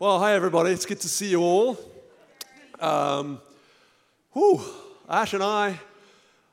Well, 0.00 0.20
hi 0.20 0.34
everybody. 0.34 0.70
It's 0.70 0.86
good 0.86 1.00
to 1.00 1.08
see 1.08 1.26
you 1.26 1.40
all. 1.40 1.76
Um, 2.78 3.40
whew, 4.32 4.60
Ash 5.08 5.34
and 5.34 5.42
I 5.42 5.80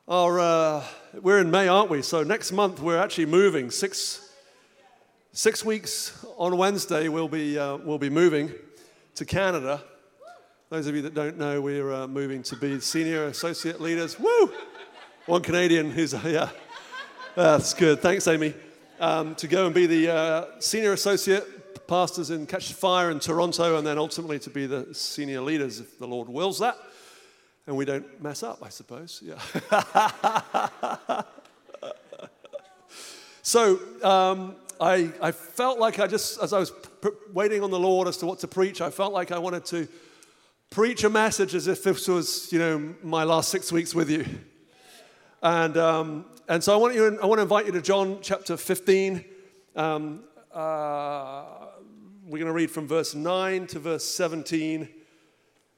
are 0.08 0.40
uh, 0.40 0.84
we're 1.22 1.38
in 1.38 1.52
May, 1.52 1.68
aren't 1.68 1.88
we? 1.88 2.02
So 2.02 2.24
next 2.24 2.50
month 2.50 2.80
we're 2.80 2.98
actually 2.98 3.26
moving. 3.26 3.70
Six 3.70 4.34
six 5.30 5.64
weeks 5.64 6.26
on 6.36 6.56
Wednesday 6.56 7.06
we'll 7.06 7.28
be 7.28 7.56
uh, 7.56 7.76
we'll 7.76 7.98
be 7.98 8.10
moving 8.10 8.50
to 9.14 9.24
Canada. 9.24 9.80
Those 10.68 10.88
of 10.88 10.96
you 10.96 11.02
that 11.02 11.14
don't 11.14 11.38
know, 11.38 11.60
we're 11.60 11.92
uh, 11.92 12.08
moving 12.08 12.42
to 12.42 12.56
be 12.56 12.80
senior 12.80 13.26
associate 13.26 13.80
leaders. 13.80 14.18
Woo! 14.18 14.52
One 15.26 15.42
Canadian 15.42 15.92
who's 15.92 16.14
yeah, 16.24 16.48
that's 17.36 17.74
good. 17.74 18.00
Thanks, 18.00 18.26
Amy. 18.26 18.54
Um, 18.98 19.36
to 19.36 19.46
go 19.46 19.66
and 19.66 19.74
be 19.74 19.86
the 19.86 20.12
uh, 20.12 20.44
senior 20.58 20.94
associate 20.94 21.55
pastors 21.86 22.30
in 22.30 22.46
Catch 22.46 22.68
the 22.68 22.74
Fire 22.74 23.10
in 23.10 23.20
Toronto, 23.20 23.76
and 23.76 23.86
then 23.86 23.98
ultimately 23.98 24.38
to 24.40 24.50
be 24.50 24.66
the 24.66 24.94
senior 24.94 25.40
leaders 25.40 25.80
if 25.80 25.98
the 25.98 26.06
Lord 26.06 26.28
wills 26.28 26.58
that. 26.58 26.76
And 27.66 27.76
we 27.76 27.84
don't 27.84 28.22
mess 28.22 28.42
up, 28.42 28.62
I 28.62 28.68
suppose. 28.68 29.22
Yeah. 29.24 29.38
so 33.42 33.80
um, 34.04 34.56
I, 34.80 35.12
I 35.20 35.32
felt 35.32 35.78
like 35.78 35.98
I 35.98 36.06
just, 36.06 36.40
as 36.40 36.52
I 36.52 36.58
was 36.58 36.70
pr- 36.70 37.08
waiting 37.32 37.62
on 37.62 37.70
the 37.70 37.78
Lord 37.78 38.06
as 38.06 38.18
to 38.18 38.26
what 38.26 38.38
to 38.40 38.48
preach, 38.48 38.80
I 38.80 38.90
felt 38.90 39.12
like 39.12 39.32
I 39.32 39.38
wanted 39.38 39.64
to 39.66 39.88
preach 40.70 41.04
a 41.04 41.10
message 41.10 41.54
as 41.54 41.66
if 41.66 41.82
this 41.82 42.06
was, 42.06 42.52
you 42.52 42.58
know, 42.58 42.94
my 43.02 43.24
last 43.24 43.48
six 43.48 43.72
weeks 43.72 43.94
with 43.94 44.10
you. 44.10 44.26
And, 45.42 45.76
um, 45.76 46.26
and 46.48 46.62
so 46.62 46.72
I 46.72 46.76
want, 46.76 46.94
you, 46.94 47.18
I 47.20 47.26
want 47.26 47.38
to 47.38 47.42
invite 47.42 47.66
you 47.66 47.72
to 47.72 47.82
John 47.82 48.18
chapter 48.20 48.56
15. 48.56 49.24
Um, 49.74 50.24
uh, 50.52 51.65
we're 52.28 52.38
going 52.38 52.46
to 52.46 52.52
read 52.52 52.72
from 52.72 52.88
verse 52.88 53.14
9 53.14 53.68
to 53.68 53.78
verse 53.78 54.04
17. 54.04 54.88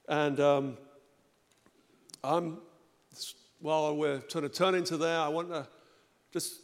And 0.08 0.40
um, 0.40 0.78
I'm, 2.24 2.56
while 3.60 3.94
we're 3.94 4.20
trying 4.20 4.44
to 4.44 4.48
turn 4.48 4.74
into 4.74 4.96
there, 4.96 5.18
I 5.20 5.28
want 5.28 5.50
to 5.50 5.68
just 6.32 6.54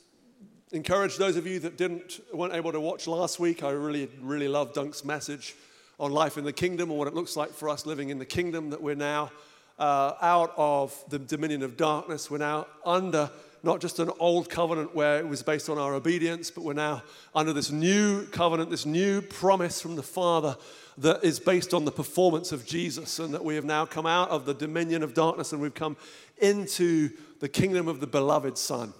encourage 0.72 1.18
those 1.18 1.36
of 1.36 1.46
you 1.46 1.58
that 1.58 1.76
didn't, 1.76 2.20
weren't 2.32 2.54
able 2.54 2.72
to 2.72 2.80
watch 2.80 3.06
last 3.06 3.38
week. 3.38 3.62
I 3.62 3.72
really, 3.72 4.08
really 4.22 4.48
love 4.48 4.72
Dunk's 4.72 5.04
message 5.04 5.54
on 6.00 6.12
life 6.12 6.38
in 6.38 6.44
the 6.44 6.52
kingdom 6.52 6.88
and 6.88 6.98
what 6.98 7.06
it 7.06 7.12
looks 7.12 7.36
like 7.36 7.50
for 7.50 7.68
us 7.68 7.84
living 7.84 8.08
in 8.08 8.18
the 8.18 8.24
kingdom 8.24 8.70
that 8.70 8.80
we're 8.80 8.94
now 8.94 9.30
uh, 9.78 10.14
out 10.22 10.54
of 10.56 10.98
the 11.10 11.18
dominion 11.18 11.62
of 11.62 11.76
darkness. 11.76 12.30
We're 12.30 12.38
now 12.38 12.68
under 12.86 13.30
not 13.64 13.80
just 13.80 13.98
an 13.98 14.10
old 14.20 14.50
covenant 14.50 14.94
where 14.94 15.18
it 15.18 15.26
was 15.26 15.42
based 15.42 15.70
on 15.70 15.78
our 15.78 15.94
obedience, 15.94 16.50
but 16.50 16.62
we're 16.62 16.74
now 16.74 17.02
under 17.34 17.52
this 17.52 17.70
new 17.70 18.26
covenant, 18.26 18.70
this 18.70 18.84
new 18.84 19.22
promise 19.22 19.80
from 19.80 19.96
the 19.96 20.02
Father 20.02 20.56
that 20.98 21.24
is 21.24 21.40
based 21.40 21.72
on 21.72 21.84
the 21.86 21.90
performance 21.90 22.52
of 22.52 22.66
Jesus, 22.66 23.18
and 23.18 23.32
that 23.32 23.42
we 23.42 23.54
have 23.54 23.64
now 23.64 23.86
come 23.86 24.06
out 24.06 24.28
of 24.28 24.44
the 24.44 24.52
dominion 24.52 25.02
of 25.02 25.14
darkness 25.14 25.52
and 25.52 25.62
we've 25.62 25.74
come 25.74 25.96
into 26.38 27.10
the 27.40 27.48
kingdom 27.48 27.88
of 27.88 28.00
the 28.00 28.06
beloved 28.06 28.58
Son. 28.58 28.92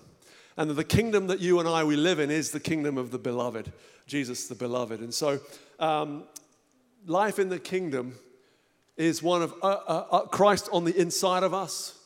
And 0.57 0.70
the 0.70 0.85
kingdom 0.85 1.27
that 1.27 1.41
you 1.41 1.61
and 1.61 1.69
I 1.69 1.85
we 1.85 1.97
live 1.97 2.19
in 2.19 2.31
is 2.31 2.51
the 2.51 2.61
kingdom 2.61 2.97
of 2.97 3.11
the 3.11 3.19
beloved, 3.19 3.70
Jesus 4.07 4.48
the 4.48 4.55
beloved. 4.55 5.01
And 5.01 5.12
so, 5.12 5.41
um, 5.79 6.25
life 7.07 7.39
in 7.39 7.51
the 7.51 7.59
kingdom 7.59 8.15
is 8.97 9.23
one 9.23 9.42
of 9.42 9.53
uh, 9.62 9.67
uh, 9.67 10.07
uh 10.11 10.20
Christ 10.27 10.69
on 10.73 10.85
the 10.85 10.97
inside 10.97 11.42
of 11.42 11.53
us 11.53 11.98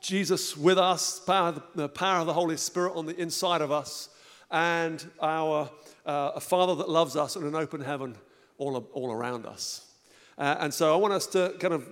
Jesus 0.00 0.56
with 0.56 0.78
us, 0.78 1.20
the 1.20 1.90
power 1.94 2.20
of 2.20 2.26
the 2.26 2.32
Holy 2.32 2.56
Spirit 2.56 2.94
on 2.96 3.06
the 3.06 3.16
inside 3.20 3.60
of 3.60 3.70
us, 3.70 4.08
and 4.50 5.04
our 5.20 5.70
uh, 6.04 6.32
a 6.36 6.40
Father 6.40 6.74
that 6.76 6.88
loves 6.88 7.16
us 7.16 7.36
and 7.36 7.44
an 7.44 7.54
open 7.54 7.80
heaven 7.80 8.16
all, 8.58 8.76
all 8.92 9.12
around 9.12 9.44
us. 9.44 9.92
Uh, 10.38 10.56
and 10.60 10.72
so 10.72 10.92
I 10.94 10.96
want 10.96 11.12
us 11.12 11.26
to 11.28 11.54
kind 11.58 11.74
of 11.74 11.86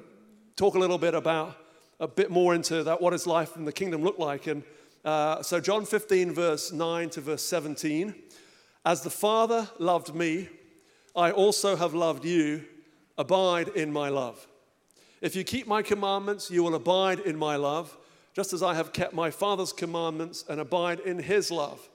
talk 0.56 0.74
a 0.74 0.78
little 0.78 0.98
bit 0.98 1.14
about 1.14 1.56
a 2.00 2.08
bit 2.08 2.30
more 2.30 2.54
into 2.54 2.82
that 2.82 3.00
what 3.00 3.10
does 3.10 3.26
life 3.26 3.56
in 3.56 3.64
the 3.64 3.72
kingdom 3.72 4.02
look 4.02 4.18
like. 4.18 4.46
And 4.46 4.62
uh, 5.04 5.42
so 5.42 5.60
John 5.60 5.84
15, 5.84 6.32
verse 6.32 6.72
9 6.72 7.10
to 7.10 7.20
verse 7.20 7.42
17. 7.44 8.14
As 8.84 9.02
the 9.02 9.10
Father 9.10 9.68
loved 9.78 10.14
me, 10.14 10.48
I 11.16 11.30
also 11.30 11.76
have 11.76 11.94
loved 11.94 12.24
you. 12.24 12.64
Abide 13.16 13.68
in 13.68 13.92
my 13.92 14.08
love. 14.08 14.46
If 15.24 15.34
you 15.34 15.42
keep 15.42 15.66
my 15.66 15.80
commandments, 15.80 16.50
you 16.50 16.62
will 16.62 16.74
abide 16.74 17.18
in 17.20 17.38
my 17.38 17.56
love, 17.56 17.96
just 18.34 18.52
as 18.52 18.62
I 18.62 18.74
have 18.74 18.92
kept 18.92 19.14
my 19.14 19.30
Father's 19.30 19.72
commandments 19.72 20.44
and 20.50 20.60
abide 20.60 21.00
in 21.00 21.18
his 21.18 21.50
love. 21.50 21.88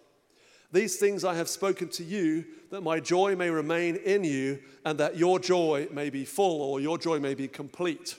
These 0.72 0.95
things 0.95 1.23
I 1.23 1.35
have 1.35 1.47
spoken 1.47 1.90
to 1.90 2.03
you, 2.03 2.44
that 2.72 2.81
my 2.81 3.00
joy 3.00 3.35
may 3.35 3.51
remain 3.51 3.97
in 3.97 4.23
you, 4.23 4.57
and 4.84 5.00
that 5.00 5.16
your 5.16 5.38
joy 5.38 5.88
may 5.91 6.09
be 6.09 6.25
full, 6.25 6.63
or 6.63 6.81
your 6.81 6.97
joy 6.97 7.19
may 7.19 7.35
be 7.35 7.47
complete. 7.47 8.17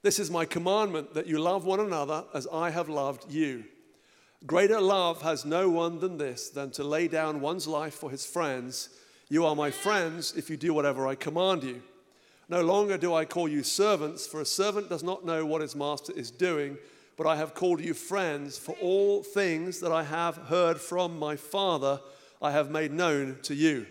This 0.00 0.18
is 0.18 0.30
my 0.30 0.46
commandment 0.46 1.12
that 1.12 1.26
you 1.26 1.38
love 1.38 1.66
one 1.66 1.80
another 1.80 2.24
as 2.32 2.46
I 2.50 2.70
have 2.70 2.88
loved 2.88 3.30
you. 3.30 3.64
Greater 4.46 4.80
love 4.80 5.20
has 5.20 5.44
no 5.44 5.68
one 5.68 5.98
than 5.98 6.16
this, 6.16 6.48
than 6.48 6.70
to 6.70 6.82
lay 6.82 7.08
down 7.08 7.42
one's 7.42 7.66
life 7.66 7.94
for 7.94 8.10
his 8.10 8.24
friends. 8.24 8.88
You 9.28 9.44
are 9.44 9.54
my 9.54 9.70
friends 9.70 10.32
if 10.34 10.48
you 10.48 10.56
do 10.56 10.72
whatever 10.72 11.06
I 11.06 11.14
command 11.14 11.62
you. 11.62 11.82
No 12.48 12.62
longer 12.62 12.96
do 12.96 13.12
I 13.12 13.24
call 13.24 13.48
you 13.48 13.62
servants, 13.62 14.26
for 14.26 14.40
a 14.40 14.46
servant 14.46 14.88
does 14.88 15.02
not 15.02 15.24
know 15.24 15.44
what 15.44 15.62
his 15.62 15.74
master 15.74 16.12
is 16.12 16.30
doing, 16.30 16.78
but 17.16 17.26
I 17.26 17.36
have 17.36 17.54
called 17.54 17.80
you 17.80 17.92
friends, 17.92 18.56
for 18.56 18.76
all 18.80 19.22
things 19.22 19.80
that 19.80 19.90
I 19.90 20.04
have 20.04 20.36
heard 20.36 20.80
from 20.80 21.18
my 21.18 21.34
Father 21.34 22.00
I 22.40 22.52
have 22.52 22.70
made 22.70 22.92
known 22.92 23.38
to 23.42 23.54
you. 23.54 23.78
Amen. 23.78 23.86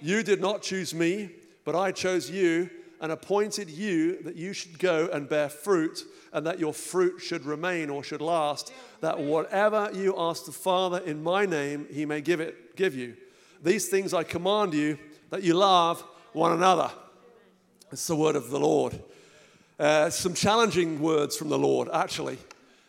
You 0.00 0.22
did 0.22 0.40
not 0.40 0.62
choose 0.62 0.94
me, 0.94 1.30
but 1.64 1.74
I 1.74 1.90
chose 1.90 2.30
you 2.30 2.70
and 3.00 3.10
appointed 3.10 3.70
you 3.70 4.22
that 4.22 4.36
you 4.36 4.52
should 4.52 4.78
go 4.78 5.08
and 5.12 5.28
bear 5.28 5.48
fruit, 5.48 6.04
and 6.32 6.46
that 6.46 6.60
your 6.60 6.74
fruit 6.74 7.18
should 7.18 7.44
remain 7.44 7.90
or 7.90 8.04
should 8.04 8.20
last, 8.20 8.72
that 9.00 9.18
whatever 9.18 9.90
you 9.94 10.14
ask 10.16 10.44
the 10.44 10.52
Father 10.52 10.98
in 10.98 11.22
my 11.22 11.46
name, 11.46 11.86
he 11.90 12.04
may 12.04 12.20
give 12.20 12.40
it, 12.40 12.76
give 12.76 12.94
you. 12.94 13.16
These 13.64 13.88
things 13.88 14.14
I 14.14 14.22
command 14.22 14.74
you, 14.74 14.98
that 15.30 15.42
you 15.42 15.54
love 15.54 16.04
one 16.34 16.52
another. 16.52 16.90
It's 17.92 18.06
the 18.06 18.14
word 18.14 18.36
of 18.36 18.50
the 18.50 18.60
Lord. 18.60 19.00
Uh, 19.76 20.10
some 20.10 20.32
challenging 20.32 21.00
words 21.00 21.36
from 21.36 21.48
the 21.48 21.58
Lord, 21.58 21.88
actually, 21.92 22.38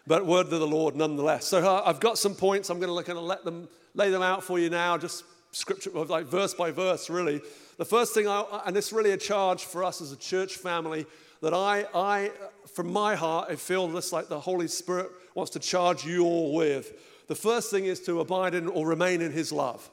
but 0.06 0.28
word 0.28 0.45
of 0.53 0.59
the 0.59 0.67
Lord 0.67 0.95
nonetheless. 0.95 1.47
So 1.47 1.57
uh, 1.57 1.81
I've 1.84 2.00
got 2.00 2.19
some 2.19 2.35
points. 2.35 2.69
I'm 2.69 2.79
going 2.79 2.95
to 2.95 3.03
kind 3.03 3.17
of 3.17 3.25
let 3.25 3.44
them 3.44 3.67
lay 3.95 4.12
them 4.12 4.22
out 4.22 4.44
for 4.44 4.59
you 4.59 4.69
now, 4.69 5.00
just 5.00 5.23
scripture, 5.51 5.89
like 5.89 6.25
verse 6.25 6.53
by 6.53 6.69
verse, 6.69 7.09
really. 7.09 7.41
The 7.78 7.85
first 7.85 8.13
thing, 8.13 8.28
I, 8.28 8.62
and 8.67 8.78
is 8.78 8.94
really 8.94 9.12
a 9.12 9.17
charge 9.17 9.66
for 9.66 9.84
us 9.84 10.01
as 10.01 10.12
a 10.12 10.17
church 10.17 10.57
family, 10.57 11.07
that 11.41 11.53
I, 11.56 11.88
I, 11.95 12.31
from 12.75 12.94
my 12.94 13.16
heart, 13.16 13.47
I 13.50 13.56
feel 13.56 13.88
this 13.88 14.13
like 14.13 14.28
the 14.28 14.39
Holy 14.39 14.68
Spirit 14.68 15.09
wants 15.33 15.51
to 15.53 15.59
charge 15.59 16.06
you 16.06 16.25
all 16.25 16.53
with. 16.53 17.25
The 17.28 17.35
first 17.35 17.72
thing 17.72 17.85
is 17.85 18.01
to 18.01 18.19
abide 18.19 18.53
in 18.53 18.68
or 18.68 18.85
remain 18.85 19.22
in 19.22 19.31
His 19.31 19.51
love. 19.51 19.89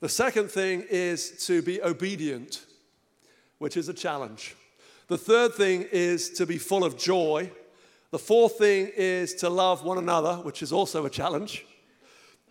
The 0.00 0.08
second 0.08 0.50
thing 0.50 0.84
is 0.90 1.46
to 1.46 1.62
be 1.62 1.80
obedient 1.80 2.64
which 3.64 3.78
is 3.78 3.88
a 3.88 3.94
challenge. 3.94 4.54
The 5.08 5.16
third 5.16 5.54
thing 5.54 5.86
is 5.90 6.28
to 6.32 6.44
be 6.44 6.58
full 6.58 6.84
of 6.84 6.98
joy. 6.98 7.50
The 8.10 8.18
fourth 8.18 8.58
thing 8.58 8.90
is 8.94 9.34
to 9.36 9.48
love 9.48 9.82
one 9.82 9.96
another, 9.96 10.34
which 10.34 10.62
is 10.62 10.70
also 10.70 11.06
a 11.06 11.08
challenge. 11.08 11.64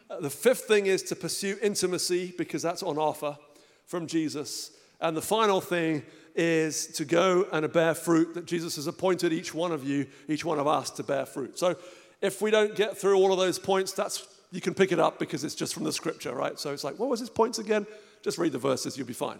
Uh, 0.09 0.21
the 0.21 0.31
fifth 0.31 0.61
thing 0.61 0.87
is 0.87 1.03
to 1.03 1.15
pursue 1.15 1.55
intimacy 1.61 2.33
because 2.35 2.63
that's 2.63 2.81
on 2.81 2.97
offer 2.97 3.37
from 3.85 4.07
Jesus. 4.07 4.71
And 5.01 5.15
the 5.15 5.21
final 5.21 5.61
thing 5.61 6.01
is 6.33 6.87
to 6.87 7.05
go 7.05 7.45
and 7.51 7.71
bear 7.71 7.93
fruit 7.93 8.33
that 8.33 8.47
Jesus 8.47 8.77
has 8.77 8.87
appointed 8.87 9.31
each 9.31 9.53
one 9.53 9.71
of 9.71 9.83
you, 9.83 10.07
each 10.27 10.43
one 10.43 10.57
of 10.57 10.65
us 10.65 10.89
to 10.89 11.03
bear 11.03 11.27
fruit. 11.27 11.59
So 11.59 11.75
if 12.23 12.41
we 12.41 12.49
don't 12.49 12.75
get 12.75 12.97
through 12.97 13.17
all 13.17 13.31
of 13.31 13.37
those 13.37 13.59
points, 13.59 13.91
that's 13.91 14.27
you 14.51 14.61
can 14.61 14.73
pick 14.73 14.91
it 14.91 14.99
up 14.99 15.19
because 15.19 15.43
it's 15.43 15.53
just 15.53 15.75
from 15.75 15.83
the 15.83 15.93
scripture, 15.93 16.33
right? 16.33 16.59
So 16.59 16.73
it's 16.73 16.83
like, 16.83 16.97
what 16.97 17.09
was 17.09 17.19
his 17.19 17.29
points 17.29 17.59
again? 17.59 17.85
Just 18.23 18.39
read 18.39 18.51
the 18.51 18.57
verses, 18.57 18.97
you'll 18.97 19.05
be 19.05 19.13
fine. 19.13 19.37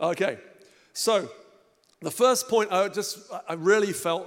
Okay, 0.00 0.38
so 0.92 1.28
the 2.00 2.10
first 2.10 2.48
point 2.48 2.72
I 2.72 2.88
just 2.88 3.18
I 3.48 3.54
really 3.54 3.92
felt 3.92 4.26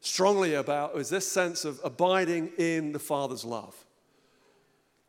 strongly 0.00 0.54
about 0.54 0.94
was 0.94 1.08
this 1.08 1.26
sense 1.30 1.64
of 1.64 1.80
abiding 1.82 2.52
in 2.58 2.92
the 2.92 2.98
Father's 2.98 3.44
love. 3.44 3.74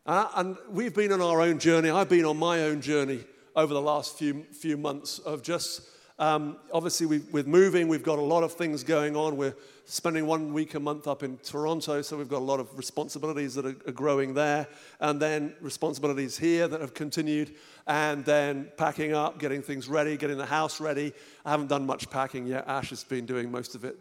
Uh, 0.06 0.30
and 0.36 0.58
we've 0.69 0.96
been 0.96 1.12
on 1.12 1.19
our 1.19 1.42
own 1.42 1.60
journey. 1.60 1.90
I've 1.90 2.08
been 2.08 2.24
on 2.24 2.38
my 2.38 2.62
own 2.64 2.80
journey 2.80 3.25
over 3.56 3.74
the 3.74 3.81
last 3.81 4.18
few 4.18 4.44
few 4.54 4.78
months 4.78 5.19
of 5.19 5.44
just 5.44 5.81
um, 6.19 6.58
obviously, 6.74 7.06
we, 7.06 7.19
with 7.31 7.46
moving, 7.46 7.88
we've 7.88 8.04
got 8.04 8.18
a 8.18 8.24
lot 8.24 8.44
of 8.44 8.54
things 8.54 8.84
going 8.84 9.16
on. 9.16 9.38
We're 9.38 9.56
spending 9.89 10.28
one 10.28 10.51
week 10.51 10.75
a 10.75 10.80
month 10.80 11.07
up 11.07 11.24
in 11.24 11.38
Toronto, 11.38 12.01
so 12.01 12.18
we've 12.18 12.28
got 12.28 12.39
a 12.39 12.45
lot 12.45 12.60
of 12.60 12.78
responsibilities 12.78 13.56
that 13.56 13.66
are, 13.66 13.92
growing 13.94 14.34
there, 14.34 14.68
and 15.00 15.19
then 15.19 15.56
responsibilities 15.62 16.38
here 16.38 16.68
that 16.68 16.81
have 16.81 16.94
continued, 16.94 17.56
and 17.88 18.25
then 18.25 18.69
packing 18.75 19.13
up, 19.13 19.39
getting 19.39 19.62
things 19.62 19.88
ready, 19.88 20.18
getting 20.18 20.38
the 20.38 20.45
house 20.45 20.81
ready. 20.81 21.13
I 21.45 21.51
haven't 21.51 21.68
done 21.68 21.86
much 21.86 22.10
packing 22.10 22.45
yet. 22.45 22.68
Ash 22.68 22.89
has 22.89 23.06
been 23.06 23.25
doing 23.25 23.50
most 23.50 23.75
of 23.75 23.86
it. 23.86 23.98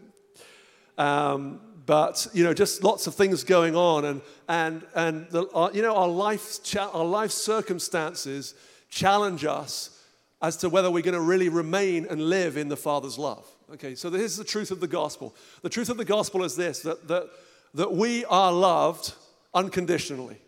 Um, 0.99 1.61
but 1.87 2.27
you 2.33 2.43
know, 2.43 2.53
just 2.53 2.83
lots 2.83 3.07
of 3.07 3.15
things 3.15 3.45
going 3.45 3.77
on, 3.77 4.05
and 4.05 4.21
and 4.49 4.85
and 4.97 5.31
the, 5.31 5.49
our, 5.55 5.71
you 5.73 5.83
know, 5.83 5.95
our 5.95 6.09
life, 6.09 6.59
our 6.77 7.05
life 7.05 7.31
circumstances 7.31 8.55
challenge 8.91 9.45
us 9.45 10.03
as 10.43 10.57
to 10.59 10.69
whether 10.69 10.91
we're 10.91 11.03
going 11.03 11.15
to 11.15 11.21
really 11.21 11.49
remain 11.49 12.07
and 12.11 12.29
live 12.29 12.57
in 12.57 12.69
the 12.69 12.77
Father's 12.77 13.19
love. 13.19 13.49
Okay, 13.73 13.97
so 13.97 14.09
this 14.11 14.23
is 14.23 14.37
the 14.37 14.45
truth 14.45 14.71
of 14.71 14.79
the 14.79 14.87
gospel. 14.87 15.35
The 15.63 15.69
truth 15.69 15.89
of 15.89 15.97
the 15.97 16.05
gospel 16.05 16.45
is 16.45 16.55
this 16.55 16.81
that, 16.81 17.09
that, 17.09 17.29
that 17.75 17.93
we 17.93 18.25
are 18.27 18.53
loved 18.53 19.15
unconditionally. 19.53 20.39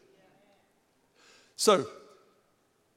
So, 1.56 1.86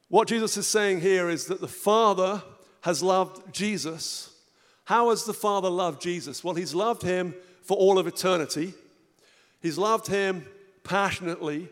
what 0.09 0.27
Jesus 0.27 0.57
is 0.57 0.67
saying 0.67 1.01
here 1.01 1.29
is 1.29 1.45
that 1.45 1.59
the 1.59 1.67
Father 1.67 2.43
has 2.81 3.01
loved 3.01 3.51
Jesus. 3.51 4.35
How 4.83 5.09
has 5.09 5.23
the 5.23 5.33
Father 5.33 5.69
loved 5.69 6.01
Jesus? 6.01 6.43
Well, 6.43 6.53
He's 6.53 6.75
loved 6.75 7.01
him 7.01 7.33
for 7.63 7.75
all 7.77 7.97
of 7.97 8.05
eternity, 8.05 8.73
He's 9.59 9.79
loved 9.79 10.05
him 10.05 10.45
passionately, 10.83 11.69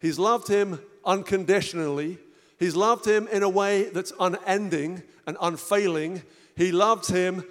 He's 0.00 0.18
loved 0.18 0.48
him 0.48 0.80
unconditionally, 1.04 2.18
He's 2.58 2.74
loved 2.74 3.06
him 3.06 3.28
in 3.28 3.44
a 3.44 3.48
way 3.48 3.90
that's 3.90 4.12
unending 4.18 5.04
and 5.24 5.36
unfailing. 5.40 6.22
He 6.56 6.72
loved 6.72 7.08
him 7.08 7.44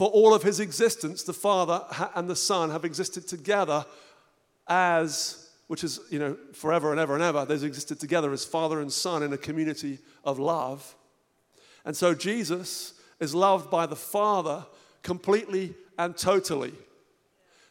for 0.00 0.08
all 0.08 0.32
of 0.32 0.42
his 0.42 0.60
existence. 0.60 1.24
The 1.24 1.34
Father 1.34 1.84
and 2.14 2.26
the 2.26 2.34
Son 2.34 2.70
have 2.70 2.86
existed 2.86 3.28
together 3.28 3.84
as, 4.66 5.50
which 5.66 5.84
is, 5.84 6.00
you 6.08 6.18
know, 6.18 6.38
forever 6.54 6.90
and 6.90 6.98
ever 6.98 7.12
and 7.12 7.22
ever. 7.22 7.44
They've 7.44 7.62
existed 7.62 8.00
together 8.00 8.32
as 8.32 8.42
Father 8.42 8.80
and 8.80 8.90
Son 8.90 9.22
in 9.22 9.30
a 9.34 9.36
community 9.36 9.98
of 10.24 10.38
love. 10.38 10.96
And 11.84 11.94
so 11.94 12.14
Jesus 12.14 12.94
is 13.20 13.34
loved 13.34 13.70
by 13.70 13.84
the 13.84 13.94
Father 13.94 14.64
completely 15.02 15.74
and 15.98 16.16
totally. 16.16 16.72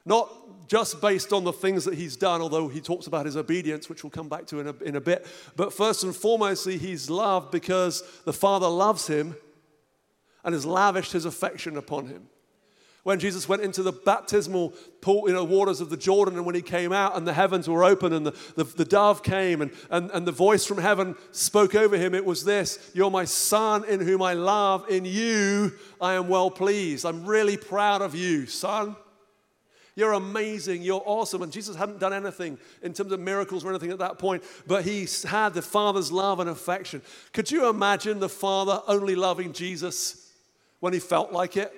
Not 0.05 0.31
just 0.67 1.01
based 1.01 1.33
on 1.33 1.45
the 1.45 1.51
things 1.51 1.83
that 1.85 1.95
he's 1.95 2.15
done, 2.15 2.41
although 2.41 2.67
he 2.67 2.79
talks 2.79 3.07
about 3.07 3.25
his 3.25 3.37
obedience, 3.37 3.89
which 3.89 4.03
we'll 4.03 4.11
come 4.11 4.29
back 4.29 4.45
to 4.45 4.59
in 4.59 4.67
a, 4.67 4.75
in 4.83 4.95
a 4.95 5.01
bit. 5.01 5.25
But 5.55 5.73
first 5.73 6.03
and 6.03 6.13
foremostly, 6.13 6.77
he's 6.77 7.09
loved 7.09 7.49
because 7.49 8.03
the 8.25 8.33
Father 8.33 8.67
loves 8.67 9.07
him 9.07 9.35
and 10.43 10.53
has 10.53 10.65
lavished 10.65 11.11
his 11.11 11.25
affection 11.25 11.77
upon 11.77 12.07
him. 12.07 12.27
When 13.03 13.19
Jesus 13.19 13.47
went 13.47 13.61
into 13.61 13.81
the 13.81 13.93
baptismal 13.93 14.73
pool, 15.01 15.23
you 15.27 15.33
know, 15.33 15.45
waters 15.45 15.79
of 15.79 15.89
the 15.89 15.97
Jordan, 15.97 16.35
and 16.35 16.45
when 16.45 16.55
he 16.55 16.61
came 16.61 16.91
out 16.91 17.15
and 17.15 17.25
the 17.25 17.33
heavens 17.33 17.67
were 17.67 17.83
open 17.83 18.11
and 18.11 18.25
the, 18.25 18.35
the, 18.55 18.65
the 18.65 18.85
dove 18.85 19.23
came 19.23 19.61
and, 19.61 19.71
and, 19.89 20.11
and 20.11 20.27
the 20.27 20.33
voice 20.33 20.65
from 20.65 20.77
heaven 20.79 21.15
spoke 21.31 21.75
over 21.75 21.97
him, 21.97 22.13
it 22.13 22.25
was 22.25 22.43
this 22.43 22.91
You're 22.93 23.09
my 23.09 23.25
son 23.25 23.85
in 23.85 24.01
whom 24.01 24.21
I 24.21 24.33
love. 24.33 24.89
In 24.89 25.05
you 25.05 25.71
I 26.01 26.15
am 26.15 26.27
well 26.27 26.51
pleased. 26.51 27.05
I'm 27.05 27.25
really 27.25 27.55
proud 27.55 28.01
of 28.01 28.15
you, 28.15 28.45
son. 28.45 28.97
You're 29.95 30.13
amazing. 30.13 30.81
You're 30.81 31.03
awesome. 31.05 31.41
And 31.41 31.51
Jesus 31.51 31.75
hadn't 31.75 31.99
done 31.99 32.13
anything 32.13 32.57
in 32.81 32.93
terms 32.93 33.11
of 33.11 33.19
miracles 33.19 33.65
or 33.65 33.69
anything 33.69 33.91
at 33.91 33.99
that 33.99 34.17
point, 34.17 34.43
but 34.67 34.83
he 34.83 35.07
had 35.25 35.53
the 35.53 35.61
Father's 35.61 36.11
love 36.11 36.39
and 36.39 36.49
affection. 36.49 37.01
Could 37.33 37.49
you 37.49 37.69
imagine 37.69 38.19
the 38.19 38.29
Father 38.29 38.81
only 38.87 39.15
loving 39.15 39.51
Jesus 39.51 40.28
when 40.79 40.93
he 40.93 40.99
felt 40.99 41.31
like 41.31 41.57
it? 41.57 41.71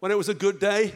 When 0.00 0.12
it 0.12 0.18
was 0.18 0.28
a 0.28 0.34
good 0.34 0.60
day? 0.60 0.94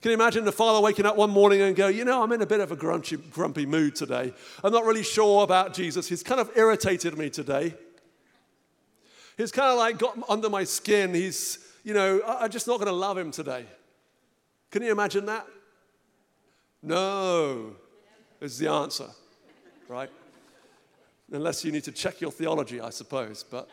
Can 0.00 0.10
you 0.10 0.14
imagine 0.14 0.44
the 0.44 0.52
father 0.52 0.80
waking 0.80 1.06
up 1.06 1.16
one 1.16 1.30
morning 1.30 1.60
and 1.60 1.74
go, 1.74 1.88
You 1.88 2.04
know, 2.04 2.22
I'm 2.22 2.30
in 2.32 2.40
a 2.40 2.46
bit 2.46 2.60
of 2.60 2.70
a 2.70 2.76
grumpy, 2.76 3.16
grumpy 3.16 3.66
mood 3.66 3.96
today. 3.96 4.32
I'm 4.62 4.72
not 4.72 4.84
really 4.84 5.02
sure 5.02 5.42
about 5.42 5.74
Jesus. 5.74 6.08
He's 6.08 6.22
kind 6.22 6.40
of 6.40 6.50
irritated 6.56 7.18
me 7.18 7.30
today. 7.30 7.74
He's 9.36 9.52
kind 9.52 9.70
of 9.70 9.78
like 9.78 9.98
got 9.98 10.18
under 10.28 10.48
my 10.48 10.64
skin. 10.64 11.14
He's, 11.14 11.58
you 11.84 11.94
know, 11.94 12.20
I'm 12.26 12.50
just 12.50 12.66
not 12.66 12.78
going 12.78 12.88
to 12.88 12.92
love 12.92 13.18
him 13.18 13.30
today. 13.30 13.66
Can 14.70 14.82
you 14.82 14.92
imagine 14.92 15.26
that? 15.26 15.46
No, 16.82 17.74
is 18.40 18.58
the 18.58 18.68
answer, 18.68 19.08
right? 19.88 20.10
Unless 21.32 21.64
you 21.64 21.72
need 21.72 21.84
to 21.84 21.92
check 21.92 22.20
your 22.20 22.30
theology, 22.30 22.80
I 22.80 22.90
suppose. 22.90 23.42
But 23.42 23.68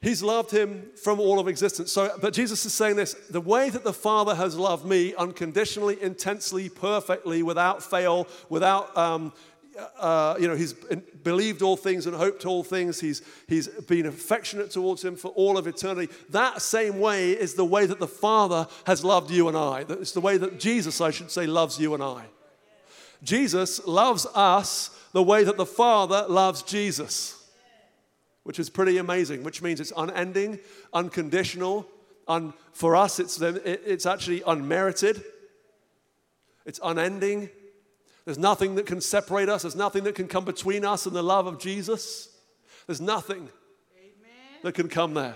he's 0.00 0.22
loved 0.22 0.50
him 0.50 0.90
from 1.02 1.20
all 1.20 1.38
of 1.38 1.48
existence. 1.48 1.92
So, 1.92 2.10
but 2.20 2.32
Jesus 2.32 2.64
is 2.64 2.72
saying 2.72 2.96
this 2.96 3.14
the 3.30 3.40
way 3.40 3.70
that 3.70 3.84
the 3.84 3.92
Father 3.92 4.34
has 4.34 4.56
loved 4.56 4.84
me 4.84 5.14
unconditionally, 5.14 6.00
intensely, 6.02 6.68
perfectly, 6.68 7.42
without 7.42 7.82
fail, 7.82 8.26
without 8.48 8.96
um, 8.96 9.32
uh, 9.98 10.36
you 10.38 10.48
know, 10.48 10.56
he's 10.56 10.72
believed 10.72 11.62
all 11.62 11.76
things 11.76 12.06
and 12.06 12.14
hoped 12.14 12.44
all 12.46 12.62
things. 12.62 13.00
He's, 13.00 13.22
he's 13.48 13.68
been 13.68 14.06
affectionate 14.06 14.70
towards 14.70 15.04
him 15.04 15.16
for 15.16 15.28
all 15.28 15.56
of 15.56 15.66
eternity. 15.66 16.12
That 16.30 16.62
same 16.62 17.00
way 17.00 17.32
is 17.32 17.54
the 17.54 17.64
way 17.64 17.86
that 17.86 17.98
the 17.98 18.08
Father 18.08 18.66
has 18.86 19.04
loved 19.04 19.30
you 19.30 19.48
and 19.48 19.56
I. 19.56 19.84
It's 19.88 20.12
the 20.12 20.20
way 20.20 20.36
that 20.36 20.58
Jesus, 20.58 21.00
I 21.00 21.10
should 21.10 21.30
say, 21.30 21.46
loves 21.46 21.78
you 21.78 21.94
and 21.94 22.02
I. 22.02 22.24
Jesus 23.22 23.86
loves 23.86 24.26
us 24.34 24.90
the 25.12 25.22
way 25.22 25.44
that 25.44 25.56
the 25.56 25.66
Father 25.66 26.24
loves 26.28 26.62
Jesus, 26.62 27.39
which 28.44 28.58
is 28.58 28.70
pretty 28.70 28.98
amazing, 28.98 29.44
which 29.44 29.62
means 29.62 29.80
it's 29.80 29.92
unending, 29.96 30.58
unconditional. 30.92 31.86
Un, 32.28 32.52
for 32.72 32.96
us, 32.96 33.18
it's, 33.18 33.40
it's 33.40 34.06
actually 34.06 34.42
unmerited, 34.46 35.22
it's 36.64 36.80
unending 36.82 37.50
there's 38.24 38.38
nothing 38.38 38.74
that 38.76 38.86
can 38.86 39.00
separate 39.00 39.48
us. 39.48 39.62
There's 39.62 39.74
nothing 39.74 40.04
that 40.04 40.14
can 40.14 40.28
come 40.28 40.44
between 40.44 40.84
us 40.84 41.06
and 41.06 41.16
the 41.16 41.22
love 41.22 41.46
of 41.46 41.58
Jesus. 41.58 42.28
There's 42.86 43.00
nothing 43.00 43.48
Amen. 43.96 44.60
that 44.62 44.74
can 44.74 44.88
come 44.88 45.14
there. 45.14 45.34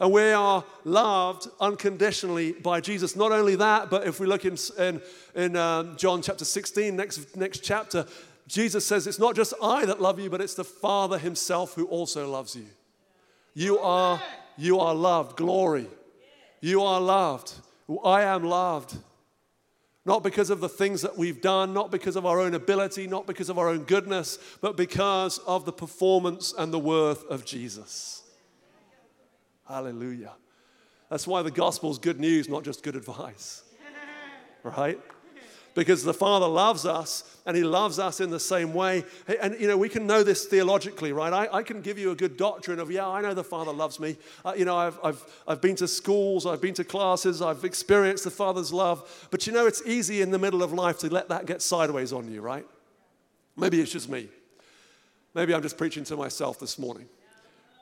And 0.00 0.12
we 0.12 0.32
are 0.32 0.64
loved 0.84 1.48
unconditionally 1.60 2.52
by 2.52 2.80
Jesus. 2.80 3.14
Not 3.14 3.30
only 3.30 3.56
that, 3.56 3.88
but 3.88 4.06
if 4.06 4.18
we 4.18 4.26
look 4.26 4.44
in, 4.44 4.58
in, 4.78 5.00
in 5.34 5.56
um, 5.56 5.96
John 5.96 6.20
chapter 6.20 6.44
16, 6.44 6.94
next, 6.96 7.36
next 7.36 7.60
chapter, 7.60 8.04
Jesus 8.46 8.84
says, 8.84 9.06
It's 9.06 9.18
not 9.18 9.34
just 9.34 9.54
I 9.62 9.86
that 9.86 10.00
love 10.00 10.20
you, 10.20 10.30
but 10.30 10.40
it's 10.40 10.54
the 10.54 10.64
Father 10.64 11.18
Himself 11.18 11.74
who 11.74 11.86
also 11.86 12.30
loves 12.30 12.54
you. 12.54 12.66
You 13.54 13.78
are, 13.78 14.20
you 14.56 14.80
are 14.80 14.94
loved. 14.94 15.36
Glory. 15.36 15.86
You 16.60 16.82
are 16.82 17.00
loved. 17.00 17.52
I 18.04 18.22
am 18.22 18.44
loved. 18.44 18.96
Not 20.06 20.22
because 20.22 20.50
of 20.50 20.60
the 20.60 20.68
things 20.68 21.00
that 21.02 21.16
we've 21.16 21.40
done, 21.40 21.72
not 21.72 21.90
because 21.90 22.16
of 22.16 22.26
our 22.26 22.40
own 22.40 22.54
ability, 22.54 23.06
not 23.06 23.26
because 23.26 23.48
of 23.48 23.58
our 23.58 23.68
own 23.68 23.84
goodness, 23.84 24.38
but 24.60 24.76
because 24.76 25.38
of 25.38 25.64
the 25.64 25.72
performance 25.72 26.52
and 26.56 26.72
the 26.72 26.78
worth 26.78 27.24
of 27.30 27.46
Jesus. 27.46 28.22
Hallelujah. 29.66 30.32
That's 31.08 31.26
why 31.26 31.42
the 31.42 31.50
gospel 31.50 31.90
is 31.90 31.98
good 31.98 32.20
news, 32.20 32.48
not 32.48 32.64
just 32.64 32.82
good 32.82 32.96
advice. 32.96 33.62
Right? 34.62 34.98
Because 35.74 36.04
the 36.04 36.14
Father 36.14 36.46
loves 36.46 36.86
us 36.86 37.24
and 37.46 37.56
He 37.56 37.64
loves 37.64 37.98
us 37.98 38.20
in 38.20 38.30
the 38.30 38.40
same 38.40 38.72
way. 38.72 39.04
And, 39.40 39.60
you 39.60 39.68
know, 39.68 39.76
we 39.76 39.88
can 39.88 40.06
know 40.06 40.22
this 40.22 40.46
theologically, 40.46 41.12
right? 41.12 41.32
I, 41.32 41.58
I 41.58 41.62
can 41.62 41.82
give 41.82 41.98
you 41.98 42.10
a 42.10 42.14
good 42.14 42.36
doctrine 42.36 42.78
of, 42.78 42.90
yeah, 42.90 43.06
I 43.06 43.20
know 43.20 43.34
the 43.34 43.44
Father 43.44 43.72
loves 43.72 44.00
me. 44.00 44.16
Uh, 44.44 44.54
you 44.56 44.64
know, 44.64 44.76
I've, 44.76 44.98
I've, 45.02 45.24
I've 45.46 45.60
been 45.60 45.76
to 45.76 45.88
schools, 45.88 46.46
I've 46.46 46.60
been 46.60 46.74
to 46.74 46.84
classes, 46.84 47.42
I've 47.42 47.64
experienced 47.64 48.24
the 48.24 48.30
Father's 48.30 48.72
love. 48.72 49.28
But, 49.30 49.46
you 49.46 49.52
know, 49.52 49.66
it's 49.66 49.82
easy 49.84 50.22
in 50.22 50.30
the 50.30 50.38
middle 50.38 50.62
of 50.62 50.72
life 50.72 50.98
to 51.00 51.08
let 51.08 51.28
that 51.28 51.46
get 51.46 51.60
sideways 51.60 52.12
on 52.12 52.30
you, 52.30 52.40
right? 52.40 52.66
Maybe 53.56 53.80
it's 53.80 53.92
just 53.92 54.08
me. 54.08 54.28
Maybe 55.34 55.54
I'm 55.54 55.62
just 55.62 55.76
preaching 55.76 56.04
to 56.04 56.16
myself 56.16 56.60
this 56.60 56.78
morning. 56.78 57.08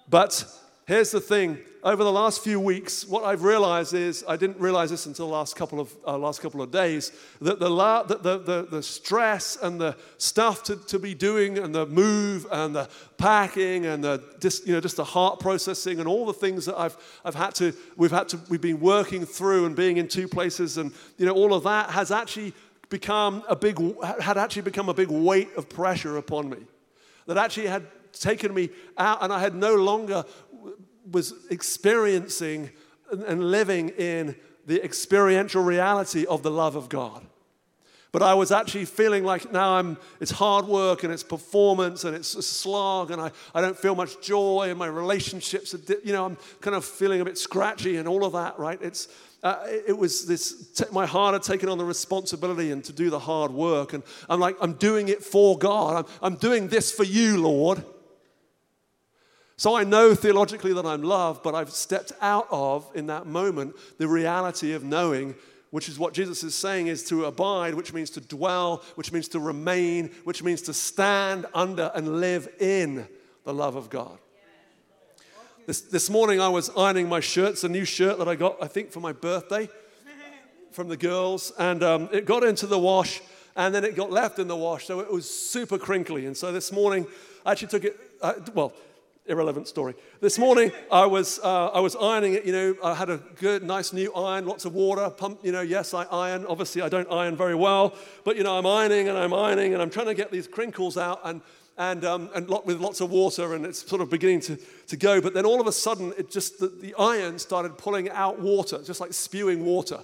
But 0.08 0.44
Here's 0.86 1.12
the 1.12 1.20
thing 1.20 1.58
over 1.84 2.02
the 2.02 2.12
last 2.12 2.42
few 2.42 2.58
weeks, 2.60 3.06
what 3.06 3.24
I've 3.24 3.42
realized 3.42 3.92
is 3.94 4.24
I 4.28 4.36
didn't 4.36 4.58
realize 4.58 4.90
this 4.90 5.06
until 5.06 5.26
the 5.26 5.32
last 5.32 5.56
couple 5.56 5.80
of, 5.80 5.92
uh, 6.06 6.16
last 6.16 6.40
couple 6.40 6.62
of 6.62 6.70
days 6.70 7.12
that 7.40 7.58
the, 7.58 7.68
la- 7.68 8.04
the, 8.04 8.38
the, 8.38 8.66
the, 8.68 8.82
stress 8.82 9.56
and 9.60 9.80
the 9.80 9.96
stuff 10.16 10.62
to, 10.64 10.76
to 10.76 10.98
be 11.00 11.14
doing 11.14 11.58
and 11.58 11.74
the 11.74 11.86
move 11.86 12.46
and 12.50 12.74
the 12.74 12.88
packing 13.16 13.86
and 13.86 14.02
the 14.02 14.22
just, 14.40 14.66
you 14.66 14.72
know, 14.72 14.80
just 14.80 14.96
the 14.96 15.04
heart 15.04 15.40
processing 15.40 15.98
and 15.98 16.08
all 16.08 16.24
the 16.24 16.32
things 16.32 16.66
that 16.66 16.78
I've, 16.78 16.96
I've 17.24 17.34
had 17.34 17.54
to, 17.56 17.72
we've 17.96 18.12
had 18.12 18.28
to, 18.30 18.40
we've 18.48 18.60
been 18.60 18.80
working 18.80 19.24
through 19.24 19.66
and 19.66 19.74
being 19.74 19.96
in 19.96 20.06
two 20.06 20.28
places 20.28 20.78
and 20.78 20.92
you 21.18 21.26
know, 21.26 21.32
all 21.32 21.52
of 21.52 21.64
that 21.64 21.90
has 21.90 22.12
actually 22.12 22.54
become 22.90 23.42
a 23.48 23.56
big, 23.56 23.80
had 24.20 24.36
actually 24.36 24.62
become 24.62 24.88
a 24.88 24.94
big 24.94 25.08
weight 25.08 25.48
of 25.56 25.68
pressure 25.68 26.16
upon 26.16 26.48
me. 26.48 26.58
That 27.26 27.38
actually 27.38 27.66
had 27.66 27.86
taken 28.12 28.54
me 28.54 28.70
out 28.98 29.22
and 29.22 29.32
I 29.32 29.40
had 29.40 29.54
no 29.54 29.74
longer 29.74 30.24
was 31.10 31.34
experiencing 31.50 32.70
and 33.10 33.50
living 33.50 33.90
in 33.90 34.36
the 34.66 34.82
experiential 34.82 35.62
reality 35.62 36.24
of 36.26 36.42
the 36.42 36.50
love 36.50 36.76
of 36.76 36.88
God. 36.88 37.26
But 38.12 38.22
I 38.22 38.34
was 38.34 38.52
actually 38.52 38.84
feeling 38.84 39.24
like 39.24 39.50
now 39.50 39.76
I'm, 39.76 39.96
it's 40.20 40.30
hard 40.30 40.66
work 40.66 41.02
and 41.02 41.10
it's 41.10 41.22
performance 41.22 42.04
and 42.04 42.14
it's 42.14 42.34
a 42.34 42.42
slog 42.42 43.10
and 43.10 43.20
I, 43.22 43.30
I 43.54 43.62
don't 43.62 43.76
feel 43.76 43.94
much 43.94 44.20
joy 44.20 44.66
and 44.68 44.78
my 44.78 44.86
relationships, 44.86 45.74
are, 45.74 45.78
you 46.04 46.12
know, 46.12 46.26
I'm 46.26 46.36
kind 46.60 46.76
of 46.76 46.84
feeling 46.84 47.22
a 47.22 47.24
bit 47.24 47.38
scratchy 47.38 47.96
and 47.96 48.06
all 48.06 48.26
of 48.26 48.34
that, 48.34 48.58
right? 48.58 48.78
It's, 48.82 49.08
uh, 49.42 49.64
it 49.66 49.96
was 49.96 50.26
this, 50.26 50.78
my 50.92 51.06
heart 51.06 51.32
had 51.32 51.42
taken 51.42 51.70
on 51.70 51.78
the 51.78 51.86
responsibility 51.86 52.70
and 52.70 52.84
to 52.84 52.92
do 52.92 53.08
the 53.08 53.18
hard 53.18 53.50
work. 53.50 53.94
And 53.94 54.02
I'm 54.28 54.40
like, 54.40 54.56
I'm 54.60 54.74
doing 54.74 55.08
it 55.08 55.24
for 55.24 55.56
God. 55.56 56.04
I'm, 56.04 56.34
I'm 56.34 56.36
doing 56.36 56.68
this 56.68 56.92
for 56.92 57.04
you, 57.04 57.40
Lord. 57.40 57.82
So 59.62 59.76
I 59.76 59.84
know 59.84 60.12
theologically 60.12 60.72
that 60.72 60.84
I'm 60.84 61.04
loved, 61.04 61.44
but 61.44 61.54
I've 61.54 61.70
stepped 61.70 62.10
out 62.20 62.48
of, 62.50 62.84
in 62.96 63.06
that 63.06 63.26
moment, 63.26 63.76
the 63.96 64.08
reality 64.08 64.72
of 64.72 64.82
knowing, 64.82 65.36
which 65.70 65.88
is 65.88 66.00
what 66.00 66.14
Jesus 66.14 66.42
is 66.42 66.56
saying 66.56 66.88
is 66.88 67.04
to 67.04 67.26
abide, 67.26 67.74
which 67.74 67.92
means 67.92 68.10
to 68.10 68.20
dwell, 68.20 68.82
which 68.96 69.12
means 69.12 69.28
to 69.28 69.38
remain, 69.38 70.10
which 70.24 70.42
means 70.42 70.62
to 70.62 70.74
stand 70.74 71.46
under 71.54 71.92
and 71.94 72.18
live 72.20 72.48
in 72.58 73.06
the 73.44 73.54
love 73.54 73.76
of 73.76 73.88
God. 73.88 74.18
This, 75.66 75.80
this 75.80 76.10
morning 76.10 76.40
I 76.40 76.48
was 76.48 76.68
ironing 76.76 77.08
my 77.08 77.20
shirts, 77.20 77.62
a 77.62 77.68
new 77.68 77.84
shirt 77.84 78.18
that 78.18 78.26
I 78.26 78.34
got, 78.34 78.60
I 78.60 78.66
think, 78.66 78.90
for 78.90 78.98
my 78.98 79.12
birthday 79.12 79.68
from 80.72 80.88
the 80.88 80.96
girls, 80.96 81.52
and 81.56 81.84
um, 81.84 82.08
it 82.10 82.24
got 82.24 82.42
into 82.42 82.66
the 82.66 82.80
wash 82.80 83.20
and 83.54 83.72
then 83.72 83.84
it 83.84 83.94
got 83.94 84.10
left 84.10 84.40
in 84.40 84.48
the 84.48 84.56
wash, 84.56 84.86
so 84.86 84.98
it 84.98 85.12
was 85.12 85.30
super 85.30 85.78
crinkly. 85.78 86.26
And 86.26 86.36
so 86.36 86.50
this 86.50 86.72
morning 86.72 87.06
I 87.46 87.52
actually 87.52 87.68
took 87.68 87.84
it, 87.84 87.96
uh, 88.20 88.32
well, 88.54 88.72
irrelevant 89.26 89.68
story. 89.68 89.94
This 90.20 90.38
morning 90.38 90.72
I 90.90 91.06
was, 91.06 91.38
uh, 91.40 91.68
I 91.68 91.80
was 91.80 91.94
ironing 91.96 92.34
it, 92.34 92.44
you 92.44 92.52
know, 92.52 92.76
I 92.82 92.94
had 92.94 93.08
a 93.08 93.18
good, 93.38 93.62
nice 93.62 93.92
new 93.92 94.12
iron, 94.14 94.46
lots 94.46 94.64
of 94.64 94.74
water, 94.74 95.08
pump, 95.10 95.40
you 95.42 95.52
know, 95.52 95.60
yes, 95.60 95.94
I 95.94 96.04
iron. 96.04 96.44
Obviously, 96.46 96.82
I 96.82 96.88
don't 96.88 97.10
iron 97.10 97.36
very 97.36 97.54
well, 97.54 97.94
but, 98.24 98.36
you 98.36 98.42
know, 98.42 98.58
I'm 98.58 98.66
ironing 98.66 99.08
and 99.08 99.16
I'm 99.16 99.32
ironing 99.32 99.74
and 99.74 99.82
I'm 99.82 99.90
trying 99.90 100.06
to 100.06 100.14
get 100.14 100.30
these 100.30 100.48
crinkles 100.48 100.96
out. 100.96 101.20
And 101.24 101.40
and, 101.78 102.04
um, 102.04 102.28
and 102.34 102.50
lot, 102.50 102.66
with 102.66 102.80
lots 102.80 103.00
of 103.00 103.10
water, 103.10 103.54
and 103.54 103.64
it's 103.64 103.88
sort 103.88 104.02
of 104.02 104.10
beginning 104.10 104.40
to, 104.40 104.58
to 104.88 104.96
go. 104.96 105.22
But 105.22 105.32
then 105.32 105.46
all 105.46 105.58
of 105.58 105.66
a 105.66 105.72
sudden, 105.72 106.12
it 106.18 106.30
just 106.30 106.58
the, 106.58 106.68
the 106.68 106.94
iron 106.98 107.38
started 107.38 107.78
pulling 107.78 108.10
out 108.10 108.38
water, 108.38 108.82
just 108.82 109.00
like 109.00 109.14
spewing 109.14 109.64
water, 109.64 110.00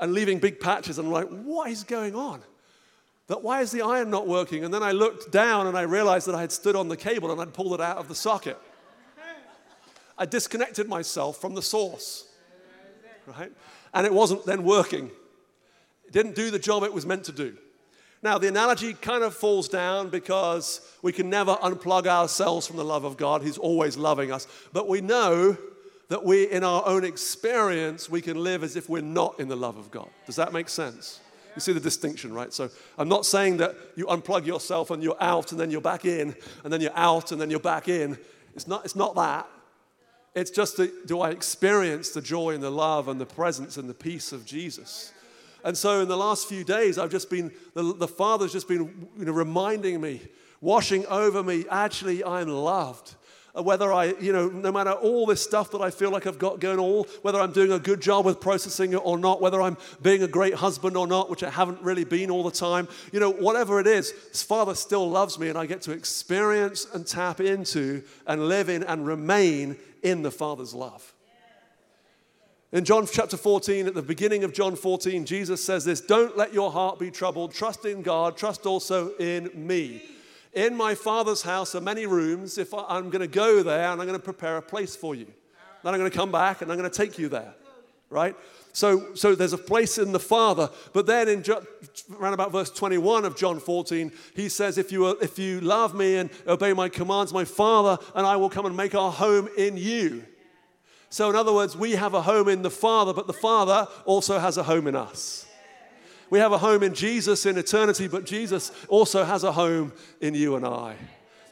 and 0.00 0.12
leaving 0.12 0.40
big 0.40 0.58
patches. 0.58 0.98
And 0.98 1.06
I'm 1.06 1.12
like, 1.12 1.28
what 1.28 1.70
is 1.70 1.84
going 1.84 2.16
on? 2.16 2.42
That 3.28 3.42
why 3.42 3.60
is 3.60 3.72
the 3.72 3.82
iron 3.82 4.10
not 4.10 4.28
working? 4.28 4.64
And 4.64 4.72
then 4.72 4.82
I 4.82 4.92
looked 4.92 5.32
down 5.32 5.66
and 5.66 5.76
I 5.76 5.82
realized 5.82 6.26
that 6.28 6.34
I 6.34 6.40
had 6.40 6.52
stood 6.52 6.76
on 6.76 6.88
the 6.88 6.96
cable 6.96 7.32
and 7.32 7.40
I'd 7.40 7.52
pulled 7.52 7.74
it 7.74 7.80
out 7.80 7.96
of 7.96 8.08
the 8.08 8.14
socket. 8.14 8.58
I 10.18 10.26
disconnected 10.26 10.88
myself 10.88 11.40
from 11.40 11.54
the 11.54 11.62
source, 11.62 12.26
right? 13.26 13.52
And 13.92 14.06
it 14.06 14.12
wasn't 14.12 14.46
then 14.46 14.62
working. 14.62 15.10
It 16.06 16.12
didn't 16.12 16.36
do 16.36 16.50
the 16.50 16.58
job 16.58 16.84
it 16.84 16.92
was 16.92 17.04
meant 17.04 17.24
to 17.24 17.32
do. 17.32 17.56
Now, 18.22 18.38
the 18.38 18.48
analogy 18.48 18.94
kind 18.94 19.22
of 19.22 19.34
falls 19.34 19.68
down 19.68 20.08
because 20.08 20.80
we 21.02 21.12
can 21.12 21.28
never 21.28 21.54
unplug 21.56 22.06
ourselves 22.06 22.66
from 22.66 22.76
the 22.76 22.84
love 22.84 23.04
of 23.04 23.16
God. 23.16 23.42
He's 23.42 23.58
always 23.58 23.96
loving 23.96 24.32
us. 24.32 24.46
But 24.72 24.88
we 24.88 25.00
know 25.00 25.56
that 26.08 26.24
we, 26.24 26.50
in 26.50 26.64
our 26.64 26.82
own 26.86 27.04
experience, 27.04 28.08
we 28.08 28.22
can 28.22 28.42
live 28.42 28.62
as 28.62 28.74
if 28.74 28.88
we're 28.88 29.02
not 29.02 29.38
in 29.38 29.48
the 29.48 29.56
love 29.56 29.76
of 29.76 29.90
God. 29.90 30.08
Does 30.24 30.36
that 30.36 30.52
make 30.52 30.68
sense? 30.68 31.20
You 31.56 31.60
see 31.60 31.72
the 31.72 31.80
distinction, 31.80 32.32
right? 32.32 32.52
So 32.52 32.70
I'm 32.98 33.08
not 33.08 33.26
saying 33.26 33.56
that 33.56 33.74
you 33.96 34.06
unplug 34.06 34.46
yourself 34.46 34.90
and 34.90 35.02
you're 35.02 35.20
out 35.20 35.50
and 35.50 35.60
then 35.60 35.70
you're 35.70 35.80
back 35.80 36.04
in 36.04 36.36
and 36.62 36.72
then 36.72 36.80
you're 36.80 36.96
out 36.96 37.32
and 37.32 37.40
then 37.40 37.50
you're 37.50 37.58
back 37.58 37.88
in. 37.88 38.18
It's 38.54 38.68
not, 38.68 38.84
it's 38.84 38.94
not 38.94 39.14
that. 39.16 39.48
It's 40.34 40.50
just 40.50 40.76
that 40.76 41.06
do 41.06 41.20
I 41.20 41.30
experience 41.30 42.10
the 42.10 42.20
joy 42.20 42.50
and 42.50 42.62
the 42.62 42.70
love 42.70 43.08
and 43.08 43.18
the 43.18 43.26
presence 43.26 43.78
and 43.78 43.88
the 43.88 43.94
peace 43.94 44.32
of 44.32 44.44
Jesus? 44.44 45.12
And 45.64 45.76
so 45.76 46.02
in 46.02 46.08
the 46.08 46.16
last 46.16 46.46
few 46.46 46.62
days, 46.62 46.98
I've 46.98 47.10
just 47.10 47.30
been, 47.30 47.50
the, 47.74 47.94
the 47.94 48.06
Father's 48.06 48.52
just 48.52 48.68
been 48.68 49.08
you 49.18 49.24
know, 49.24 49.32
reminding 49.32 50.00
me, 50.00 50.20
washing 50.60 51.06
over 51.06 51.42
me, 51.42 51.64
actually, 51.70 52.22
I'm 52.22 52.48
loved. 52.48 53.14
Uh, 53.56 53.62
whether 53.62 53.92
I, 53.92 54.14
you 54.20 54.32
know, 54.32 54.48
no 54.48 54.70
matter 54.70 54.92
all 54.92 55.26
this 55.26 55.42
stuff 55.42 55.70
that 55.70 55.80
I 55.80 55.90
feel 55.90 56.10
like 56.10 56.26
I've 56.26 56.38
got 56.38 56.60
going 56.60 56.78
on, 56.78 57.04
whether 57.22 57.40
I'm 57.40 57.52
doing 57.52 57.72
a 57.72 57.78
good 57.78 58.00
job 58.00 58.26
with 58.26 58.40
processing 58.40 58.92
it 58.92 59.00
or 59.04 59.18
not, 59.18 59.40
whether 59.40 59.62
I'm 59.62 59.76
being 60.02 60.22
a 60.22 60.28
great 60.28 60.54
husband 60.54 60.96
or 60.96 61.06
not, 61.06 61.30
which 61.30 61.42
I 61.42 61.50
haven't 61.50 61.80
really 61.82 62.04
been 62.04 62.30
all 62.30 62.42
the 62.42 62.50
time, 62.50 62.88
you 63.12 63.20
know, 63.20 63.30
whatever 63.30 63.80
it 63.80 63.86
is, 63.86 64.12
Father 64.46 64.74
still 64.74 65.08
loves 65.08 65.38
me 65.38 65.48
and 65.48 65.58
I 65.58 65.66
get 65.66 65.82
to 65.82 65.92
experience 65.92 66.86
and 66.92 67.06
tap 67.06 67.40
into 67.40 68.02
and 68.26 68.48
live 68.48 68.68
in 68.68 68.82
and 68.82 69.06
remain 69.06 69.76
in 70.02 70.22
the 70.22 70.30
Father's 70.30 70.74
love. 70.74 71.12
In 72.72 72.84
John 72.84 73.06
chapter 73.10 73.36
14, 73.36 73.86
at 73.86 73.94
the 73.94 74.02
beginning 74.02 74.44
of 74.44 74.52
John 74.52 74.76
14, 74.76 75.24
Jesus 75.24 75.64
says 75.64 75.84
this 75.84 76.00
Don't 76.00 76.36
let 76.36 76.52
your 76.52 76.70
heart 76.70 76.98
be 76.98 77.10
troubled. 77.10 77.54
Trust 77.54 77.84
in 77.84 78.02
God. 78.02 78.36
Trust 78.36 78.66
also 78.66 79.14
in 79.16 79.50
me. 79.54 80.02
In 80.56 80.74
my 80.74 80.94
Father's 80.94 81.42
house 81.42 81.74
are 81.74 81.82
many 81.82 82.06
rooms. 82.06 82.56
If 82.56 82.72
I'm 82.72 83.10
going 83.10 83.20
to 83.20 83.28
go 83.28 83.62
there 83.62 83.92
and 83.92 84.00
I'm 84.00 84.06
going 84.06 84.18
to 84.18 84.24
prepare 84.24 84.56
a 84.56 84.62
place 84.62 84.96
for 84.96 85.14
you, 85.14 85.26
then 85.84 85.92
I'm 85.92 86.00
going 86.00 86.10
to 86.10 86.16
come 86.16 86.32
back 86.32 86.62
and 86.62 86.72
I'm 86.72 86.78
going 86.78 86.90
to 86.90 86.96
take 86.96 87.18
you 87.18 87.28
there. 87.28 87.54
Right? 88.08 88.34
So, 88.72 89.14
so 89.14 89.34
there's 89.34 89.52
a 89.52 89.58
place 89.58 89.98
in 89.98 90.12
the 90.12 90.18
Father. 90.18 90.70
But 90.94 91.04
then 91.04 91.28
in 91.28 91.44
around 92.18 92.32
about 92.32 92.52
verse 92.52 92.70
21 92.70 93.26
of 93.26 93.36
John 93.36 93.60
14, 93.60 94.10
he 94.34 94.48
says, 94.48 94.78
if 94.78 94.90
you, 94.90 95.08
if 95.08 95.38
you 95.38 95.60
love 95.60 95.94
me 95.94 96.16
and 96.16 96.30
obey 96.46 96.72
my 96.72 96.88
commands, 96.88 97.34
my 97.34 97.44
Father 97.44 98.02
and 98.14 98.26
I 98.26 98.36
will 98.36 98.50
come 98.50 98.64
and 98.64 98.74
make 98.74 98.94
our 98.94 99.12
home 99.12 99.50
in 99.58 99.76
you. 99.76 100.24
So, 101.10 101.28
in 101.28 101.36
other 101.36 101.52
words, 101.52 101.76
we 101.76 101.92
have 101.92 102.14
a 102.14 102.22
home 102.22 102.48
in 102.48 102.62
the 102.62 102.70
Father, 102.70 103.12
but 103.12 103.26
the 103.26 103.32
Father 103.32 103.88
also 104.06 104.38
has 104.38 104.56
a 104.56 104.62
home 104.62 104.86
in 104.86 104.96
us. 104.96 105.45
We 106.30 106.38
have 106.38 106.52
a 106.52 106.58
home 106.58 106.82
in 106.82 106.94
Jesus 106.94 107.46
in 107.46 107.56
eternity, 107.56 108.08
but 108.08 108.26
Jesus 108.26 108.72
also 108.88 109.24
has 109.24 109.44
a 109.44 109.52
home 109.52 109.92
in 110.20 110.34
you 110.34 110.56
and 110.56 110.66
I. 110.66 110.96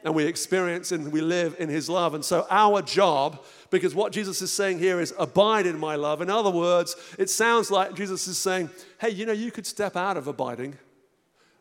And 0.02 0.14
we 0.14 0.24
experience 0.24 0.92
and 0.92 1.12
we 1.12 1.20
live 1.20 1.56
in 1.58 1.68
his 1.68 1.88
love. 1.88 2.12
And 2.12 2.24
so, 2.24 2.46
our 2.50 2.82
job, 2.82 3.42
because 3.70 3.94
what 3.94 4.12
Jesus 4.12 4.42
is 4.42 4.52
saying 4.52 4.78
here 4.78 5.00
is 5.00 5.14
abide 5.18 5.66
in 5.66 5.78
my 5.78 5.94
love. 5.94 6.20
In 6.20 6.28
other 6.28 6.50
words, 6.50 6.94
it 7.18 7.30
sounds 7.30 7.70
like 7.70 7.94
Jesus 7.94 8.28
is 8.28 8.36
saying, 8.36 8.68
hey, 9.00 9.10
you 9.10 9.24
know, 9.24 9.32
you 9.32 9.50
could 9.50 9.66
step 9.66 9.96
out 9.96 10.16
of 10.16 10.26
abiding, 10.26 10.76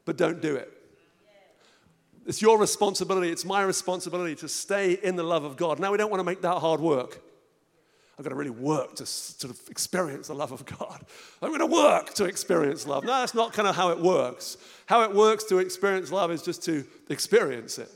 but 0.04 0.18
don't 0.18 0.42
do 0.42 0.56
it. 0.56 0.72
It's 2.26 2.42
your 2.42 2.58
responsibility, 2.58 3.30
it's 3.30 3.46
my 3.46 3.64
responsibility 3.64 4.36
to 4.36 4.48
stay 4.48 4.94
in 4.94 5.16
the 5.16 5.24
love 5.24 5.44
of 5.44 5.56
God. 5.58 5.80
Now, 5.80 5.92
we 5.92 5.98
don't 5.98 6.10
want 6.10 6.20
to 6.20 6.26
make 6.26 6.42
that 6.42 6.60
hard 6.60 6.80
work. 6.80 7.22
I've 8.24 8.30
got 8.30 8.36
to 8.36 8.36
really 8.38 8.52
work 8.52 8.96
to 8.96 9.06
sort 9.06 9.54
of 9.54 9.60
experience 9.70 10.28
the 10.28 10.34
love 10.34 10.54
of 10.54 10.66
God. 10.66 11.06
I'm 11.42 11.50
going 11.50 11.60
to 11.60 11.66
work 11.66 12.14
to 12.14 12.24
experience 12.24 12.88
love. 12.88 13.04
No, 13.04 13.12
that's 13.12 13.34
not 13.34 13.52
kind 13.52 13.68
of 13.68 13.76
how 13.76 13.90
it 13.90 14.00
works. 14.00 14.56
How 14.86 15.02
it 15.02 15.14
works 15.14 15.44
to 15.46 15.58
experience 15.58 16.10
love 16.10 16.32
is 16.32 16.42
just 16.42 16.64
to 16.64 16.86
experience 17.10 17.78
it. 17.80 17.90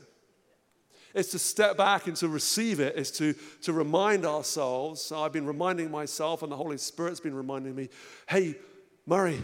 It's 1.14 1.30
to 1.30 1.38
step 1.38 1.78
back 1.78 2.08
and 2.08 2.16
to 2.18 2.28
receive 2.28 2.78
it. 2.78 2.94
It's 2.94 3.10
to, 3.12 3.34
to 3.62 3.72
remind 3.72 4.26
ourselves. 4.26 5.10
I've 5.12 5.32
been 5.32 5.46
reminding 5.46 5.90
myself, 5.90 6.42
and 6.42 6.52
the 6.52 6.56
Holy 6.56 6.76
Spirit's 6.76 7.20
been 7.20 7.34
reminding 7.34 7.74
me 7.74 7.88
hey, 8.28 8.56
Murray, 9.06 9.40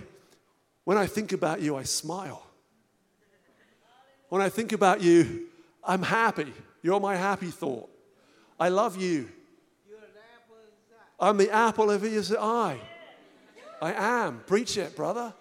when 0.85 0.99
I 0.99 1.07
think 1.07 1.33
about 1.33 1.63
you, 1.63 1.77
I 1.77 1.85
smile. 1.85 2.45
When 4.29 4.43
I 4.43 4.51
think 4.51 4.73
about 4.73 5.01
you, 5.01 5.47
I'm 5.83 6.03
happy. 6.03 6.53
You're 6.83 7.01
my 7.01 7.17
happy 7.17 7.51
thought. 7.51 7.89
I 8.61 8.69
love 8.69 9.01
you. 9.01 9.31
I'm 11.25 11.39
the 11.39 11.51
apple 11.51 11.91
of 11.91 12.03
his 12.03 12.37
eye. 12.39 12.79
I 13.81 13.93
am. 13.95 14.43
Preach 14.47 14.77
it, 14.77 14.95
brother. 14.95 15.33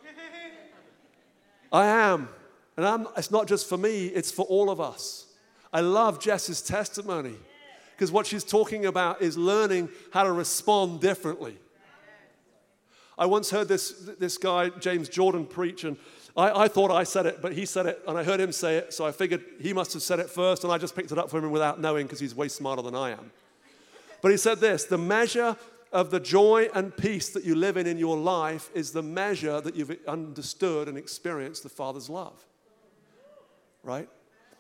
I 1.74 1.88
am. 1.88 2.30
And 2.78 2.86
I'm, 2.86 3.08
it's 3.18 3.32
not 3.32 3.48
just 3.48 3.68
for 3.68 3.78
me, 3.78 4.08
it's 4.08 4.32
for 4.32 4.46
all 4.46 4.70
of 4.70 4.80
us. 4.80 5.26
I 5.74 5.82
love 5.82 6.22
Jess's 6.22 6.62
testimony 6.62 7.36
because 7.92 8.14
what 8.14 8.26
she's 8.26 8.46
talking 8.46 8.86
about 8.86 9.22
is 9.22 9.38
learning 9.38 9.90
how 10.14 10.24
to 10.24 10.32
respond 10.32 11.02
differently. 11.02 11.58
I 13.18 13.26
once 13.26 13.50
heard 13.50 13.68
this, 13.68 13.92
this 14.18 14.38
guy, 14.38 14.70
James 14.70 15.10
Jordan, 15.10 15.46
preach, 15.46 15.84
and 15.84 15.98
I, 16.38 16.64
I, 16.64 16.68
thought 16.70 16.92
I 16.92 17.04
said 17.04 17.26
it, 17.26 17.42
but 17.42 17.52
he 17.52 17.66
said 17.66 17.88
it, 17.88 18.02
and 18.08 18.18
I 18.18 18.24
heard 18.24 18.40
him 18.40 18.54
say 18.54 18.78
it, 18.78 18.94
so 18.94 19.06
I 19.06 19.12
figured 19.12 19.44
he 19.60 19.74
must 19.74 19.92
have 19.94 20.02
said 20.02 20.20
it 20.20 20.30
first, 20.30 20.64
and 20.64 20.72
I 20.72 20.78
just 20.78 20.96
picked 20.96 21.12
it 21.12 21.18
up 21.18 21.30
from 21.30 21.44
him 21.44 21.52
without 21.52 21.82
knowing 21.82 22.08
because 22.08 22.22
he's 22.22 22.34
way 22.34 22.48
smarter 22.48 22.82
than 22.82 22.96
I 22.96 23.12
am. 23.12 23.32
But 24.24 24.32
he 24.32 24.38
said 24.38 24.60
this 24.60 24.86
the 24.86 24.98
measure 24.98 25.58
of 25.94 26.10
the 26.10 26.20
joy 26.20 26.68
and 26.74 26.96
peace 26.98 27.30
that 27.30 27.46
you 27.46 27.56
live 27.56 27.78
in 27.78 27.88
in 27.88 27.98
your 27.98 28.18
life 28.18 28.70
is 28.74 28.92
the 28.92 29.04
measure 29.04 29.62
that 29.62 29.76
you've 29.76 29.96
understood 30.08 30.88
and 30.88 30.98
experienced 30.98 31.64
the 31.64 31.70
Father's 31.70 32.10
love. 32.10 32.46
Right? 33.84 34.10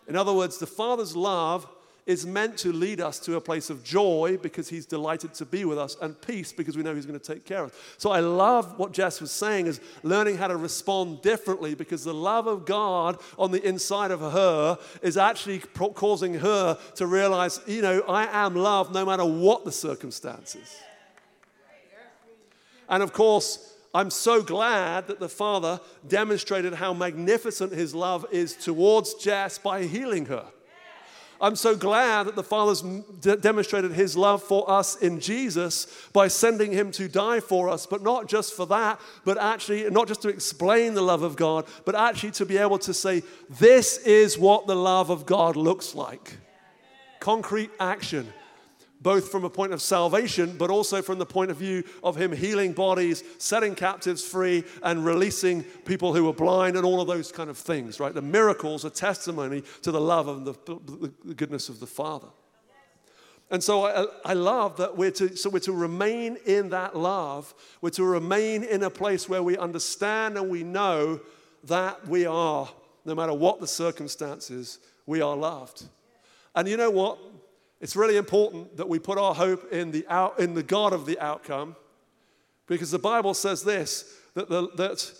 In 0.07 0.15
other 0.15 0.33
words, 0.33 0.59
the 0.59 0.67
Father's 0.67 1.15
love 1.15 1.67
is 2.05 2.25
meant 2.25 2.57
to 2.57 2.73
lead 2.73 2.99
us 2.99 3.17
to 3.17 3.35
a 3.37 3.41
place 3.41 3.69
of 3.69 3.83
joy 3.83 4.37
because 4.41 4.67
he's 4.67 4.85
delighted 4.85 5.33
to 5.33 5.45
be 5.45 5.63
with 5.63 5.77
us 5.77 5.95
and 6.01 6.19
peace 6.21 6.51
because 6.51 6.75
we 6.75 6.83
know 6.83 6.93
he's 6.93 7.05
going 7.05 7.19
to 7.19 7.33
take 7.33 7.45
care 7.45 7.63
of 7.63 7.71
us. 7.71 7.77
So 7.97 8.11
I 8.11 8.19
love 8.19 8.77
what 8.77 8.91
Jess 8.91 9.21
was 9.21 9.31
saying 9.31 9.67
is 9.67 9.79
learning 10.03 10.37
how 10.37 10.47
to 10.47 10.57
respond 10.57 11.21
differently 11.21 11.75
because 11.75 12.03
the 12.03 12.13
love 12.13 12.45
of 12.45 12.65
God 12.65 13.19
on 13.39 13.51
the 13.51 13.65
inside 13.65 14.11
of 14.11 14.19
her 14.19 14.77
is 15.01 15.17
actually 15.17 15.59
causing 15.59 16.33
her 16.35 16.77
to 16.95 17.07
realize, 17.07 17.61
you 17.65 17.81
know, 17.81 18.01
I 18.01 18.45
am 18.45 18.55
loved 18.55 18.93
no 18.93 19.05
matter 19.05 19.25
what 19.25 19.63
the 19.63 19.71
circumstances. 19.71 20.75
And 22.93 23.01
of 23.01 23.11
course, 23.11 23.73
I'm 23.91 24.11
so 24.11 24.43
glad 24.43 25.07
that 25.07 25.19
the 25.19 25.27
Father 25.27 25.81
demonstrated 26.07 26.75
how 26.75 26.93
magnificent 26.93 27.71
his 27.71 27.95
love 27.95 28.23
is 28.31 28.55
towards 28.55 29.15
Jess 29.15 29.57
by 29.57 29.85
healing 29.85 30.27
her. 30.27 30.45
I'm 31.41 31.55
so 31.55 31.75
glad 31.75 32.27
that 32.27 32.35
the 32.35 32.43
Father's 32.43 32.83
d- 32.83 33.35
demonstrated 33.37 33.93
his 33.93 34.15
love 34.15 34.43
for 34.43 34.69
us 34.69 34.95
in 34.97 35.19
Jesus 35.19 35.87
by 36.13 36.27
sending 36.27 36.71
him 36.71 36.91
to 36.91 37.09
die 37.09 37.39
for 37.39 37.67
us, 37.67 37.87
but 37.87 38.03
not 38.03 38.27
just 38.27 38.53
for 38.53 38.67
that, 38.67 39.01
but 39.25 39.39
actually, 39.39 39.89
not 39.89 40.07
just 40.07 40.21
to 40.21 40.29
explain 40.29 40.93
the 40.93 41.01
love 41.01 41.23
of 41.23 41.35
God, 41.35 41.65
but 41.85 41.95
actually 41.95 42.31
to 42.33 42.45
be 42.45 42.57
able 42.57 42.77
to 42.77 42.93
say, 42.93 43.23
This 43.49 43.97
is 44.05 44.37
what 44.37 44.67
the 44.67 44.75
love 44.75 45.09
of 45.09 45.25
God 45.25 45.55
looks 45.55 45.95
like. 45.95 46.37
Concrete 47.19 47.71
action 47.79 48.31
both 49.03 49.29
from 49.29 49.43
a 49.43 49.49
point 49.49 49.73
of 49.73 49.81
salvation, 49.81 50.55
but 50.57 50.69
also 50.69 51.01
from 51.01 51.19
the 51.19 51.25
point 51.25 51.51
of 51.51 51.57
view 51.57 51.83
of 52.03 52.15
Him 52.15 52.31
healing 52.31 52.71
bodies, 52.71 53.23
setting 53.37 53.75
captives 53.75 54.23
free, 54.23 54.63
and 54.81 55.05
releasing 55.05 55.63
people 55.63 56.13
who 56.13 56.23
were 56.23 56.33
blind, 56.33 56.77
and 56.77 56.85
all 56.85 57.01
of 57.01 57.07
those 57.07 57.31
kind 57.31 57.49
of 57.49 57.57
things, 57.57 57.99
right? 57.99 58.13
The 58.13 58.21
miracles 58.21 58.85
are 58.85 58.89
testimony 58.89 59.63
to 59.81 59.91
the 59.91 60.01
love 60.01 60.29
and 60.29 60.47
the, 60.47 60.53
the 61.25 61.33
goodness 61.33 61.69
of 61.69 61.79
the 61.79 61.87
Father. 61.87 62.29
And 63.51 63.63
so 63.63 63.85
I, 63.85 64.31
I, 64.31 64.33
love 64.33 64.77
that 64.77 64.97
we're 64.97 65.11
to, 65.11 65.35
so 65.35 65.47
we're 65.47 65.59
to 65.59 65.73
remain 65.73 66.37
in 66.45 66.69
that 66.69 66.97
love. 66.97 67.53
We're 67.81 67.91
to 67.91 68.03
remain 68.03 68.63
in 68.63 68.81
a 68.81 68.89
place 68.89 69.29
where 69.29 69.43
we 69.43 69.57
understand 69.57 70.37
and 70.37 70.49
we 70.49 70.63
know 70.63 71.19
that 71.65 72.07
we 72.07 72.25
are, 72.25 72.67
no 73.05 73.13
matter 73.13 73.33
what 73.33 73.59
the 73.59 73.67
circumstances, 73.67 74.79
we 75.05 75.21
are 75.21 75.35
loved. 75.35 75.83
And 76.55 76.67
you 76.67 76.77
know 76.77 76.89
what? 76.89 77.19
It's 77.83 77.97
really 77.97 78.15
important 78.15 78.77
that 78.77 78.87
we 78.87 78.97
put 78.97 79.17
our 79.17 79.35
hope 79.35 79.73
in 79.73 79.91
the, 79.91 80.07
out, 80.07 80.39
in 80.39 80.53
the 80.53 80.63
God 80.63 80.93
of 80.93 81.05
the 81.05 81.19
outcome 81.19 81.75
because 82.65 82.91
the 82.91 82.97
Bible 82.97 83.33
says 83.33 83.61
this 83.61 84.05
that, 84.35 84.47
the, 84.47 84.69
that 84.77 85.11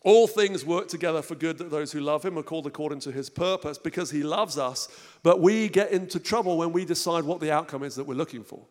all 0.00 0.26
things 0.26 0.64
work 0.64 0.88
together 0.88 1.20
for 1.20 1.34
good 1.34 1.58
that 1.58 1.70
those 1.70 1.92
who 1.92 2.00
love 2.00 2.24
him 2.24 2.38
are 2.38 2.42
called 2.42 2.66
according 2.66 3.00
to 3.00 3.12
his 3.12 3.28
purpose 3.28 3.76
because 3.76 4.10
he 4.10 4.22
loves 4.22 4.56
us. 4.56 4.88
But 5.22 5.42
we 5.42 5.68
get 5.68 5.90
into 5.90 6.18
trouble 6.18 6.56
when 6.56 6.72
we 6.72 6.86
decide 6.86 7.24
what 7.24 7.38
the 7.38 7.52
outcome 7.52 7.82
is 7.82 7.96
that 7.96 8.04
we're 8.04 8.14
looking 8.14 8.44
for. 8.44 8.64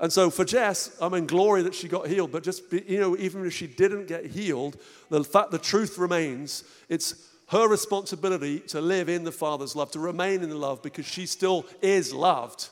And 0.00 0.10
so 0.10 0.30
for 0.30 0.46
Jess, 0.46 0.96
I'm 1.02 1.12
in 1.12 1.26
glory 1.26 1.60
that 1.64 1.74
she 1.74 1.86
got 1.86 2.06
healed, 2.08 2.32
but 2.32 2.42
just, 2.42 2.70
be, 2.70 2.82
you 2.88 2.98
know, 2.98 3.14
even 3.18 3.44
if 3.44 3.52
she 3.52 3.66
didn't 3.66 4.06
get 4.06 4.24
healed, 4.24 4.80
the 5.10 5.22
fact, 5.22 5.50
the 5.50 5.58
truth 5.58 5.98
remains, 5.98 6.64
it's 6.88 7.29
her 7.50 7.68
responsibility 7.68 8.60
to 8.60 8.80
live 8.80 9.08
in 9.08 9.24
the 9.24 9.32
Father's 9.32 9.74
love, 9.74 9.90
to 9.92 9.98
remain 9.98 10.42
in 10.42 10.48
the 10.48 10.56
love 10.56 10.82
because 10.82 11.04
she 11.04 11.26
still 11.26 11.66
is 11.82 12.14
loved. 12.14 12.68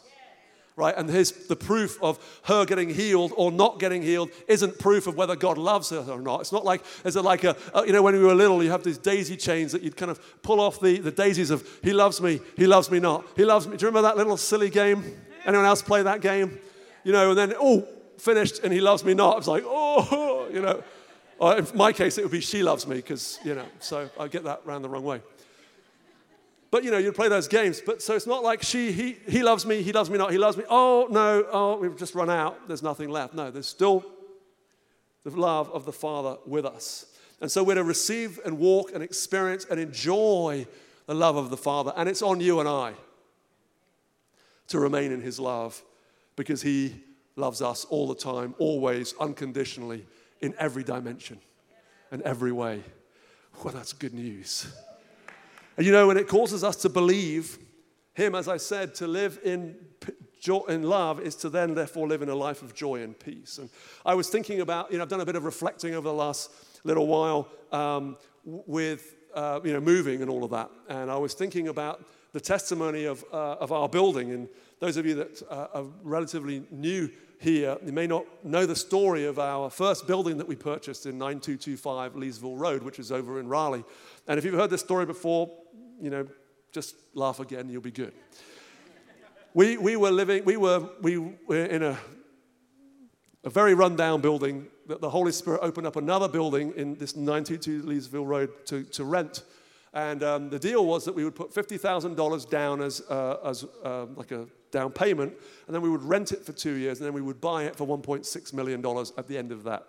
Right? 0.76 0.94
And 0.96 1.10
his, 1.10 1.32
the 1.48 1.56
proof 1.56 2.00
of 2.00 2.20
her 2.44 2.64
getting 2.64 2.88
healed 2.88 3.32
or 3.36 3.50
not 3.50 3.80
getting 3.80 4.00
healed 4.00 4.30
isn't 4.46 4.78
proof 4.78 5.08
of 5.08 5.16
whether 5.16 5.34
God 5.34 5.58
loves 5.58 5.90
her 5.90 6.06
or 6.08 6.20
not. 6.20 6.42
It's 6.42 6.52
not 6.52 6.64
like, 6.64 6.84
is 7.04 7.16
it 7.16 7.22
like 7.22 7.42
a, 7.42 7.56
uh, 7.74 7.82
you 7.84 7.92
know, 7.92 8.00
when 8.02 8.14
we 8.14 8.22
were 8.22 8.36
little, 8.36 8.62
you 8.62 8.70
have 8.70 8.84
these 8.84 8.98
daisy 8.98 9.36
chains 9.36 9.72
that 9.72 9.82
you'd 9.82 9.96
kind 9.96 10.12
of 10.12 10.20
pull 10.42 10.60
off 10.60 10.78
the, 10.78 11.00
the 11.00 11.10
daisies 11.10 11.50
of, 11.50 11.68
he 11.82 11.92
loves 11.92 12.20
me, 12.20 12.40
he 12.56 12.68
loves 12.68 12.88
me 12.92 13.00
not, 13.00 13.26
he 13.34 13.44
loves 13.44 13.66
me. 13.66 13.76
Do 13.76 13.82
you 13.82 13.88
remember 13.88 14.08
that 14.08 14.16
little 14.16 14.36
silly 14.36 14.70
game? 14.70 15.02
Anyone 15.44 15.66
else 15.66 15.82
play 15.82 16.02
that 16.04 16.20
game? 16.20 16.56
You 17.02 17.10
know, 17.10 17.30
and 17.30 17.38
then, 17.38 17.54
oh, 17.58 17.84
finished, 18.16 18.60
and 18.62 18.72
he 18.72 18.80
loves 18.80 19.04
me 19.04 19.14
not. 19.14 19.38
It's 19.38 19.48
like, 19.48 19.64
oh, 19.66 20.48
you 20.52 20.60
know. 20.60 20.84
Or 21.38 21.58
in 21.58 21.66
my 21.74 21.92
case, 21.92 22.18
it 22.18 22.24
would 22.24 22.32
be 22.32 22.40
she 22.40 22.62
loves 22.62 22.86
me 22.86 22.96
because, 22.96 23.38
you 23.44 23.54
know, 23.54 23.66
so 23.78 24.10
I 24.18 24.26
get 24.28 24.44
that 24.44 24.62
round 24.64 24.84
the 24.84 24.88
wrong 24.88 25.04
way. 25.04 25.22
But, 26.70 26.84
you 26.84 26.90
know, 26.90 26.98
you'd 26.98 27.14
play 27.14 27.28
those 27.28 27.48
games. 27.48 27.80
But 27.80 28.02
so 28.02 28.14
it's 28.14 28.26
not 28.26 28.42
like 28.42 28.62
she, 28.62 28.92
he, 28.92 29.16
he 29.28 29.42
loves 29.42 29.64
me, 29.64 29.80
he 29.82 29.92
loves 29.92 30.10
me 30.10 30.18
not, 30.18 30.32
he 30.32 30.38
loves 30.38 30.56
me. 30.56 30.64
Oh, 30.68 31.06
no, 31.10 31.46
oh, 31.50 31.78
we've 31.78 31.96
just 31.96 32.14
run 32.14 32.28
out. 32.28 32.66
There's 32.66 32.82
nothing 32.82 33.08
left. 33.08 33.34
No, 33.34 33.50
there's 33.50 33.68
still 33.68 34.04
the 35.24 35.30
love 35.30 35.70
of 35.70 35.84
the 35.84 35.92
Father 35.92 36.38
with 36.44 36.66
us. 36.66 37.06
And 37.40 37.50
so 37.50 37.62
we're 37.62 37.76
to 37.76 37.84
receive 37.84 38.40
and 38.44 38.58
walk 38.58 38.90
and 38.92 39.02
experience 39.02 39.64
and 39.70 39.78
enjoy 39.78 40.66
the 41.06 41.14
love 41.14 41.36
of 41.36 41.50
the 41.50 41.56
Father. 41.56 41.92
And 41.96 42.08
it's 42.08 42.20
on 42.20 42.40
you 42.40 42.60
and 42.60 42.68
I 42.68 42.94
to 44.68 44.80
remain 44.80 45.12
in 45.12 45.20
his 45.20 45.38
love 45.38 45.82
because 46.36 46.62
he 46.62 46.96
loves 47.36 47.62
us 47.62 47.84
all 47.86 48.08
the 48.08 48.14
time, 48.14 48.54
always, 48.58 49.14
unconditionally 49.20 50.04
in 50.40 50.54
every 50.58 50.84
dimension 50.84 51.38
and 52.10 52.22
every 52.22 52.52
way. 52.52 52.82
Well, 53.62 53.74
that's 53.74 53.92
good 53.92 54.14
news. 54.14 54.72
And 55.76 55.86
you 55.86 55.92
know, 55.92 56.06
when 56.06 56.16
it 56.16 56.28
causes 56.28 56.64
us 56.64 56.76
to 56.76 56.88
believe 56.88 57.58
Him, 58.14 58.34
as 58.34 58.48
I 58.48 58.56
said, 58.56 58.94
to 58.96 59.06
live 59.06 59.38
in, 59.44 59.76
joy, 60.40 60.60
in 60.68 60.82
love 60.82 61.20
is 61.20 61.34
to 61.36 61.48
then, 61.48 61.74
therefore, 61.74 62.08
live 62.08 62.22
in 62.22 62.28
a 62.28 62.34
life 62.34 62.62
of 62.62 62.74
joy 62.74 63.02
and 63.02 63.18
peace. 63.18 63.58
And 63.58 63.68
I 64.04 64.14
was 64.14 64.28
thinking 64.28 64.60
about, 64.60 64.90
you 64.90 64.98
know, 64.98 65.02
I've 65.02 65.08
done 65.08 65.20
a 65.20 65.26
bit 65.26 65.36
of 65.36 65.44
reflecting 65.44 65.94
over 65.94 66.08
the 66.08 66.14
last 66.14 66.50
little 66.84 67.06
while 67.06 67.48
um, 67.72 68.16
with, 68.44 69.16
uh, 69.34 69.60
you 69.64 69.72
know, 69.72 69.80
moving 69.80 70.22
and 70.22 70.30
all 70.30 70.44
of 70.44 70.50
that. 70.50 70.70
And 70.88 71.10
I 71.10 71.16
was 71.16 71.34
thinking 71.34 71.68
about 71.68 72.04
the 72.32 72.40
testimony 72.40 73.04
of, 73.04 73.24
uh, 73.32 73.54
of 73.54 73.72
our 73.72 73.88
building. 73.88 74.32
And 74.32 74.48
those 74.80 74.96
of 74.96 75.06
you 75.06 75.14
that 75.16 75.42
uh, 75.50 75.68
are 75.74 75.84
relatively 76.02 76.62
new 76.70 77.10
here, 77.40 77.76
you 77.84 77.92
may 77.92 78.06
not 78.06 78.24
know 78.44 78.66
the 78.66 78.76
story 78.76 79.24
of 79.24 79.38
our 79.38 79.70
first 79.70 80.06
building 80.06 80.38
that 80.38 80.48
we 80.48 80.56
purchased 80.56 81.06
in 81.06 81.18
9225 81.18 82.14
Leesville 82.14 82.58
Road, 82.58 82.82
which 82.82 82.98
is 82.98 83.12
over 83.12 83.40
in 83.40 83.48
Raleigh. 83.48 83.84
And 84.26 84.38
if 84.38 84.44
you've 84.44 84.54
heard 84.54 84.70
this 84.70 84.80
story 84.80 85.06
before, 85.06 85.50
you 86.00 86.10
know, 86.10 86.26
just 86.72 86.96
laugh 87.14 87.40
again, 87.40 87.68
you'll 87.68 87.80
be 87.80 87.90
good. 87.90 88.12
we, 89.54 89.76
we 89.76 89.96
were 89.96 90.10
living, 90.10 90.44
we 90.44 90.56
were, 90.56 90.88
we 91.00 91.18
were 91.18 91.64
in 91.64 91.82
a, 91.82 91.98
a 93.44 93.50
very 93.50 93.74
rundown 93.74 94.20
building 94.20 94.66
that 94.86 95.00
the 95.00 95.10
Holy 95.10 95.32
Spirit 95.32 95.60
opened 95.62 95.86
up 95.86 95.96
another 95.96 96.28
building 96.28 96.72
in 96.76 96.94
this 96.96 97.14
922 97.14 97.82
Leesville 97.82 98.26
Road 98.26 98.50
to, 98.66 98.84
to 98.84 99.04
rent. 99.04 99.42
And 99.94 100.22
um, 100.22 100.50
the 100.50 100.58
deal 100.58 100.84
was 100.84 101.04
that 101.06 101.14
we 101.14 101.24
would 101.24 101.34
put 101.34 101.52
$50,000 101.54 102.50
down 102.50 102.82
as, 102.82 103.00
uh, 103.08 103.38
as 103.44 103.64
uh, 103.84 104.06
like 104.16 104.32
a 104.32 104.46
down 104.70 104.92
payment, 104.92 105.32
and 105.66 105.74
then 105.74 105.82
we 105.82 105.88
would 105.88 106.02
rent 106.02 106.32
it 106.32 106.44
for 106.44 106.52
two 106.52 106.74
years, 106.74 106.98
and 106.98 107.06
then 107.06 107.14
we 107.14 107.22
would 107.22 107.40
buy 107.40 107.64
it 107.64 107.74
for 107.74 107.86
$1.6 107.86 108.52
million 108.52 108.84
at 109.16 109.26
the 109.26 109.38
end 109.38 109.50
of 109.50 109.64
that 109.64 109.84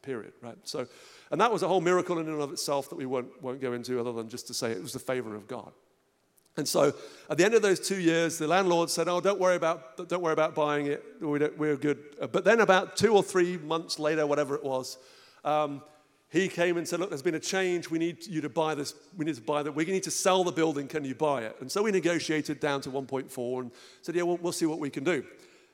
period, 0.00 0.32
right? 0.40 0.56
So, 0.64 0.86
and 1.30 1.40
that 1.40 1.52
was 1.52 1.62
a 1.62 1.68
whole 1.68 1.80
miracle 1.80 2.18
in 2.18 2.28
and 2.28 2.40
of 2.40 2.52
itself 2.52 2.88
that 2.90 2.96
we 2.96 3.06
won't, 3.06 3.42
won't 3.42 3.60
go 3.60 3.72
into 3.72 4.00
other 4.00 4.12
than 4.12 4.28
just 4.28 4.46
to 4.48 4.54
say 4.54 4.72
it 4.72 4.82
was 4.82 4.92
the 4.92 4.98
favor 4.98 5.34
of 5.34 5.46
God. 5.46 5.72
And 6.56 6.68
so 6.68 6.92
at 7.30 7.38
the 7.38 7.44
end 7.46 7.54
of 7.54 7.62
those 7.62 7.80
two 7.80 7.98
years, 7.98 8.36
the 8.36 8.46
landlord 8.46 8.90
said, 8.90 9.08
Oh, 9.08 9.20
don't 9.20 9.40
worry 9.40 9.56
about, 9.56 9.96
don't 10.08 10.20
worry 10.20 10.34
about 10.34 10.54
buying 10.54 10.86
it. 10.86 11.02
We 11.20 11.68
are 11.68 11.76
good. 11.76 11.98
But 12.30 12.44
then 12.44 12.60
about 12.60 12.96
two 12.96 13.14
or 13.14 13.22
three 13.22 13.56
months 13.56 13.98
later, 13.98 14.26
whatever 14.26 14.54
it 14.54 14.62
was, 14.62 14.98
um, 15.44 15.82
he 16.32 16.48
came 16.48 16.78
and 16.78 16.88
said, 16.88 16.98
Look, 16.98 17.10
there's 17.10 17.22
been 17.22 17.34
a 17.34 17.40
change. 17.40 17.90
We 17.90 17.98
need 17.98 18.26
you 18.26 18.40
to 18.40 18.48
buy 18.48 18.74
this. 18.74 18.94
We 19.18 19.26
need 19.26 19.34
to 19.34 19.42
buy 19.42 19.62
that. 19.62 19.72
We 19.72 19.84
need 19.84 20.02
to 20.04 20.10
sell 20.10 20.44
the 20.44 20.50
building. 20.50 20.88
Can 20.88 21.04
you 21.04 21.14
buy 21.14 21.42
it? 21.42 21.56
And 21.60 21.70
so 21.70 21.82
we 21.82 21.90
negotiated 21.90 22.58
down 22.58 22.80
to 22.82 22.90
1.4 22.90 23.60
and 23.60 23.70
said, 24.00 24.14
Yeah, 24.14 24.22
well, 24.22 24.38
we'll 24.40 24.52
see 24.52 24.64
what 24.64 24.78
we 24.78 24.88
can 24.88 25.04
do. 25.04 25.24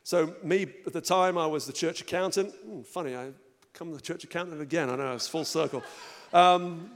So, 0.02 0.34
me 0.42 0.66
at 0.84 0.92
the 0.92 1.00
time, 1.00 1.38
I 1.38 1.46
was 1.46 1.64
the 1.64 1.72
church 1.72 2.00
accountant. 2.00 2.52
Hmm, 2.64 2.82
funny, 2.82 3.14
I 3.14 3.30
come 3.72 3.92
the 3.92 4.00
church 4.00 4.24
accountant 4.24 4.60
again. 4.60 4.90
I 4.90 4.96
know, 4.96 5.14
it's 5.14 5.28
full 5.28 5.44
circle. 5.44 5.84
Um, 6.32 6.90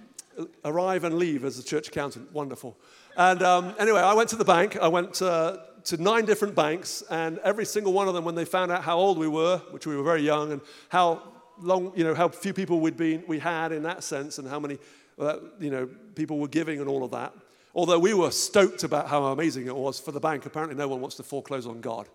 arrive 0.65 1.05
and 1.05 1.17
leave 1.17 1.45
as 1.45 1.57
a 1.59 1.63
church 1.63 1.87
accountant. 1.87 2.33
Wonderful. 2.33 2.77
And 3.17 3.43
um, 3.43 3.77
anyway, 3.79 4.01
I 4.01 4.15
went 4.15 4.29
to 4.31 4.37
the 4.37 4.45
bank. 4.45 4.77
I 4.77 4.89
went 4.89 5.23
uh, 5.23 5.59
to 5.85 6.03
nine 6.03 6.25
different 6.25 6.57
banks, 6.57 7.05
and 7.11 7.39
every 7.41 7.65
single 7.65 7.93
one 7.93 8.09
of 8.09 8.15
them, 8.15 8.25
when 8.25 8.35
they 8.35 8.45
found 8.45 8.73
out 8.73 8.83
how 8.83 8.99
old 8.99 9.19
we 9.19 9.29
were, 9.29 9.59
which 9.71 9.87
we 9.87 9.97
were 9.97 10.03
very 10.03 10.23
young, 10.23 10.51
and 10.51 10.61
how 10.89 11.32
long, 11.61 11.93
you 11.97 12.05
know, 12.05 12.15
how 12.15 12.29
few 12.29 12.53
people 12.53 12.81
we'd 12.81 12.97
been, 12.97 13.25
we 13.27 13.39
had 13.39 13.73
in 13.73 13.83
that 13.85 14.05
sense 14.05 14.39
and 14.39 14.49
how 14.49 14.61
many, 14.61 14.79
uh, 15.19 15.37
you 15.61 15.71
know, 15.71 15.89
people 16.15 16.39
were 16.39 16.49
giving 16.49 16.81
and 16.81 16.89
all 16.89 17.05
of 17.05 17.11
that. 17.13 17.33
Although 17.75 17.99
we 17.99 18.15
were 18.15 18.31
stoked 18.31 18.85
about 18.85 19.09
how 19.09 19.25
amazing 19.27 19.67
it 19.67 19.75
was 19.75 19.99
for 19.99 20.13
the 20.13 20.21
bank, 20.21 20.45
apparently 20.45 20.77
no 20.77 20.89
one 20.89 21.01
wants 21.01 21.17
to 21.17 21.23
foreclose 21.23 21.67
on 21.67 21.81
God. 21.81 22.09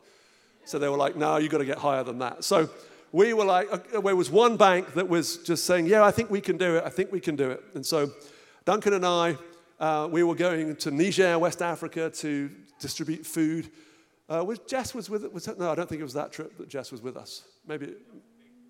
So 0.66 0.78
they 0.78 0.90
were 0.90 0.98
like, 0.98 1.16
no, 1.16 1.38
you've 1.38 1.52
got 1.52 1.60
to 1.60 1.66
get 1.66 1.78
higher 1.78 2.04
than 2.04 2.20
that. 2.20 2.44
So 2.44 2.70
we 3.12 3.34
were 3.34 3.46
like, 3.46 3.72
uh, 3.72 4.02
there 4.02 4.16
was 4.16 4.30
one 4.30 4.58
bank 4.58 4.94
that 4.94 5.08
was 5.08 5.38
just 5.38 5.66
saying, 5.66 5.88
yeah, 5.88 6.04
I 6.04 6.12
think 6.12 6.30
we 6.30 6.42
can 6.42 6.58
do 6.58 6.78
it. 6.78 6.84
I 6.86 6.90
think 6.90 7.12
we 7.12 7.20
can 7.20 7.36
do 7.36 7.50
it. 7.50 7.64
And 7.74 7.86
so 7.86 8.12
Duncan 8.66 8.94
and 8.94 9.06
I, 9.06 9.38
uh, 9.80 10.08
we 10.12 10.24
were 10.24 10.36
going 10.36 10.76
to 10.76 10.92
Niger, 10.92 11.40
West 11.40 11.62
Africa 11.62 12.10
to 12.10 12.52
distribute 12.80 13.26
food. 13.26 13.72
Uh, 14.30 14.44
was 14.44 14.60
Jess 14.60 14.94
was 14.94 15.10
with 15.10 15.32
was 15.32 15.48
no, 15.58 15.72
I 15.72 15.76
don't 15.76 15.88
think 15.88 16.02
it 16.02 16.04
was 16.04 16.14
that 16.16 16.34
trip 16.34 16.58
that 16.58 16.68
Jess 16.68 16.92
was 16.92 17.02
with 17.02 17.16
us. 17.16 17.44
Maybe, 17.66 17.94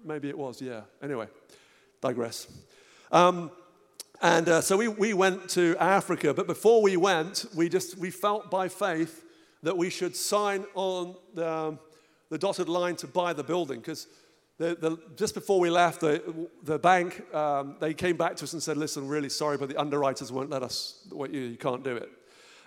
maybe 0.04 0.30
it 0.30 0.38
was, 0.38 0.62
yeah. 0.62 0.82
Anyway, 1.02 1.28
digress. 2.02 2.48
Um, 3.12 3.52
and 4.22 4.50
uh, 4.50 4.62
so 4.62 4.78
we, 4.78 4.88
we 4.88 5.14
went 5.14 5.50
to 5.52 5.76
Africa, 5.80 6.34
but 6.34 6.48
before 6.48 6.82
we 6.82 6.98
went, 6.98 7.46
we 7.56 7.70
just 7.70 7.98
we 7.98 8.10
felt 8.10 8.50
by 8.50 8.68
faith 8.68 9.24
that 9.64 9.78
we 9.78 9.90
should 9.90 10.16
sign 10.16 10.66
on 10.74 11.16
the, 11.34 11.52
um, 11.52 11.80
the 12.30 12.38
dotted 12.38 12.70
line 12.70 12.96
to 12.96 13.08
buy 13.08 13.34
the 13.34 13.44
building 13.44 13.80
because 13.80 14.08
just 15.16 15.36
before 15.36 15.60
we 15.60 15.70
left, 15.70 16.02
the, 16.02 16.50
the 16.64 16.80
bank, 16.80 17.32
um, 17.34 17.76
they 17.80 17.94
came 17.94 18.18
back 18.18 18.36
to 18.38 18.44
us 18.44 18.54
and 18.54 18.64
said, 18.64 18.76
listen, 18.76 19.08
really 19.08 19.30
sorry, 19.30 19.58
but 19.58 19.70
the 19.70 19.80
underwriters 19.80 20.32
won't 20.32 20.50
let 20.50 20.64
us, 20.64 21.08
you, 21.12 21.42
you 21.42 21.58
can't 21.58 21.84
do 21.84 21.96
it. 21.96 22.10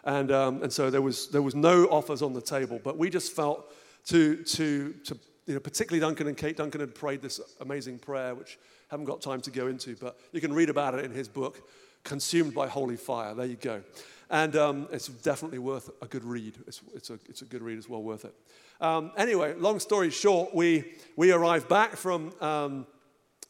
And, 0.05 0.31
um, 0.31 0.63
and 0.63 0.73
so 0.73 0.89
there 0.89 1.03
was, 1.03 1.29
there 1.29 1.43
was 1.43 1.55
no 1.55 1.87
offers 1.87 2.23
on 2.23 2.33
the 2.33 2.41
table, 2.41 2.81
but 2.83 2.97
we 2.97 3.11
just 3.11 3.33
felt 3.33 3.73
to, 4.07 4.37
to, 4.45 4.95
to 5.05 5.19
you 5.47 5.55
know, 5.55 5.61
particularly 5.61 6.01
Duncan 6.01 6.27
and 6.27 6.37
Kate. 6.37 6.57
Duncan 6.57 6.81
had 6.81 6.95
prayed 6.95 7.23
this 7.23 7.41
amazing 7.61 7.99
prayer, 7.99 8.35
which 8.35 8.59
I 8.91 8.95
haven't 8.95 9.07
got 9.07 9.21
time 9.21 9.41
to 9.43 9.51
go 9.51 9.67
into, 9.67 9.97
but 9.97 10.19
you 10.33 10.41
can 10.41 10.53
read 10.53 10.71
about 10.71 10.95
it 10.95 11.05
in 11.05 11.13
his 11.13 11.29
book, 11.29 11.69
Consumed 12.05 12.55
by 12.55 12.69
Holy 12.69 12.97
Fire. 12.97 13.35
There 13.35 13.47
you 13.47 13.57
go. 13.57 13.83
And 14.31 14.55
um, 14.55 14.89
it's 14.93 15.09
definitely 15.09 15.59
worth 15.59 15.91
a 16.01 16.07
good 16.07 16.25
read. 16.25 16.57
It's, 16.67 16.81
it's, 16.95 17.11
a, 17.11 17.19
it's 17.29 17.43
a 17.43 17.45
good 17.45 17.63
read, 17.63 17.79
it's 17.79 17.89
well 17.89 18.03
worth 18.03 18.25
it. 18.25 18.35
Um, 18.81 19.13
anyway, 19.17 19.55
long 19.55 19.81
story 19.81 20.11
short, 20.11 20.55
we, 20.55 20.95
we 21.17 21.33
arrived 21.33 21.69
back 21.69 21.97
from, 21.97 22.33
um, 22.41 22.87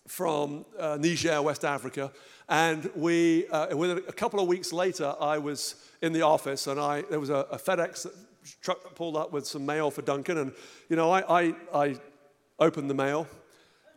from 0.06 0.64
uh, 0.78 0.96
Niger, 0.98 1.42
West 1.42 1.64
Africa, 1.64 2.10
and 2.48 2.90
we, 2.96 3.46
uh, 3.48 3.68
a 3.68 4.12
couple 4.12 4.40
of 4.40 4.48
weeks 4.48 4.72
later, 4.72 5.14
I 5.20 5.38
was 5.38 5.76
in 6.02 6.12
the 6.12 6.22
office, 6.22 6.66
and 6.66 6.80
I, 6.80 7.02
there 7.02 7.20
was 7.20 7.30
a, 7.30 7.46
a 7.52 7.58
FedEx 7.58 8.08
truck 8.60 8.94
pulled 8.94 9.16
up 9.16 9.32
with 9.32 9.46
some 9.46 9.66
mail 9.66 9.90
for 9.90 10.02
Duncan, 10.02 10.38
and 10.38 10.52
you 10.88 10.96
know, 10.96 11.10
I, 11.10 11.42
I, 11.42 11.54
I 11.74 11.96
opened 12.58 12.90
the 12.90 12.94
mail, 12.94 13.26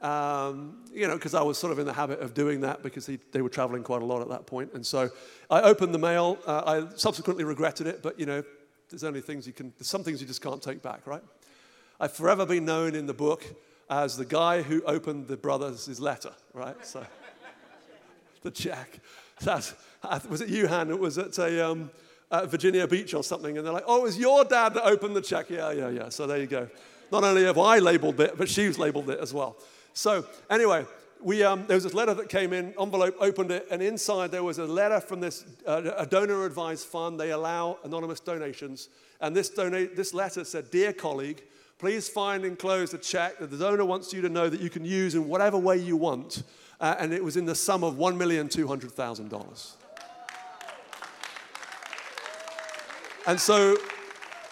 um, 0.02 0.84
you 0.92 1.08
know, 1.08 1.16
because 1.16 1.34
I 1.34 1.42
was 1.42 1.58
sort 1.58 1.72
of 1.72 1.80
in 1.80 1.86
the 1.86 1.94
habit 1.94 2.20
of 2.20 2.34
doing 2.34 2.62
that 2.62 2.84
because 2.84 3.06
he, 3.06 3.20
they 3.32 3.42
were 3.42 3.50
traveling 3.50 3.84
quite 3.84 4.02
a 4.02 4.06
lot 4.06 4.22
at 4.22 4.30
that 4.30 4.46
point. 4.46 4.74
And 4.74 4.86
so 4.86 5.10
I 5.50 5.62
opened 5.62 5.94
the 5.94 6.00
mail. 6.00 6.38
Uh, 6.46 6.88
I 6.90 6.96
subsequently 6.96 7.44
regretted 7.44 7.88
it, 7.88 8.04
but 8.04 8.20
you 8.20 8.26
know, 8.26 8.44
there's 8.90 9.04
only 9.04 9.22
things 9.22 9.48
you 9.48 9.54
can, 9.54 9.74
there's 9.78 9.88
some 9.88 10.04
things 10.04 10.22
you 10.22 10.28
just 10.28 10.42
can't 10.42 10.62
take 10.62 10.82
back, 10.82 11.08
right? 11.08 11.24
I've 12.00 12.14
forever 12.14 12.46
been 12.46 12.66
known 12.66 12.96
in 12.96 13.06
the 13.06 13.14
book 13.14 13.44
as 13.90 14.18
the 14.18 14.26
guy 14.26 14.62
who 14.62 14.84
opened 14.84 15.28
the 15.28 15.38
brothers' 15.38 16.00
letter, 16.00 16.34
right? 16.54 16.86
So 16.86 17.06
the 18.42 18.52
check. 18.52 19.00
That, 19.42 19.74
was 20.30 20.42
it 20.42 20.50
you, 20.50 20.68
Han? 20.68 20.90
It 20.90 21.00
was 21.00 21.18
at 21.18 21.38
a, 21.40 21.66
um, 21.66 21.92
Virginia 22.42 22.88
Beach 22.88 23.14
or 23.14 23.24
something, 23.24 23.58
and 23.58 23.66
they're 23.66 23.74
like, 23.74 23.86
oh, 23.88 24.00
it 24.00 24.04
was 24.04 24.18
your 24.18 24.44
dad 24.44 24.74
that 24.74 24.86
opened 24.86 25.16
the 25.16 25.22
check. 25.22 25.50
Yeah, 25.50 25.72
yeah, 25.72 25.90
yeah. 25.90 26.10
So 26.10 26.28
there 26.28 26.40
you 26.40 26.48
go. 26.48 26.68
Not 27.12 27.24
only 27.24 27.44
have 27.44 27.58
I 27.60 27.80
labeled 27.80 28.20
it, 28.20 28.38
but 28.38 28.50
she's 28.50 28.80
labeled 28.80 29.10
it 29.10 29.20
as 29.20 29.34
well. 29.34 29.56
So, 29.94 30.26
anyway, 30.50 30.86
we, 31.22 31.44
um, 31.44 31.66
there 31.68 31.76
was 31.78 31.84
this 31.84 31.94
letter 31.94 32.14
that 32.16 32.30
came 32.30 32.54
in, 32.54 32.74
envelope, 32.80 33.16
opened 33.20 33.52
it, 33.52 33.68
and 33.70 33.82
inside 33.82 34.32
there 34.32 34.44
was 34.44 34.58
a 34.58 34.66
letter 34.66 35.00
from 35.00 35.20
this 35.20 35.46
uh, 35.66 35.92
a 35.98 36.06
donor 36.06 36.46
advised 36.46 36.88
fund. 36.88 37.20
They 37.20 37.32
allow 37.32 37.78
anonymous 37.84 38.20
donations. 38.20 38.90
And 39.22 39.36
this, 39.36 39.50
donate, 39.50 39.96
this 39.96 40.14
letter 40.14 40.44
said, 40.44 40.72
Dear 40.72 40.92
colleague, 40.92 41.44
please 41.78 42.10
find 42.10 42.46
enclosed 42.46 42.94
a 42.94 42.98
check 42.98 43.38
that 43.40 43.52
the 43.52 43.58
donor 43.58 43.86
wants 43.86 44.12
you 44.12 44.22
to 44.22 44.30
know 44.30 44.50
that 44.50 44.60
you 44.60 44.70
can 44.70 44.84
use 44.84 45.16
in 45.16 45.28
whatever 45.28 45.58
way 45.58 45.78
you 45.78 45.96
want. 45.96 46.44
Uh, 46.82 46.96
and 47.00 47.14
it 47.14 47.24
was 47.24 47.38
in 47.38 47.46
the 47.46 47.56
sum 47.56 47.84
of 47.84 47.96
$1,200,000. 47.96 49.76
And 53.26 53.40
so 53.40 53.78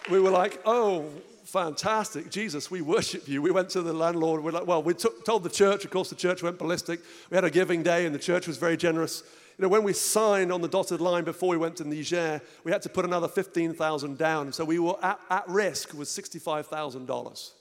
we 0.10 0.20
were 0.20 0.30
like, 0.30 0.62
oh, 0.66 1.06
fantastic. 1.44 2.32
Jesus, 2.32 2.72
we 2.72 2.82
worship 2.82 3.28
you. 3.28 3.42
We 3.42 3.52
went 3.52 3.70
to 3.72 3.82
the 3.82 3.92
landlord. 3.92 4.44
We're 4.44 4.52
like, 4.52 4.66
well, 4.66 4.82
we 4.82 4.94
took, 4.94 5.26
told 5.26 5.44
the 5.44 5.50
church. 5.50 5.84
Of 5.84 5.92
course, 5.92 6.10
the 6.10 6.16
church 6.16 6.42
went 6.42 6.58
ballistic. 6.58 7.02
We 7.30 7.36
had 7.36 7.44
a 7.44 7.50
giving 7.50 7.84
day, 7.84 8.06
and 8.06 8.16
the 8.16 8.20
church 8.20 8.48
was 8.48 8.58
very 8.58 8.78
generous. 8.78 9.24
You 9.58 9.64
know, 9.64 9.70
when 9.70 9.84
we 9.84 9.92
signed 9.92 10.54
on 10.54 10.62
the 10.62 10.70
dotted 10.70 11.02
line 11.02 11.26
before 11.26 11.50
we 11.50 11.58
went 11.58 11.76
to 11.78 11.84
Niger, 11.84 12.42
we 12.64 12.72
had 12.72 12.82
to 12.84 12.90
put 12.90 13.04
another 13.04 13.28
15,000 13.28 14.18
down. 14.18 14.54
So 14.54 14.64
we 14.64 14.80
were 14.80 14.96
at, 15.04 15.20
at 15.30 15.48
risk 15.50 15.94
with 15.94 16.08
$65,000. 16.08 17.52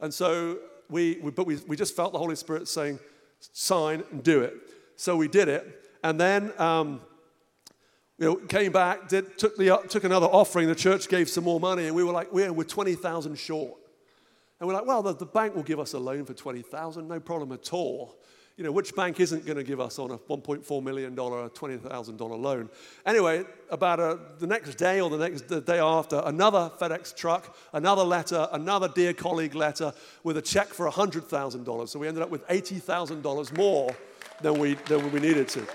And 0.00 0.12
so 0.12 0.58
we, 0.90 1.18
we 1.22 1.30
but 1.30 1.46
we, 1.46 1.56
we 1.68 1.76
just 1.76 1.94
felt 1.94 2.12
the 2.12 2.18
Holy 2.18 2.36
Spirit 2.36 2.66
saying, 2.66 2.98
sign 3.38 4.02
and 4.10 4.22
do 4.22 4.40
it. 4.40 4.54
So 4.96 5.16
we 5.16 5.28
did 5.28 5.48
it. 5.48 5.88
And 6.02 6.20
then 6.20 6.52
um, 6.58 7.00
you 8.22 8.28
know, 8.28 8.36
came 8.36 8.70
back, 8.70 9.08
did, 9.08 9.36
took, 9.36 9.56
the, 9.56 9.82
took 9.88 10.04
another 10.04 10.26
offering. 10.26 10.68
The 10.68 10.76
church 10.76 11.08
gave 11.08 11.28
some 11.28 11.42
more 11.42 11.58
money, 11.58 11.88
and 11.88 11.96
we 11.96 12.04
were 12.04 12.12
like, 12.12 12.32
we're, 12.32 12.52
we're 12.52 12.62
20,000 12.62 13.34
short. 13.34 13.74
And 14.60 14.68
we're 14.68 14.74
like, 14.74 14.86
well, 14.86 15.02
the, 15.02 15.12
the 15.12 15.26
bank 15.26 15.56
will 15.56 15.64
give 15.64 15.80
us 15.80 15.92
a 15.92 15.98
loan 15.98 16.24
for 16.24 16.32
20,000, 16.32 17.08
no 17.08 17.18
problem 17.18 17.50
at 17.50 17.72
all. 17.72 18.16
You 18.56 18.62
know, 18.62 18.70
which 18.70 18.94
bank 18.94 19.18
isn't 19.18 19.44
going 19.44 19.56
to 19.56 19.64
give 19.64 19.80
us 19.80 19.98
on 19.98 20.12
a 20.12 20.18
$1.4 20.18 20.84
million, 20.84 21.16
$20,000 21.16 22.40
loan? 22.40 22.70
Anyway, 23.04 23.42
about 23.70 23.98
a, 23.98 24.20
the 24.38 24.46
next 24.46 24.76
day 24.76 25.00
or 25.00 25.10
the 25.10 25.18
next 25.18 25.48
the 25.48 25.60
day 25.60 25.80
after, 25.80 26.22
another 26.24 26.70
FedEx 26.78 27.16
truck, 27.16 27.56
another 27.72 28.04
letter, 28.04 28.46
another 28.52 28.86
dear 28.86 29.12
colleague 29.12 29.56
letter 29.56 29.92
with 30.22 30.36
a 30.36 30.42
check 30.42 30.68
for 30.68 30.88
$100,000. 30.88 31.88
So 31.88 31.98
we 31.98 32.06
ended 32.06 32.22
up 32.22 32.30
with 32.30 32.46
$80,000 32.46 33.56
more 33.56 33.96
than 34.42 34.60
we, 34.60 34.74
than 34.74 35.10
we 35.10 35.18
needed 35.18 35.48
to. 35.48 35.66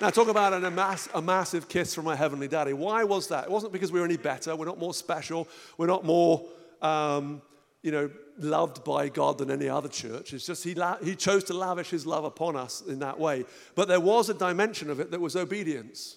Now, 0.00 0.08
talk 0.08 0.28
about 0.28 0.54
an, 0.54 0.64
a, 0.64 0.70
mass, 0.70 1.10
a 1.12 1.20
massive 1.20 1.68
kiss 1.68 1.94
from 1.94 2.06
my 2.06 2.16
heavenly 2.16 2.48
daddy. 2.48 2.72
Why 2.72 3.04
was 3.04 3.28
that? 3.28 3.44
It 3.44 3.50
wasn't 3.50 3.74
because 3.74 3.92
we 3.92 4.00
were 4.00 4.06
any 4.06 4.16
better. 4.16 4.56
We're 4.56 4.64
not 4.64 4.78
more 4.78 4.94
special. 4.94 5.46
We're 5.76 5.88
not 5.88 6.06
more, 6.06 6.42
um, 6.80 7.42
you 7.82 7.92
know, 7.92 8.10
loved 8.38 8.82
by 8.82 9.10
God 9.10 9.36
than 9.36 9.50
any 9.50 9.68
other 9.68 9.90
church. 9.90 10.32
It's 10.32 10.46
just 10.46 10.64
he, 10.64 10.74
la- 10.74 10.96
he 11.04 11.14
chose 11.14 11.44
to 11.44 11.52
lavish 11.52 11.90
his 11.90 12.06
love 12.06 12.24
upon 12.24 12.56
us 12.56 12.80
in 12.80 13.00
that 13.00 13.20
way. 13.20 13.44
But 13.74 13.88
there 13.88 14.00
was 14.00 14.30
a 14.30 14.34
dimension 14.34 14.88
of 14.88 15.00
it 15.00 15.10
that 15.10 15.20
was 15.20 15.36
obedience. 15.36 16.16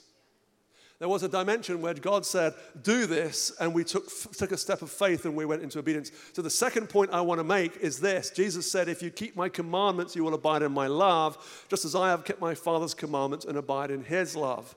There 1.00 1.10
was 1.10 1.24
a 1.24 1.28
dimension 1.28 1.82
where 1.82 1.94
God 1.94 2.26
said, 2.26 2.54
Do 2.82 3.06
this, 3.06 3.52
and 3.60 3.74
we 3.74 3.84
took, 3.84 4.08
took 4.34 4.52
a 4.52 4.58
step 4.58 4.82
of 4.82 4.90
faith 4.90 5.26
and 5.26 5.36
we 5.36 5.46
went 5.46 5.62
into 5.62 5.80
obedience. 5.80 6.12
So, 6.34 6.42
the 6.42 6.50
second 6.50 6.88
point 6.88 7.12
I 7.12 7.22
want 7.22 7.40
to 7.40 7.44
make 7.44 7.78
is 7.78 8.00
this 8.00 8.30
Jesus 8.30 8.72
said, 8.72 8.88
If 8.88 9.02
you 9.02 9.10
keep 9.10 9.36
my 9.36 9.50
commandments, 9.50 10.16
you 10.16 10.24
will 10.24 10.34
abide 10.34 10.62
in 10.62 10.72
my 10.72 10.88
love, 10.88 11.66
just 11.70 11.84
as 11.84 11.96
I 11.96 12.10
have 12.10 12.24
kept 12.24 12.40
my 12.40 12.56
Father's 12.56 12.94
commandments 12.94 13.46
and 13.46 13.58
abide 13.58 13.92
in 13.92 14.04
his 14.04 14.36
love. 14.36 14.76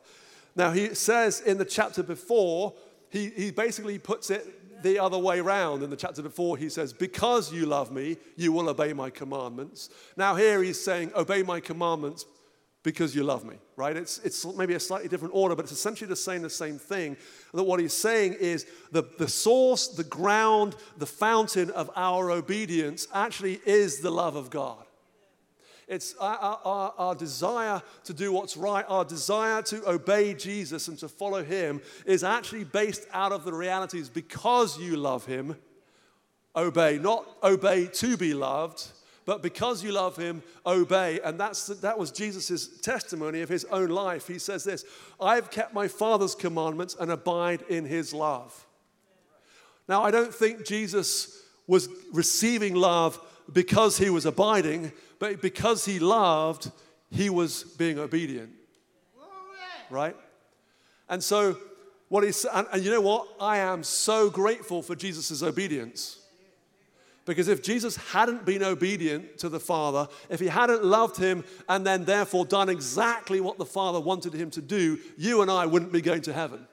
Now, 0.57 0.70
he 0.72 0.94
says 0.94 1.40
in 1.40 1.59
the 1.59 1.64
chapter 1.64 2.02
before, 2.02 2.74
he, 3.11 3.31
he 3.31 3.50
basically 3.50 3.98
puts 3.98 4.31
it 4.31 4.83
the 4.83 4.98
other 4.98 5.18
way 5.18 5.40
around. 5.40 5.83
In 5.83 5.90
the 5.90 5.96
chapter 5.96 6.22
before, 6.22 6.57
he 6.57 6.68
says, 6.68 6.92
Because 6.92 7.52
you 7.52 7.66
love 7.66 7.92
me, 7.92 8.16
you 8.37 8.52
will 8.52 8.68
obey 8.68 8.92
my 8.92 9.11
commandments. 9.11 9.90
Now, 10.16 10.35
here 10.35 10.62
he's 10.62 10.83
saying, 10.83 11.12
Obey 11.14 11.42
my 11.42 11.61
commandments 11.61 12.24
because 12.87 13.16
you 13.16 13.25
love 13.25 13.44
me, 13.44 13.57
right? 13.75 13.96
It's, 13.96 14.18
it's 14.18 14.46
maybe 14.55 14.75
a 14.75 14.79
slightly 14.79 15.09
different 15.09 15.35
order, 15.35 15.57
but 15.57 15.64
it's 15.64 15.72
essentially 15.72 16.07
the 16.07 16.14
same, 16.14 16.42
the 16.42 16.49
same 16.49 16.79
thing. 16.79 17.16
That 17.53 17.64
what 17.64 17.81
he's 17.81 17.92
saying 17.92 18.35
is 18.35 18.64
the, 18.92 19.03
the 19.18 19.27
source, 19.27 19.88
the 19.88 20.05
ground, 20.05 20.77
the 20.96 21.05
fountain 21.05 21.70
of 21.70 21.90
our 21.96 22.31
obedience 22.31 23.09
actually 23.12 23.61
is 23.66 23.99
the 23.99 24.12
love 24.12 24.37
of 24.37 24.51
God. 24.51 24.85
It's 25.88 26.14
our, 26.20 26.61
our, 26.64 26.94
our, 26.96 27.14
desire 27.16 27.83
to 28.05 28.14
do 28.14 28.31
what's 28.31 28.57
right, 28.57 28.85
our 28.87 29.05
desire 29.05 29.62
to 29.62 29.90
obey 29.90 30.35
Jesus 30.35 30.87
and 30.87 30.96
to 31.01 31.09
follow 31.09 31.42
him 31.42 31.81
is 32.05 32.22
actually 32.22 32.62
based 32.62 33.05
out 33.12 33.33
of 33.33 33.44
the 33.44 33.53
realities 33.53 34.09
because 34.09 34.79
you 34.79 34.96
love 34.96 35.27
him, 35.27 35.57
obey. 36.55 36.99
Not 36.99 37.27
obey 37.42 37.87
to 37.87 38.16
be 38.16 38.33
loved, 38.33 38.87
but 39.27 39.43
because 39.43 39.83
you 39.83 39.91
love 39.91 40.17
him, 40.17 40.43
obey. 40.65 41.21
And 41.23 41.39
that's, 41.39 41.67
that 41.67 41.99
was 41.99 42.12
Jesus' 42.12 42.79
testimony 42.81 43.43
of 43.43 43.49
his 43.49 43.65
own 43.67 43.89
life. 43.89 44.29
He 44.29 44.39
says 44.39 44.62
this 44.65 44.85
I've 45.21 45.51
kept 45.51 45.75
my 45.75 45.89
Father's 45.89 46.35
commandments 46.35 46.97
and 46.99 47.11
abide 47.11 47.62
in 47.69 47.85
his 47.85 48.15
love. 48.15 48.67
Now, 49.89 50.03
I 50.03 50.12
don't 50.12 50.33
think 50.33 50.65
Jesus 50.65 51.43
was 51.67 51.89
receiving 52.12 52.77
love 52.77 53.21
because 53.53 53.99
he 53.99 54.11
was 54.11 54.27
abiding, 54.27 54.93
but 55.19 55.43
because 55.43 55.85
he 55.85 55.99
loved, 55.99 56.71
he 57.11 57.29
was 57.29 57.65
being 57.65 57.99
obedient. 57.99 58.51
Right? 59.91 60.17
And 61.09 61.23
so, 61.23 61.57
what 62.09 62.23
he's, 62.23 62.45
and, 62.45 62.67
and 62.73 62.85
you 62.85 62.91
know 62.91 63.01
what? 63.01 63.29
I 63.41 63.59
am 63.59 63.83
so 63.83 64.31
grateful 64.31 64.83
for 64.83 64.95
Jesus' 64.95 65.43
obedience. 65.43 66.21
Because 67.27 67.49
if 67.49 67.61
Jesus 67.61 67.97
hadn't 67.97 68.47
been 68.47 68.62
obedient 68.62 69.39
to 69.39 69.49
the 69.49 69.59
Father, 69.59 70.09
if 70.31 70.39
he 70.39 70.47
hadn't 70.47 70.85
loved 70.85 71.17
him 71.17 71.45
and 71.69 71.85
then 71.85 72.05
therefore 72.05 72.47
done 72.47 72.69
exactly 72.69 73.41
what 73.41 73.59
the 73.59 73.67
Father 73.67 73.99
wanted 74.01 74.33
him 74.33 74.49
to 74.53 74.62
do, 74.62 74.99
you 75.19 75.43
and 75.43 75.51
I 75.51 75.67
wouldn't 75.67 75.93
be 75.93 76.01
going 76.01 76.23
to 76.23 76.33
heaven. 76.33 76.67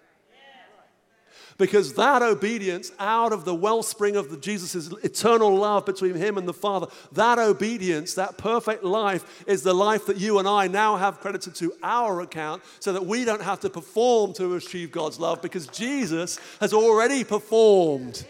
Because 1.58 1.94
that 1.94 2.22
obedience 2.22 2.92
out 3.00 3.32
of 3.32 3.46
the 3.46 3.54
wellspring 3.54 4.16
of 4.16 4.42
Jesus' 4.42 4.92
eternal 5.04 5.56
love 5.56 5.86
between 5.86 6.16
him 6.16 6.38
and 6.38 6.48
the 6.48 6.54
Father, 6.54 6.88
that 7.12 7.38
obedience, 7.38 8.16
that 8.16 8.38
perfect 8.38 8.84
life, 8.84 9.44
is 9.48 9.62
the 9.62 9.74
life 9.74 10.06
that 10.08 10.18
you 10.18 10.40
and 10.40 10.48
I 10.48 10.68
now 10.68 10.98
have 10.98 11.20
credited 11.20 11.54
to 11.56 11.74
our 11.84 12.22
account 12.22 12.64
so 12.80 12.94
that 12.94 13.06
we 13.06 13.24
don't 13.24 13.42
have 13.42 13.60
to 13.62 13.70
perform 13.70 14.34
to 14.34 14.56
achieve 14.56 14.92
God's 14.92 15.20
love 15.20 15.42
because 15.42 15.68
Jesus 15.68 16.40
has 16.60 16.74
already 16.74 17.24
performed 17.24 18.26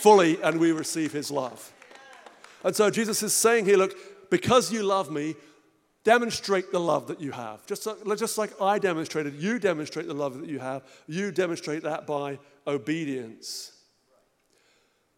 fully 0.00 0.40
and 0.42 0.58
we 0.58 0.72
receive 0.72 1.12
his 1.12 1.30
love. 1.30 1.72
And 2.64 2.74
so 2.74 2.90
Jesus 2.90 3.22
is 3.22 3.32
saying 3.32 3.64
here, 3.64 3.76
look, 3.76 3.94
because 4.30 4.72
you 4.72 4.82
love 4.82 5.10
me, 5.10 5.34
demonstrate 6.04 6.72
the 6.72 6.80
love 6.80 7.06
that 7.08 7.20
you 7.20 7.32
have. 7.32 7.64
Just 7.66 7.86
like, 7.86 8.18
just 8.18 8.38
like 8.38 8.60
I 8.60 8.78
demonstrated, 8.78 9.34
you 9.34 9.58
demonstrate 9.58 10.06
the 10.06 10.14
love 10.14 10.40
that 10.40 10.48
you 10.48 10.58
have. 10.58 10.82
You 11.06 11.30
demonstrate 11.30 11.82
that 11.82 12.06
by 12.06 12.38
obedience. 12.66 13.72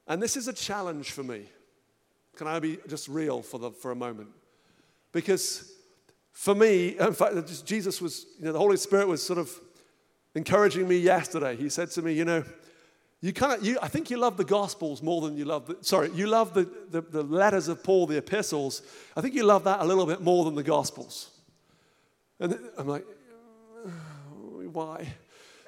And 0.07 0.23
this 0.23 0.37
is 0.37 0.49
a 0.49 0.53
challenge 0.53 1.12
for 1.12 1.23
me. 1.23 1.47
Can 2.37 2.47
I 2.47 2.59
be 2.59 2.79
just 2.88 3.09
real 3.09 3.42
for, 3.42 3.59
the, 3.59 3.71
for 3.71 3.90
a 3.90 3.97
moment? 3.97 4.29
Because 5.12 5.73
for 6.33 6.55
me, 6.55 6.99
in 6.99 7.12
fact, 7.12 7.64
Jesus 7.64 8.01
was, 8.01 8.27
you 8.38 8.47
know, 8.47 8.53
the 8.53 8.59
Holy 8.59 8.77
Spirit 8.77 9.07
was 9.07 9.23
sort 9.23 9.38
of 9.38 9.51
encouraging 10.35 10.88
me 10.88 10.97
yesterday. 10.97 11.55
He 11.57 11.68
said 11.68 11.90
to 11.92 12.03
me, 12.03 12.14
you 12.14 12.25
know, 12.25 12.42
you 13.22 13.32
kind 13.32 13.52
of, 13.52 13.64
you, 13.64 13.78
I 13.80 13.87
think 13.87 14.11
you 14.11 14.16
love 14.16 14.37
the 14.37 14.44
Gospels 14.44 15.00
more 15.00 15.20
than 15.20 15.37
you 15.37 15.44
love 15.44 15.66
the, 15.66 15.78
sorry, 15.80 16.11
you 16.12 16.26
love 16.26 16.54
the, 16.54 16.68
the, 16.90 17.00
the 17.00 17.22
letters 17.22 17.68
of 17.68 17.82
Paul, 17.85 18.08
the 18.08 18.18
epistles. 18.18 18.82
I 19.16 19.20
think 19.20 19.35
you 19.35 19.44
love 19.44 19.62
that 19.64 19.78
a 19.78 19.85
little 19.85 20.06
bit 20.06 20.20
more 20.20 20.44
than 20.44 20.56
the 20.56 20.64
Gospels. 20.64 21.30
And 22.40 22.58
I'm 22.76 22.88
like, 22.88 23.06
why? 24.72 25.06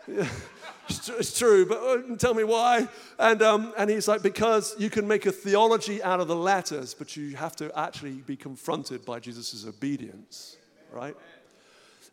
it's 0.89 1.39
true, 1.39 1.65
but 1.65 1.79
uh, 1.79 2.17
tell 2.17 2.35
me 2.35 2.43
why. 2.43 2.89
And, 3.21 3.41
um, 3.41 3.73
and 3.79 3.89
he's 3.89 4.09
like, 4.09 4.23
because 4.23 4.75
you 4.77 4.91
can 4.91 5.07
make 5.07 5.25
a 5.25 5.33
theology 5.33 6.03
out 6.03 6.19
of 6.19 6.27
the 6.27 6.37
letters, 6.37 6.93
but 6.93 7.17
you 7.17 7.37
have 7.37 7.55
to 7.57 7.77
actually 7.79 8.15
be 8.15 8.37
confronted 8.37 9.05
by 9.05 9.21
Jesus' 9.21 9.65
obedience, 9.65 10.57
right? 10.93 11.17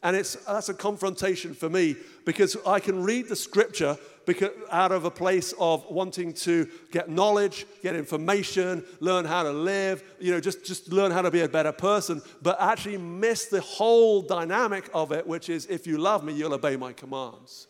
And 0.03 0.15
it's, 0.15 0.33
that's 0.45 0.69
a 0.69 0.73
confrontation 0.73 1.53
for 1.53 1.69
me 1.69 1.95
because 2.25 2.57
I 2.65 2.79
can 2.79 3.03
read 3.03 3.29
the 3.29 3.35
scripture 3.35 3.97
because, 4.25 4.49
out 4.71 4.91
of 4.91 5.05
a 5.05 5.11
place 5.11 5.53
of 5.59 5.85
wanting 5.89 6.33
to 6.33 6.67
get 6.91 7.09
knowledge, 7.09 7.65
get 7.83 7.95
information, 7.95 8.83
learn 8.99 9.25
how 9.25 9.43
to 9.43 9.51
live, 9.51 10.03
you 10.19 10.31
know, 10.31 10.39
just, 10.39 10.65
just 10.65 10.91
learn 10.91 11.11
how 11.11 11.21
to 11.21 11.29
be 11.29 11.41
a 11.41 11.49
better 11.49 11.71
person, 11.71 12.21
but 12.41 12.59
actually 12.59 12.97
miss 12.97 13.45
the 13.45 13.61
whole 13.61 14.21
dynamic 14.21 14.89
of 14.93 15.11
it, 15.11 15.25
which 15.25 15.49
is 15.49 15.67
if 15.67 15.85
you 15.85 15.97
love 15.97 16.23
me, 16.23 16.33
you'll 16.33 16.53
obey 16.53 16.75
my 16.75 16.93
commands. 16.93 17.67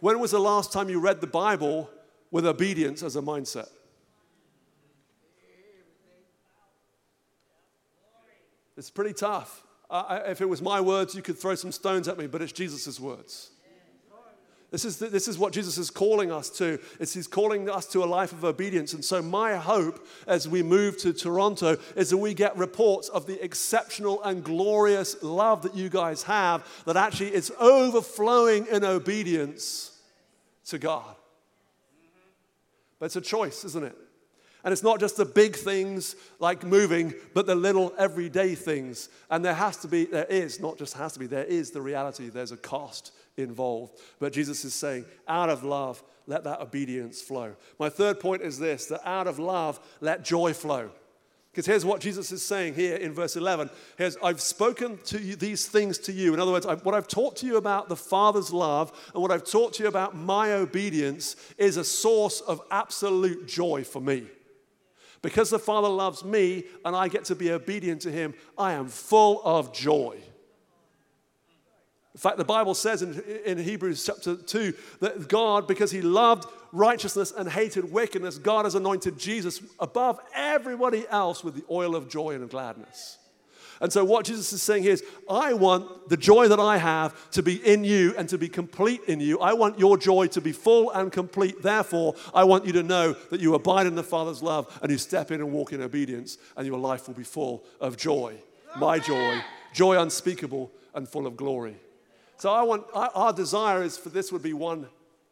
When 0.00 0.18
was 0.18 0.32
the 0.32 0.40
last 0.40 0.72
time 0.72 0.88
you 0.88 1.00
read 1.00 1.20
the 1.20 1.26
Bible 1.26 1.90
with 2.30 2.46
obedience 2.46 3.02
as 3.02 3.16
a 3.16 3.22
mindset? 3.22 3.68
It's 8.76 8.90
pretty 8.90 9.12
tough. 9.12 9.64
Uh, 9.90 10.20
if 10.26 10.40
it 10.40 10.48
was 10.48 10.60
my 10.60 10.80
words, 10.80 11.14
you 11.14 11.22
could 11.22 11.38
throw 11.38 11.54
some 11.54 11.72
stones 11.72 12.08
at 12.08 12.18
me, 12.18 12.26
but 12.26 12.42
it's 12.42 12.52
Jesus' 12.52 13.00
words. 13.00 13.50
This 14.70 14.84
is, 14.84 14.98
the, 14.98 15.08
this 15.08 15.28
is 15.28 15.38
what 15.38 15.54
Jesus 15.54 15.78
is 15.78 15.88
calling 15.88 16.30
us 16.30 16.50
to. 16.58 16.78
It's, 17.00 17.14
he's 17.14 17.26
calling 17.26 17.70
us 17.70 17.86
to 17.86 18.04
a 18.04 18.06
life 18.06 18.32
of 18.32 18.44
obedience. 18.44 18.92
And 18.92 19.02
so, 19.02 19.22
my 19.22 19.56
hope 19.56 20.06
as 20.26 20.46
we 20.46 20.62
move 20.62 20.98
to 20.98 21.14
Toronto 21.14 21.78
is 21.96 22.10
that 22.10 22.18
we 22.18 22.34
get 22.34 22.54
reports 22.54 23.08
of 23.08 23.26
the 23.26 23.42
exceptional 23.42 24.22
and 24.24 24.44
glorious 24.44 25.22
love 25.22 25.62
that 25.62 25.74
you 25.74 25.88
guys 25.88 26.24
have, 26.24 26.66
that 26.84 26.98
actually 26.98 27.30
it's 27.30 27.50
overflowing 27.58 28.66
in 28.66 28.84
obedience 28.84 29.98
to 30.66 30.78
God. 30.78 31.16
But 32.98 33.06
it's 33.06 33.16
a 33.16 33.22
choice, 33.22 33.64
isn't 33.64 33.84
it? 33.84 33.96
And 34.64 34.72
it's 34.72 34.82
not 34.82 34.98
just 34.98 35.16
the 35.16 35.24
big 35.24 35.54
things 35.54 36.16
like 36.40 36.64
moving, 36.64 37.14
but 37.32 37.46
the 37.46 37.54
little 37.54 37.92
everyday 37.96 38.54
things. 38.54 39.08
And 39.30 39.44
there 39.44 39.54
has 39.54 39.76
to 39.78 39.88
be, 39.88 40.06
there 40.06 40.24
is, 40.24 40.60
not 40.60 40.78
just 40.78 40.94
has 40.94 41.12
to 41.12 41.18
be, 41.20 41.26
there 41.26 41.44
is 41.44 41.70
the 41.70 41.80
reality, 41.80 42.28
there's 42.28 42.52
a 42.52 42.56
cost 42.56 43.12
involved. 43.36 43.98
But 44.18 44.32
Jesus 44.32 44.64
is 44.64 44.74
saying, 44.74 45.04
out 45.28 45.48
of 45.48 45.62
love, 45.62 46.02
let 46.26 46.44
that 46.44 46.60
obedience 46.60 47.22
flow. 47.22 47.54
My 47.78 47.88
third 47.88 48.20
point 48.20 48.42
is 48.42 48.58
this 48.58 48.86
that 48.86 49.06
out 49.08 49.26
of 49.26 49.38
love, 49.38 49.80
let 50.00 50.24
joy 50.24 50.52
flow. 50.52 50.90
Because 51.52 51.66
here's 51.66 51.84
what 51.84 52.00
Jesus 52.00 52.30
is 52.30 52.44
saying 52.44 52.74
here 52.74 52.96
in 52.96 53.12
verse 53.12 53.34
11. 53.34 53.70
Here's, 53.96 54.16
I've 54.18 54.40
spoken 54.40 54.98
to 55.06 55.20
you 55.20 55.34
these 55.34 55.66
things 55.66 55.98
to 56.00 56.12
you. 56.12 56.34
In 56.34 56.40
other 56.40 56.52
words, 56.52 56.66
I, 56.66 56.74
what 56.76 56.94
I've 56.94 57.08
taught 57.08 57.36
to 57.36 57.46
you 57.46 57.56
about 57.56 57.88
the 57.88 57.96
Father's 57.96 58.52
love 58.52 58.92
and 59.12 59.22
what 59.22 59.32
I've 59.32 59.44
taught 59.44 59.72
to 59.74 59.82
you 59.82 59.88
about 59.88 60.14
my 60.14 60.52
obedience 60.52 61.36
is 61.56 61.76
a 61.76 61.84
source 61.84 62.40
of 62.42 62.60
absolute 62.70 63.48
joy 63.48 63.82
for 63.82 64.00
me. 64.00 64.26
Because 65.22 65.50
the 65.50 65.58
Father 65.58 65.88
loves 65.88 66.24
me 66.24 66.64
and 66.84 66.94
I 66.94 67.08
get 67.08 67.24
to 67.26 67.34
be 67.34 67.50
obedient 67.50 68.02
to 68.02 68.10
him, 68.10 68.34
I 68.56 68.74
am 68.74 68.88
full 68.88 69.42
of 69.44 69.72
joy. 69.72 70.18
In 72.14 72.20
fact, 72.20 72.36
the 72.36 72.44
Bible 72.44 72.74
says 72.74 73.02
in, 73.02 73.20
in 73.44 73.58
Hebrews 73.58 74.04
chapter 74.04 74.36
2 74.36 74.74
that 75.00 75.28
God, 75.28 75.68
because 75.68 75.90
he 75.90 76.02
loved 76.02 76.46
righteousness 76.72 77.32
and 77.36 77.48
hated 77.48 77.92
wickedness, 77.92 78.38
God 78.38 78.64
has 78.64 78.74
anointed 78.74 79.18
Jesus 79.18 79.60
above 79.78 80.18
everybody 80.34 81.06
else 81.08 81.44
with 81.44 81.54
the 81.54 81.64
oil 81.70 81.94
of 81.94 82.08
joy 82.08 82.34
and 82.34 82.48
gladness. 82.50 83.17
And 83.80 83.92
so, 83.92 84.04
what 84.04 84.24
Jesus 84.24 84.52
is 84.52 84.60
saying 84.60 84.82
here 84.82 84.92
is, 84.92 85.04
I 85.30 85.52
want 85.52 86.08
the 86.08 86.16
joy 86.16 86.48
that 86.48 86.58
I 86.58 86.78
have 86.78 87.30
to 87.30 87.42
be 87.42 87.56
in 87.64 87.84
you 87.84 88.14
and 88.16 88.28
to 88.28 88.38
be 88.38 88.48
complete 88.48 89.02
in 89.06 89.20
you. 89.20 89.38
I 89.38 89.52
want 89.52 89.78
your 89.78 89.96
joy 89.96 90.26
to 90.28 90.40
be 90.40 90.52
full 90.52 90.90
and 90.90 91.12
complete. 91.12 91.62
Therefore, 91.62 92.16
I 92.34 92.44
want 92.44 92.66
you 92.66 92.72
to 92.72 92.82
know 92.82 93.12
that 93.30 93.40
you 93.40 93.54
abide 93.54 93.86
in 93.86 93.94
the 93.94 94.02
Father's 94.02 94.42
love 94.42 94.76
and 94.82 94.90
you 94.90 94.98
step 94.98 95.30
in 95.30 95.40
and 95.40 95.52
walk 95.52 95.72
in 95.72 95.80
obedience, 95.80 96.38
and 96.56 96.66
your 96.66 96.78
life 96.78 97.06
will 97.06 97.14
be 97.14 97.24
full 97.24 97.64
of 97.80 97.96
joy. 97.96 98.34
My 98.76 98.98
joy, 98.98 99.40
joy 99.72 100.00
unspeakable 100.00 100.72
and 100.94 101.08
full 101.08 101.26
of 101.26 101.36
glory. 101.36 101.76
So, 102.38 102.52
I 102.52 102.62
want, 102.62 102.84
our 102.94 103.32
desire 103.32 103.82
is 103.82 103.96
for 103.96 104.08
this 104.08 104.32
would 104.32 104.42
be 104.42 104.54
one 104.54 104.88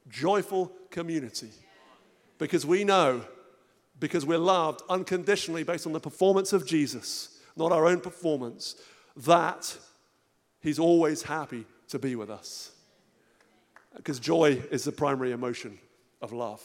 joyful 0.08 0.72
community 0.90 1.50
because 2.38 2.64
we 2.64 2.84
know, 2.84 3.22
because 3.98 4.24
we're 4.24 4.38
loved 4.38 4.82
unconditionally 4.88 5.64
based 5.64 5.84
on 5.86 5.92
the 5.92 6.00
performance 6.00 6.52
of 6.52 6.64
Jesus 6.64 7.35
not 7.56 7.72
our 7.72 7.86
own 7.86 8.00
performance, 8.00 8.76
that 9.16 9.76
He's 10.60 10.80
always 10.80 11.22
happy 11.22 11.64
to 11.90 11.98
be 12.00 12.16
with 12.16 12.28
us. 12.28 12.72
Because 13.94 14.18
joy 14.18 14.60
is 14.72 14.82
the 14.82 14.90
primary 14.90 15.30
emotion 15.30 15.78
of 16.20 16.32
love. 16.32 16.60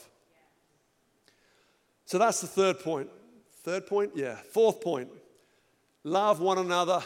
So 2.06 2.17
that's 2.17 2.41
the 2.41 2.47
third 2.47 2.80
point. 2.80 3.10
Third 3.63 3.86
point? 3.86 4.13
Yeah. 4.15 4.36
Fourth 4.36 4.82
point 4.82 5.10
love 6.04 6.39
one 6.39 6.58
another. 6.58 7.04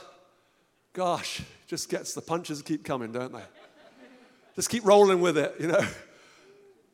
Gosh, 0.93 1.41
just 1.67 1.89
gets 1.89 2.13
the 2.13 2.21
punches 2.21 2.62
keep 2.62 2.86
coming, 2.86 3.12
don't 3.12 3.34
they? 3.34 3.43
Just 4.56 4.69
keep 4.69 4.86
rolling 4.86 5.19
with 5.19 5.38
it, 5.38 5.54
you 5.60 5.67
know. 5.67 5.86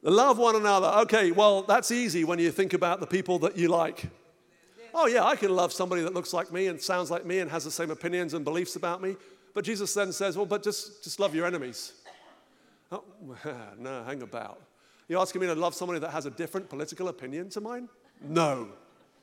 Love 0.01 0.39
one 0.39 0.55
another. 0.55 0.87
Okay, 1.01 1.29
well, 1.29 1.61
that's 1.61 1.91
easy 1.91 2.23
when 2.23 2.39
you 2.39 2.49
think 2.49 2.73
about 2.73 2.99
the 2.99 3.05
people 3.05 3.37
that 3.39 3.55
you 3.55 3.67
like 3.67 4.05
oh, 4.93 5.07
yeah, 5.07 5.23
I 5.23 5.35
can 5.35 5.55
love 5.55 5.73
somebody 5.73 6.01
that 6.01 6.13
looks 6.13 6.33
like 6.33 6.51
me 6.51 6.67
and 6.67 6.81
sounds 6.81 7.11
like 7.11 7.25
me 7.25 7.39
and 7.39 7.49
has 7.49 7.63
the 7.63 7.71
same 7.71 7.91
opinions 7.91 8.33
and 8.33 8.45
beliefs 8.45 8.75
about 8.75 9.01
me. 9.01 9.15
But 9.53 9.65
Jesus 9.65 9.93
then 9.93 10.11
says, 10.11 10.37
well, 10.37 10.45
but 10.45 10.63
just, 10.63 11.03
just 11.03 11.19
love 11.19 11.35
your 11.35 11.45
enemies. 11.45 11.93
Oh, 12.91 13.03
no, 13.79 14.03
hang 14.03 14.21
about. 14.21 14.61
You're 15.07 15.21
asking 15.21 15.41
me 15.41 15.47
to 15.47 15.55
love 15.55 15.75
somebody 15.75 15.99
that 15.99 16.11
has 16.11 16.25
a 16.25 16.31
different 16.31 16.69
political 16.69 17.07
opinion 17.09 17.49
to 17.49 17.61
mine? 17.61 17.89
No, 18.21 18.69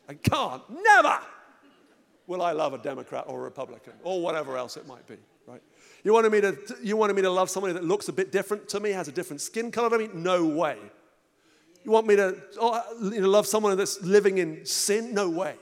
I 0.09 0.15
can't. 0.15 0.63
Never 0.69 1.19
will 2.29 2.43
I 2.43 2.53
love 2.53 2.75
a 2.75 2.79
Democrat 2.79 3.25
or 3.27 3.41
a 3.41 3.43
Republican 3.43 3.95
or 4.05 4.21
whatever 4.21 4.57
else 4.57 4.77
it 4.77 4.87
might 4.87 5.05
be, 5.09 5.17
right? 5.47 5.63
You 6.05 6.13
wanted 6.13 6.31
me 6.31 6.41
to, 6.43 6.57
you 6.83 6.97
wanted 6.97 7.17
me 7.17 7.23
to 7.23 7.31
love 7.31 7.51
somebody 7.51 7.73
that 7.73 7.83
looks 7.83 8.09
a 8.09 8.13
bit 8.13 8.31
different 8.31 8.69
to 8.69 8.81
me, 8.81 8.91
has 8.91 9.09
a 9.09 9.13
different 9.13 9.41
skin 9.41 9.73
color 9.73 9.91
to 9.91 9.99
me? 9.99 10.09
No 10.15 10.45
way. 10.45 10.77
You 11.89 11.93
want 11.93 12.07
me 12.07 12.17
to, 12.17 12.37
oh, 12.61 12.75
uh, 12.75 12.83
you 13.01 13.23
know, 13.23 13.31
love 13.31 13.47
someone 13.47 13.75
that's 13.75 14.03
living 14.03 14.37
in 14.37 14.67
sin? 14.67 15.15
No 15.15 15.31
way. 15.31 15.55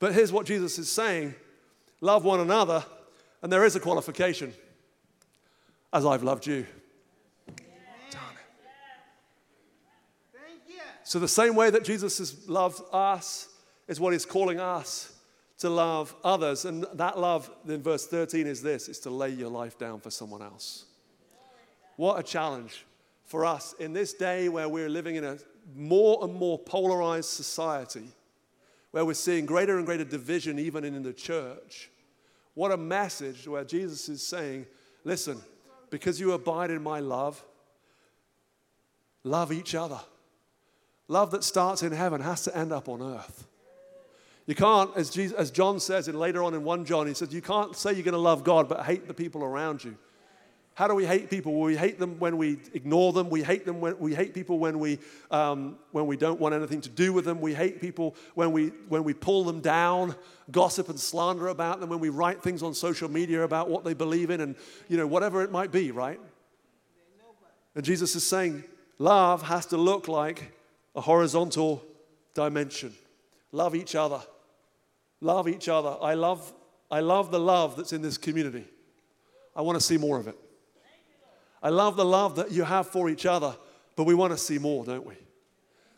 But 0.00 0.12
here's 0.12 0.30
what 0.30 0.44
Jesus 0.44 0.78
is 0.78 0.92
saying 0.92 1.34
love 2.02 2.26
one 2.26 2.38
another, 2.38 2.84
and 3.40 3.50
there 3.50 3.64
is 3.64 3.74
a 3.74 3.80
qualification 3.80 4.52
as 5.94 6.04
I've 6.04 6.22
loved 6.22 6.46
you. 6.46 6.66
So, 11.04 11.18
the 11.18 11.26
same 11.26 11.54
way 11.54 11.70
that 11.70 11.84
Jesus 11.84 12.18
has 12.18 12.50
loved 12.50 12.82
us 12.92 13.48
is 13.86 13.98
what 13.98 14.12
he's 14.12 14.26
calling 14.26 14.60
us 14.60 15.10
to 15.60 15.70
love 15.70 16.14
others. 16.22 16.66
And 16.66 16.84
that 16.92 17.18
love, 17.18 17.50
in 17.66 17.82
verse 17.82 18.06
13, 18.06 18.46
is 18.46 18.60
this 18.60 18.90
is 18.90 18.98
to 19.00 19.10
lay 19.10 19.30
your 19.30 19.48
life 19.48 19.78
down 19.78 20.00
for 20.00 20.10
someone 20.10 20.42
else. 20.42 20.84
What 21.96 22.20
a 22.20 22.22
challenge 22.22 22.84
for 23.28 23.44
us 23.44 23.74
in 23.74 23.92
this 23.92 24.14
day 24.14 24.48
where 24.48 24.68
we're 24.68 24.88
living 24.88 25.16
in 25.16 25.24
a 25.24 25.38
more 25.76 26.24
and 26.24 26.34
more 26.34 26.58
polarized 26.58 27.28
society, 27.28 28.08
where 28.90 29.04
we're 29.04 29.14
seeing 29.14 29.46
greater 29.46 29.76
and 29.76 29.86
greater 29.86 30.04
division 30.04 30.58
even 30.58 30.82
in 30.82 31.02
the 31.02 31.12
church. 31.12 31.90
What 32.54 32.72
a 32.72 32.76
message 32.76 33.46
where 33.46 33.64
Jesus 33.64 34.08
is 34.08 34.26
saying, 34.26 34.66
listen, 35.04 35.40
because 35.90 36.18
you 36.18 36.32
abide 36.32 36.70
in 36.70 36.82
my 36.82 37.00
love, 37.00 37.44
love 39.22 39.52
each 39.52 39.74
other. 39.74 40.00
Love 41.06 41.30
that 41.30 41.44
starts 41.44 41.82
in 41.82 41.92
heaven 41.92 42.20
has 42.22 42.44
to 42.44 42.56
end 42.56 42.72
up 42.72 42.88
on 42.88 43.02
earth. 43.02 43.46
You 44.46 44.54
can't, 44.54 44.90
as, 44.96 45.10
Jesus, 45.10 45.36
as 45.36 45.50
John 45.50 45.78
says 45.80 46.08
in 46.08 46.18
later 46.18 46.42
on 46.42 46.54
in 46.54 46.64
1 46.64 46.86
John, 46.86 47.06
he 47.06 47.12
says, 47.12 47.34
you 47.34 47.42
can't 47.42 47.76
say 47.76 47.92
you're 47.92 48.02
going 48.02 48.12
to 48.12 48.18
love 48.18 48.42
God 48.42 48.70
but 48.70 48.86
hate 48.86 49.06
the 49.06 49.12
people 49.12 49.44
around 49.44 49.84
you. 49.84 49.98
How 50.78 50.86
do 50.86 50.94
we 50.94 51.06
hate 51.06 51.28
people? 51.28 51.54
Well, 51.54 51.64
we 51.64 51.76
hate 51.76 51.98
them 51.98 52.20
when 52.20 52.36
we 52.36 52.60
ignore 52.72 53.12
them. 53.12 53.30
We 53.30 53.42
hate 53.42 53.66
them 53.66 53.80
when 53.80 53.98
we 53.98 54.14
hate 54.14 54.32
people 54.32 54.60
when 54.60 54.78
we 54.78 55.00
um, 55.28 55.76
when 55.90 56.06
we 56.06 56.16
don't 56.16 56.38
want 56.38 56.54
anything 56.54 56.80
to 56.82 56.88
do 56.88 57.12
with 57.12 57.24
them. 57.24 57.40
We 57.40 57.52
hate 57.52 57.80
people 57.80 58.14
when 58.36 58.52
we 58.52 58.68
when 58.88 59.02
we 59.02 59.12
pull 59.12 59.42
them 59.42 59.58
down, 59.58 60.14
gossip 60.52 60.88
and 60.88 61.00
slander 61.00 61.48
about 61.48 61.80
them. 61.80 61.88
When 61.88 61.98
we 61.98 62.10
write 62.10 62.44
things 62.44 62.62
on 62.62 62.74
social 62.74 63.10
media 63.10 63.42
about 63.42 63.68
what 63.68 63.82
they 63.82 63.92
believe 63.92 64.30
in, 64.30 64.40
and 64.40 64.54
you 64.88 64.96
know 64.96 65.08
whatever 65.08 65.42
it 65.42 65.50
might 65.50 65.72
be, 65.72 65.90
right? 65.90 66.20
And 67.74 67.84
Jesus 67.84 68.14
is 68.14 68.24
saying, 68.24 68.62
love 68.98 69.42
has 69.42 69.66
to 69.66 69.76
look 69.76 70.06
like 70.06 70.52
a 70.94 71.00
horizontal 71.00 71.84
dimension. 72.34 72.94
Love 73.50 73.74
each 73.74 73.96
other. 73.96 74.22
Love 75.20 75.48
each 75.48 75.68
other. 75.68 75.96
I 76.00 76.14
love 76.14 76.52
I 76.88 77.00
love 77.00 77.32
the 77.32 77.40
love 77.40 77.74
that's 77.74 77.92
in 77.92 78.00
this 78.00 78.16
community. 78.16 78.64
I 79.56 79.62
want 79.62 79.74
to 79.76 79.84
see 79.84 79.98
more 79.98 80.20
of 80.20 80.28
it. 80.28 80.38
I 81.62 81.70
love 81.70 81.96
the 81.96 82.04
love 82.04 82.36
that 82.36 82.52
you 82.52 82.64
have 82.64 82.86
for 82.86 83.08
each 83.08 83.26
other, 83.26 83.56
but 83.96 84.04
we 84.04 84.14
want 84.14 84.32
to 84.32 84.38
see 84.38 84.58
more, 84.58 84.84
don't 84.84 85.06
we? 85.06 85.14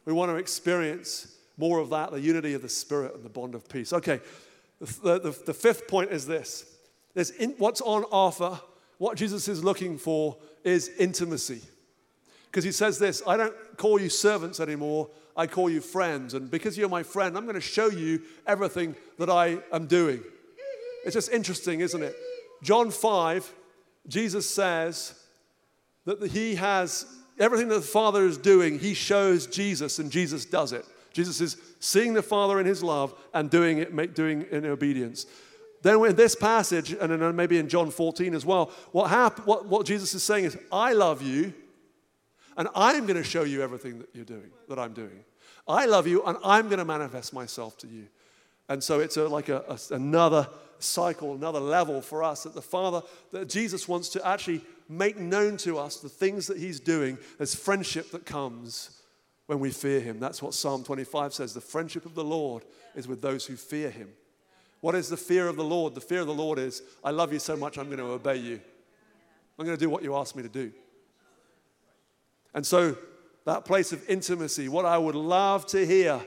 We 0.05 0.13
want 0.13 0.31
to 0.31 0.37
experience 0.37 1.37
more 1.57 1.79
of 1.79 1.91
that, 1.91 2.11
the 2.11 2.21
unity 2.21 2.55
of 2.55 2.63
the 2.63 2.69
Spirit 2.69 3.15
and 3.15 3.23
the 3.23 3.29
bond 3.29 3.55
of 3.55 3.69
peace. 3.69 3.93
Okay, 3.93 4.21
the, 4.81 5.19
the, 5.19 5.39
the 5.47 5.55
fifth 5.55 5.87
point 5.87 6.11
is 6.11 6.27
this 6.27 6.65
There's 7.15 7.31
in, 7.31 7.51
what's 7.59 7.81
on 7.81 8.05
offer, 8.05 8.59
what 8.99 9.17
Jesus 9.17 9.49
is 9.49 9.63
looking 9.63 9.99
for 9.99 10.37
is 10.65 10.91
intimacy. 10.99 11.63
Because 12.47 12.65
he 12.65 12.73
says 12.73 12.99
this 12.99 13.23
I 13.27 13.37
don't 13.37 13.55
call 13.77 14.01
you 14.01 14.09
servants 14.09 14.59
anymore, 14.59 15.09
I 15.37 15.47
call 15.47 15.71
you 15.71 15.81
friends. 15.81 16.35
And 16.35 16.51
because 16.51 16.77
you're 16.77 16.89
my 16.89 17.03
friend, 17.03 17.37
I'm 17.37 17.45
going 17.45 17.55
to 17.55 17.61
show 17.61 17.91
you 17.91 18.23
everything 18.47 18.97
that 19.19 19.31
I 19.31 19.59
am 19.73 19.87
doing. 19.87 20.23
It's 21.05 21.15
just 21.15 21.31
interesting, 21.31 21.81
isn't 21.81 22.03
it? 22.03 22.15
John 22.63 22.91
5, 22.91 23.55
Jesus 24.09 24.49
says 24.49 25.15
that 26.05 26.31
he 26.31 26.55
has 26.57 27.07
everything 27.39 27.69
that 27.69 27.77
the 27.77 27.81
Father 27.81 28.25
is 28.25 28.37
doing, 28.37 28.79
he 28.79 28.95
shows 28.95 29.47
Jesus, 29.47 29.99
and 29.99 30.11
Jesus 30.11 30.45
does 30.45 30.73
it. 30.73 30.85
Jesus 31.13 31.41
is 31.41 31.57
seeing 31.81 32.15
the 32.15 32.23
Father 32.23 32.61
in 32.61 32.67
his 32.67 32.83
love 32.83 33.15
and 33.35 33.51
doing 33.51 33.79
it, 33.79 34.15
doing 34.15 34.47
in 34.51 34.65
obedience. 34.67 35.27
Then 35.83 36.05
in 36.05 36.15
this 36.15 36.35
passage, 36.35 36.93
and 36.93 37.11
then 37.11 37.37
maybe 37.37 37.59
in 37.59 37.69
John 37.69 37.91
14 37.91 38.35
as 38.35 38.45
well, 38.45 38.71
what, 38.93 39.09
hap- 39.09 39.47
what, 39.47 39.67
what 39.67 39.87
Jesus 39.87 40.15
is 40.15 40.23
saying 40.23 40.45
is, 40.45 40.59
I 40.71 40.93
love 40.93 41.23
you, 41.23 41.55
and 42.57 42.69
I'm 42.75 43.07
going 43.07 43.17
to 43.17 43.25
show 43.25 43.45
you 43.45 43.63
everything 43.63 43.99
that 43.99 44.09
you're 44.13 44.25
doing, 44.25 44.51
that 44.69 44.79
I'm 44.79 44.93
doing. 44.93 45.25
I 45.67 45.87
love 45.87 46.07
you, 46.07 46.23
and 46.25 46.37
I'm 46.45 46.67
going 46.67 46.79
to 46.79 46.85
manifest 46.85 47.33
myself 47.33 47.79
to 47.79 47.87
you. 47.87 48.07
And 48.69 48.85
so 48.85 49.01
it's 49.01 49.17
a, 49.17 49.27
like 49.27 49.49
a, 49.49 49.65
a, 49.69 49.95
another 49.95 50.49
cycle, 50.79 51.35
another 51.35 51.61
level 51.61 52.03
for 52.03 52.23
us 52.23 52.43
that 52.43 52.55
the 52.55 52.63
Father, 52.63 53.03
that 53.33 53.49
Jesus 53.49 53.89
wants 53.89 54.11
to 54.11 54.27
actually 54.27 54.63
make 54.91 55.17
known 55.17 55.57
to 55.59 55.79
us 55.79 55.97
the 55.97 56.09
things 56.09 56.49
that 56.49 56.59
He's 56.59 56.81
doing. 56.81 57.17
There's 57.39 57.55
friendship 57.55 58.11
that 58.11 58.27
comes 58.27 59.01
when 59.47 59.61
we 59.61 59.71
fear 59.71 60.01
Him. 60.01 60.19
That's 60.19 60.43
what 60.43 60.53
Psalm 60.53 60.83
25 60.83 61.33
says. 61.33 61.55
The 61.55 61.61
friendship 61.61 62.05
of 62.05 62.15
the 62.15 62.25
Lord 62.25 62.65
is 62.95 63.07
with 63.07 63.23
those 63.23 63.47
who 63.47 63.57
fear 63.57 63.89
Him. 63.89 64.09
What 64.81 64.95
is 64.95 65.09
the 65.09 65.17
fear 65.17 65.47
of 65.47 65.57
the 65.57 65.65
Lord? 65.65 65.95
The 65.95 66.01
fear 66.01 66.21
of 66.21 66.27
the 66.27 66.35
Lord 66.35 66.59
is, 66.59 66.83
I 67.05 67.11
love 67.11 67.33
you 67.33 67.39
so 67.39 67.57
much, 67.57 67.79
I'm 67.79 67.87
going 67.87 67.99
to 67.99 68.05
obey 68.05 68.37
you. 68.37 68.61
I'm 69.59 69.65
going 69.65 69.77
to 69.77 69.85
do 69.85 69.91
what 69.91 70.03
you 70.03 70.17
ask 70.17 70.35
me 70.35 70.43
to 70.43 70.49
do. 70.49 70.73
And 72.55 72.67
so, 72.67 72.97
that 73.45 73.65
place 73.65 73.93
of 73.93 74.07
intimacy, 74.09 74.69
what 74.69 74.85
I 74.85 74.99
would 74.99 75.15
love 75.15 75.67
to 75.67 75.87
hear 75.87 76.21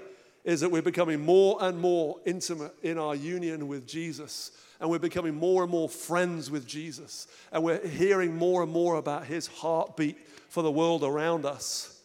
is 0.44 0.62
that 0.62 0.70
we're 0.70 0.82
becoming 0.82 1.24
more 1.24 1.58
and 1.62 1.80
more 1.80 2.20
intimate 2.26 2.74
in 2.82 2.98
our 2.98 3.16
union 3.16 3.68
with 3.68 3.88
Jesus. 3.88 4.52
And 4.80 4.90
we're 4.90 5.00
becoming 5.00 5.36
more 5.36 5.64
and 5.64 5.72
more 5.72 5.88
friends 5.88 6.52
with 6.52 6.68
Jesus. 6.68 7.28
And 7.52 7.64
we're 7.64 7.86
hearing 7.88 8.36
more 8.36 8.64
and 8.64 8.72
more 8.72 8.96
about 8.96 9.26
his 9.26 9.48
heartbeat 9.48 10.18
for 10.50 10.62
the 10.62 10.72
world 10.72 11.04
around 11.04 11.46
us. 11.46 12.02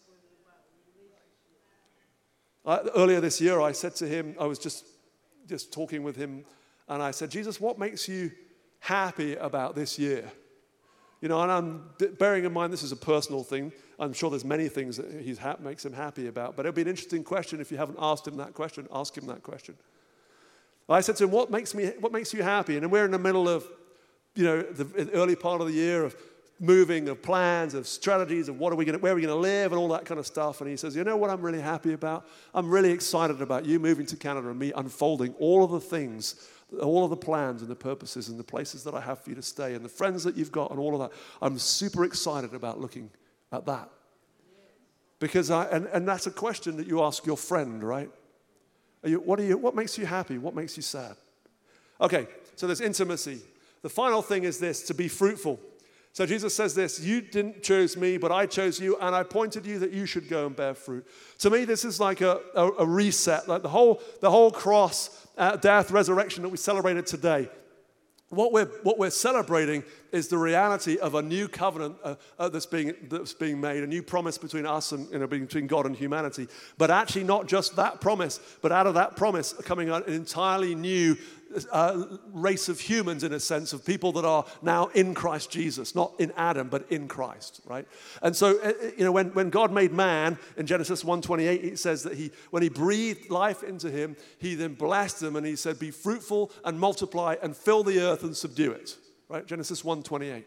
I, 2.65 2.81
earlier 2.95 3.21
this 3.21 3.41
year, 3.41 3.61
I 3.61 3.73
said 3.73 3.97
to 3.97 4.07
him, 4.07 4.37
I 4.39 4.45
was 4.47 4.59
just, 4.59 4.85
just 5.49 5.73
talking 5.73 6.03
with 6.03 6.17
him, 6.17 6.45
and 6.89 7.03
I 7.03 7.11
said, 7.11 7.31
Jesus, 7.31 7.61
what 7.61 7.79
makes 7.79 8.09
you 8.09 8.31
happy 8.79 9.35
about 9.37 9.75
this 9.75 9.99
year? 9.99 10.31
You 11.21 11.29
know, 11.29 11.41
and 11.41 11.51
I'm 11.51 11.91
bearing 12.19 12.45
in 12.45 12.53
mind 12.53 12.73
this 12.73 12.83
is 12.83 12.93
a 12.93 12.97
personal 12.97 13.43
thing. 13.43 13.73
I'm 13.99 14.13
sure 14.13 14.31
there's 14.31 14.45
many 14.45 14.69
things 14.69 14.97
that 14.97 15.11
he 15.21 15.35
ha- 15.35 15.57
makes 15.59 15.85
him 15.85 15.93
happy 15.93 16.29
about, 16.29 16.57
but 16.57 16.65
it'll 16.65 16.75
be 16.75 16.83
an 16.83 16.89
interesting 16.89 17.25
question 17.25 17.61
if 17.61 17.73
you 17.73 17.77
haven't 17.77 17.99
asked 18.01 18.27
him 18.27 18.37
that 18.37 18.55
question. 18.55 18.87
Ask 18.93 19.17
him 19.17 19.27
that 19.27 19.43
question. 19.43 19.75
I 20.89 21.01
said 21.01 21.17
to 21.17 21.25
him, 21.25 21.31
"What 21.31 21.51
makes 21.51 21.75
me? 21.75 21.89
What 22.01 22.13
makes 22.13 22.33
you 22.33 22.43
happy?" 22.43 22.77
And 22.77 22.91
we're 22.91 23.05
in 23.05 23.11
the 23.11 23.19
middle 23.19 23.49
of, 23.49 23.67
you 24.35 24.45
know, 24.45 24.63
the 24.63 25.11
early 25.13 25.37
part 25.37 25.61
of 25.61 25.67
the 25.67 25.73
year 25.73 26.05
of 26.05 26.17
moving, 26.61 27.09
of 27.09 27.23
plans, 27.23 27.75
of 27.75 27.87
strategies, 27.87 28.49
of 28.49 28.59
what 28.59 28.73
are 28.73 28.77
we 28.77 28.85
going, 28.85 28.99
where 29.01 29.13
are 29.13 29.17
we 29.17 29.23
going 29.23 29.35
to 29.35 29.41
live, 29.41 29.73
and 29.73 29.79
all 29.79 29.89
that 29.89 30.07
kind 30.07 30.19
of 30.19 30.27
stuff. 30.27 30.61
And 30.61 30.71
he 30.71 30.77
says, 30.77 30.97
"You 30.97 31.05
know 31.05 31.17
what? 31.17 31.31
I'm 31.31 31.43
really 31.43 31.61
happy 31.61 31.93
about. 31.93 32.27
I'm 32.55 32.71
really 32.71 32.91
excited 32.91 33.43
about 33.43 33.67
you 33.67 33.79
moving 33.79 34.07
to 34.07 34.17
Canada 34.17 34.49
and 34.49 34.59
me 34.59 34.73
unfolding 34.75 35.35
all 35.39 35.63
of 35.65 35.71
the 35.71 35.81
things 35.81 36.37
all 36.83 37.05
of 37.05 37.11
the 37.11 37.17
plans 37.17 37.63
and 37.63 37.71
the 37.71 37.77
purposes 37.77 38.29
and 38.29 38.39
the 38.39 38.45
places 38.45 38.85
that 38.85 38.95
I 38.95 39.01
have 39.01 39.21
for 39.21 39.31
you 39.31 39.37
to 39.37 39.43
stay 39.43 39.75
and 39.75 39.85
the 39.85 39.89
friends 39.89 40.23
that 40.25 40.37
you've 40.37 40.53
got 40.53 40.71
and 40.71 40.79
all 40.79 40.93
of 40.95 41.01
that. 41.01 41.19
I'm 41.41 41.59
super 41.59 42.05
excited 42.05 42.53
about 42.53 42.79
looking 42.79 43.11
at 43.53 43.67
that. 43.67 43.91
Because 45.21 45.51
I, 45.51 45.65
and, 45.67 45.87
and 45.87 46.07
that's 46.07 46.27
a 46.27 46.31
question 46.31 46.77
that 46.77 46.87
you 46.87 47.03
ask 47.03 47.27
your 47.27 47.37
friend, 47.37 47.83
right? 47.83 48.11
You, 49.05 49.21
what, 49.21 49.41
are 49.41 49.45
you, 49.45 49.57
what 49.57 49.75
makes 49.75 49.99
you 49.99 50.07
happy? 50.07 50.39
What 50.39 50.55
makes 50.55 50.77
you 50.77 50.83
sad? 50.83 51.17
Okay, 52.01 52.29
so 52.57 52.67
there's 52.67 52.81
intimacy. 52.81 53.41
The 53.83 53.89
final 53.89 54.23
thing 54.23 54.45
is 54.45 54.59
this 54.59 54.83
to 54.85 54.95
be 54.95 55.09
fruitful. 55.09 55.59
So 56.13 56.27
Jesus 56.27 56.55
says 56.55 56.75
this 56.75 57.01
You 57.01 57.21
didn't 57.21 57.63
choose 57.63 57.97
me, 57.97 58.17
but 58.17 58.33
I 58.33 58.47
chose 58.47 58.81
you, 58.81 58.97
and 59.01 59.15
I 59.15 59.23
pointed 59.23 59.67
you 59.67 59.79
that 59.81 59.93
you 59.93 60.07
should 60.07 60.29
go 60.29 60.47
and 60.47 60.57
bear 60.57 60.75
fruit. 60.75 61.07
To 61.39 61.51
me, 61.51 61.65
this 61.65 61.85
is 61.85 62.01
like 62.01 62.21
a, 62.21 62.41
a, 62.55 62.71
a 62.81 62.87
reset, 62.87 63.49
like 63.49 63.63
the 63.63 63.69
whole, 63.69 64.03
the 64.21 64.31
whole 64.31 64.51
cross, 64.51 65.27
uh, 65.37 65.57
death, 65.57 65.91
resurrection 65.91 66.43
that 66.43 66.49
we 66.49 66.57
celebrated 66.57 67.07
today. 67.07 67.49
What 68.31 68.53
we're, 68.53 68.67
what 68.83 68.99
we're 68.99 69.09
celebrating 69.09 69.85
is 70.13 70.29
the 70.29 70.37
reality 70.37 70.99
of 70.99 71.15
a 71.15 71.23
new 71.23 71.49
covenant 71.49 71.97
uh, 72.05 72.17
uh, 72.39 72.51
that's, 72.51 72.67
being, 72.67 72.95
that's 73.09 73.33
being 73.33 73.59
made, 73.59 73.83
a 73.83 73.87
new 73.87 74.03
promise 74.03 74.37
between 74.37 74.67
us 74.67 74.93
and 74.93 75.11
you 75.11 75.19
know, 75.19 75.27
between 75.27 75.67
God 75.67 75.87
and 75.87 75.97
humanity. 75.97 76.47
But 76.77 76.91
actually, 76.91 77.25
not 77.25 77.47
just 77.47 77.77
that 77.77 78.03
promise, 78.03 78.39
but 78.61 78.71
out 78.71 78.87
of 78.87 78.95
that 78.95 79.17
promise 79.17 79.55
coming 79.65 79.89
an 79.89 80.03
entirely 80.05 80.75
new 80.75 81.17
uh, 81.73 82.19
race 82.33 82.69
of 82.69 82.81
humans, 82.81 83.25
in 83.25 83.33
a 83.33 83.41
sense, 83.41 83.73
of 83.73 83.85
people 83.85 84.13
that 84.13 84.25
are 84.25 84.45
now 84.63 84.87
in 84.89 85.15
Christ 85.15 85.51
Jesus, 85.51 85.95
not 85.95 86.13
in 86.19 86.33
Adam, 86.37 86.69
but 86.69 86.91
in 86.91 87.09
Christ, 87.09 87.61
right? 87.67 87.87
And 88.23 88.37
so, 88.37 88.61
uh, 88.61 88.73
you 88.97 89.05
know, 89.05 89.13
when, 89.13 89.29
when 89.35 89.51
God 89.51 89.73
made 89.73 89.93
man 89.93 90.39
in 90.57 90.67
Genesis 90.67 91.05
1:28, 91.05 91.65
it 91.65 91.79
says 91.79 92.03
that 92.03 92.15
he, 92.15 92.31
when 92.51 92.63
he 92.63 92.69
breathed 92.69 93.31
life 93.31 93.63
into 93.63 93.91
him, 93.91 94.17
he 94.39 94.55
then 94.55 94.75
blessed 94.75 95.23
him 95.23 95.37
and 95.37 95.47
he 95.47 95.57
said, 95.57 95.79
"Be 95.79 95.91
fruitful 95.91 96.51
and 96.65 96.79
multiply 96.79 97.37
and 97.43 97.57
fill 97.57 97.83
the 97.83 98.01
earth 98.01 98.23
and 98.23 98.37
subdue 98.37 98.73
it." 98.73 98.97
Right? 99.29 99.47
Genesis 99.47 99.83
1:28. 99.83 100.45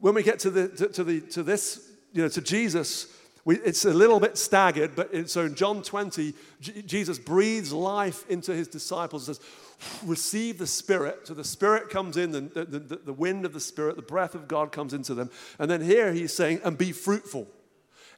When 0.00 0.14
we 0.14 0.22
get 0.22 0.38
to 0.40 0.50
the 0.50 0.68
to, 0.68 0.88
to 0.88 1.04
the 1.04 1.20
to 1.20 1.42
this, 1.42 1.90
you 2.12 2.22
know, 2.22 2.28
to 2.28 2.40
Jesus. 2.40 3.06
We, 3.46 3.58
it's 3.60 3.84
a 3.84 3.94
little 3.94 4.18
bit 4.18 4.36
staggered, 4.36 4.96
but 4.96 5.30
so 5.30 5.44
in 5.44 5.54
John 5.54 5.80
20, 5.80 6.34
J- 6.60 6.82
Jesus 6.82 7.16
breathes 7.16 7.72
life 7.72 8.28
into 8.28 8.52
his 8.52 8.66
disciples 8.66 9.28
and 9.28 9.36
says, 9.36 9.46
receive 10.04 10.58
the 10.58 10.66
Spirit. 10.66 11.28
So 11.28 11.34
the 11.34 11.44
Spirit 11.44 11.88
comes 11.88 12.16
in, 12.16 12.32
the, 12.32 12.40
the, 12.40 12.96
the 12.96 13.12
wind 13.12 13.46
of 13.46 13.52
the 13.52 13.60
Spirit, 13.60 13.94
the 13.94 14.02
breath 14.02 14.34
of 14.34 14.48
God 14.48 14.72
comes 14.72 14.92
into 14.92 15.14
them. 15.14 15.30
And 15.60 15.70
then 15.70 15.80
here 15.80 16.12
he's 16.12 16.34
saying, 16.34 16.60
and 16.64 16.76
be 16.76 16.90
fruitful. 16.90 17.46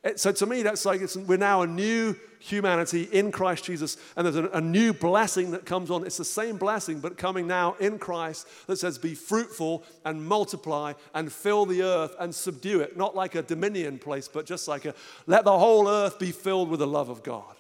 Eh, 0.05 0.13
so 0.17 0.33
to 0.33 0.47
me, 0.47 0.63
that's 0.63 0.85
like 0.85 1.01
we're 1.27 1.37
now 1.37 1.63
a 1.63 1.67
new 1.67 2.15
humanity 2.39 3.09
in 3.11 3.33
Christ 3.33 3.65
Jesus, 3.65 3.97
and 4.17 4.25
there's 4.25 4.37
a, 4.37 4.49
a, 4.51 4.61
new 4.61 4.93
blessing 4.93 5.51
that 5.51 5.67
comes 5.67 5.91
on. 5.91 6.07
It's 6.07 6.17
the 6.17 6.25
same 6.25 6.57
blessing, 6.57 7.01
but 7.01 7.19
coming 7.19 7.49
now 7.49 7.75
in 7.81 7.99
Christ 7.99 8.47
that 8.69 8.79
says, 8.79 8.97
Be 8.97 9.15
fruitful 9.15 9.83
and 10.05 10.25
multiply 10.25 10.93
and 11.15 11.33
fill 11.33 11.67
the 11.67 11.83
earth 11.83 12.15
and 12.21 12.33
subdue 12.35 12.81
it. 12.81 12.97
Not 12.97 13.17
like 13.17 13.35
a 13.35 13.43
dominion 13.43 13.99
place, 13.99 14.29
but 14.29 14.47
just 14.47 14.69
like 14.69 14.85
a 14.85 14.95
let 15.27 15.45
the 15.45 15.59
whole 15.59 15.89
earth 15.89 16.19
be 16.19 16.31
filled 16.31 16.69
with 16.69 16.81
the 16.81 16.87
love 16.87 17.09
of 17.09 17.23
God. 17.23 17.57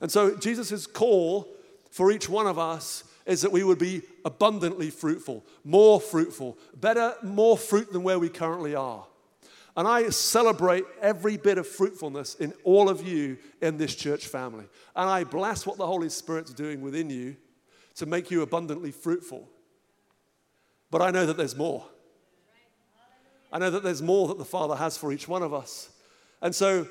And 0.00 0.10
so 0.10 0.36
Jesus' 0.36 0.86
call 0.86 1.48
for 1.90 2.10
each 2.10 2.28
one 2.28 2.46
of 2.46 2.58
us 2.58 3.04
is 3.26 3.42
that 3.42 3.52
we 3.52 3.62
would 3.62 3.78
be 3.78 4.02
abundantly 4.24 4.90
fruitful, 4.90 5.44
more 5.62 6.00
fruitful, 6.00 6.58
better, 6.74 7.14
more 7.22 7.56
fruit 7.56 7.92
than 7.92 8.02
where 8.02 8.18
we 8.18 8.28
currently 8.28 8.74
are. 8.74 9.06
And 9.76 9.86
I 9.86 10.10
celebrate 10.10 10.84
every 11.00 11.36
bit 11.36 11.58
of 11.58 11.66
fruitfulness 11.66 12.34
in 12.34 12.52
all 12.64 12.88
of 12.88 13.06
you 13.06 13.38
in 13.62 13.76
this 13.76 13.94
church 13.94 14.26
family. 14.26 14.66
And 14.96 15.08
I 15.08 15.24
bless 15.24 15.64
what 15.64 15.78
the 15.78 15.86
Holy 15.86 16.08
Spirit's 16.08 16.52
doing 16.52 16.80
within 16.80 17.08
you 17.08 17.36
to 17.96 18.06
make 18.06 18.30
you 18.30 18.42
abundantly 18.42 18.90
fruitful. 18.90 19.48
But 20.90 21.02
I 21.02 21.10
know 21.10 21.24
that 21.26 21.36
there's 21.36 21.56
more. 21.56 21.86
I 23.52 23.58
know 23.58 23.70
that 23.70 23.82
there's 23.82 24.02
more 24.02 24.28
that 24.28 24.38
the 24.38 24.44
Father 24.44 24.76
has 24.76 24.96
for 24.96 25.12
each 25.12 25.28
one 25.28 25.42
of 25.42 25.54
us. 25.54 25.90
And 26.42 26.54
so 26.54 26.86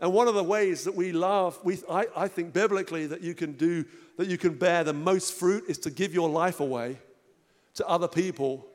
and 0.00 0.14
one 0.14 0.28
of 0.28 0.34
the 0.34 0.42
ways 0.42 0.84
that 0.84 0.94
we 0.94 1.12
love, 1.12 1.58
we, 1.62 1.78
I, 1.88 2.06
I 2.16 2.28
think 2.28 2.54
biblically 2.54 3.06
that 3.06 3.20
you 3.20 3.34
can 3.34 3.52
do, 3.52 3.84
that 4.16 4.28
you 4.28 4.38
can 4.38 4.54
bear 4.54 4.82
the 4.82 4.94
most 4.94 5.34
fruit 5.34 5.64
is 5.68 5.78
to 5.80 5.90
give 5.90 6.14
your 6.14 6.30
life 6.30 6.60
away 6.60 6.98
to 7.74 7.86
other 7.86 8.08
people 8.08 8.66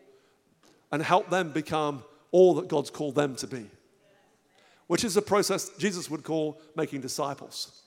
and 0.92 1.02
help 1.02 1.30
them 1.32 1.52
become 1.52 2.04
all 2.32 2.56
that 2.56 2.68
God's 2.68 2.90
called 2.90 3.16
them 3.16 3.36
to 3.38 3.48
be, 3.48 3.70
which 4.88 5.04
is 5.04 5.18
a 5.18 5.22
process 5.22 5.70
Jesus 5.78 6.10
would 6.10 6.24
call 6.24 6.60
making 6.76 7.02
disciples. 7.02 7.82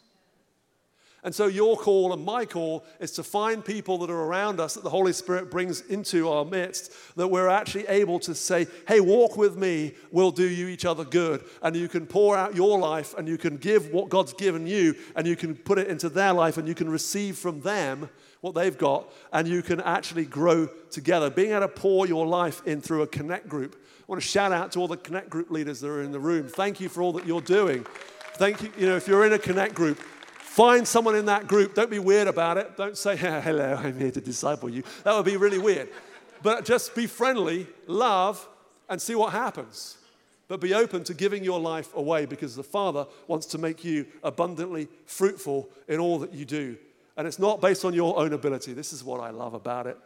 And 1.25 1.35
so, 1.35 1.47
your 1.47 1.77
call 1.77 2.13
and 2.13 2.25
my 2.25 2.45
call 2.45 2.85
is 3.01 3.11
to 3.13 3.25
find 3.25 3.65
people 3.65 3.99
that 3.99 4.11
are 4.11 4.25
around 4.25 4.61
us 4.61 4.75
that 4.75 4.85
the 4.85 4.91
Holy 4.91 5.13
Spirit 5.13 5.51
brings 5.51 5.81
into 5.81 6.29
our 6.29 6.45
midst, 6.45 6.93
that 7.17 7.27
we're 7.27 7.49
actually 7.49 7.89
able 7.89 8.21
to 8.21 8.37
say, 8.37 8.69
Hey, 8.87 9.01
walk 9.01 9.37
with 9.37 9.57
me, 9.57 9.95
we'll 10.13 10.31
do 10.31 10.49
you 10.49 10.69
each 10.69 10.85
other 10.85 11.05
good. 11.05 11.45
And 11.61 11.75
you 11.75 11.89
can 11.89 12.07
pour 12.07 12.37
out 12.37 12.55
your 12.55 12.79
life 12.79 13.15
and 13.19 13.27
you 13.27 13.37
can 13.37 13.57
give 13.57 13.91
what 13.91 14.11
God's 14.11 14.33
given 14.33 14.69
you 14.69 14.95
and 15.17 15.27
you 15.27 15.35
can 15.35 15.57
put 15.57 15.79
it 15.79 15.89
into 15.89 16.09
their 16.09 16.33
life 16.33 16.57
and 16.57 16.69
you 16.69 16.75
can 16.75 16.89
receive 16.89 17.37
from 17.37 17.63
them 17.63 18.09
what 18.41 18.55
they've 18.55 18.79
got 18.79 19.13
and 19.33 19.49
you 19.49 19.61
can 19.61 19.81
actually 19.81 20.25
grow 20.25 20.69
together. 20.91 21.31
Being 21.31 21.51
able 21.51 21.63
to 21.63 21.69
pour 21.69 22.07
your 22.07 22.29
life 22.29 22.65
in 22.65 22.81
through 22.81 23.03
a 23.03 23.09
connect 23.09 23.49
group. 23.49 23.75
I 24.09 24.13
want 24.13 24.23
to 24.23 24.29
shout 24.29 24.53
out 24.53 24.73
to 24.73 24.81
all 24.81 24.89
the 24.89 24.97
connect 24.97 25.29
group 25.29 25.51
leaders 25.51 25.81
that 25.81 25.89
are 25.89 26.03
in 26.03 26.13
the 26.13 26.21
room. 26.21 26.49
Thank 26.49 26.81
you 26.81 26.89
for 26.89 27.03
all 27.03 27.13
that 27.13 27.27
you're 27.27 27.43
doing. 27.43 27.85
Thank 28.35 28.63
you. 28.63 28.73
You 28.79 28.87
know, 28.87 28.97
if 28.97 29.07
you're 29.07 29.27
in 29.27 29.35
a 29.35 29.39
connect 29.39 29.75
group, 29.75 30.01
Find 30.59 30.89
someone 30.89 31.15
in 31.15 31.27
that 31.27 31.47
group. 31.47 31.75
Don't 31.77 31.89
be 31.89 32.01
weird 32.01 32.27
about 32.27 32.59
it. 32.59 32.77
Don't 32.77 32.99
say, 32.99 33.17
hello, 33.17 33.77
I'm 33.77 33.97
here 33.97 34.11
to 34.11 34.21
disciple 34.21 34.69
you. 34.69 34.83
That 35.05 35.15
would 35.15 35.25
be 35.25 35.37
really 35.37 35.61
weird. 35.61 35.89
But 36.43 36.65
just 36.65 36.97
be 36.97 37.07
friendly, 37.07 37.69
love, 37.87 38.49
and 38.89 39.01
see 39.01 39.15
what 39.15 39.31
happens. 39.31 39.99
But 40.49 40.61
be 40.61 40.75
open 40.75 41.05
to 41.05 41.15
giving 41.15 41.45
your 41.45 41.61
life 41.61 41.95
away 41.95 42.27
because 42.27 42.57
the 42.57 42.65
Father 42.65 43.07
wants 43.29 43.47
to 43.47 43.59
make 43.59 43.85
you 43.85 44.07
abundantly 44.25 44.89
fruitful 45.07 45.69
in 45.87 46.01
all 46.01 46.19
that 46.19 46.35
you 46.35 46.45
do. 46.45 46.77
And 47.17 47.29
it's 47.29 47.39
not 47.39 47.61
based 47.61 47.85
on 47.85 47.95
your 47.95 48.19
own 48.19 48.33
ability. 48.33 48.73
This 48.73 48.93
is 48.93 49.05
what 49.05 49.21
I 49.21 49.31
love 49.31 49.55
about 49.55 49.87
it. 49.87 49.97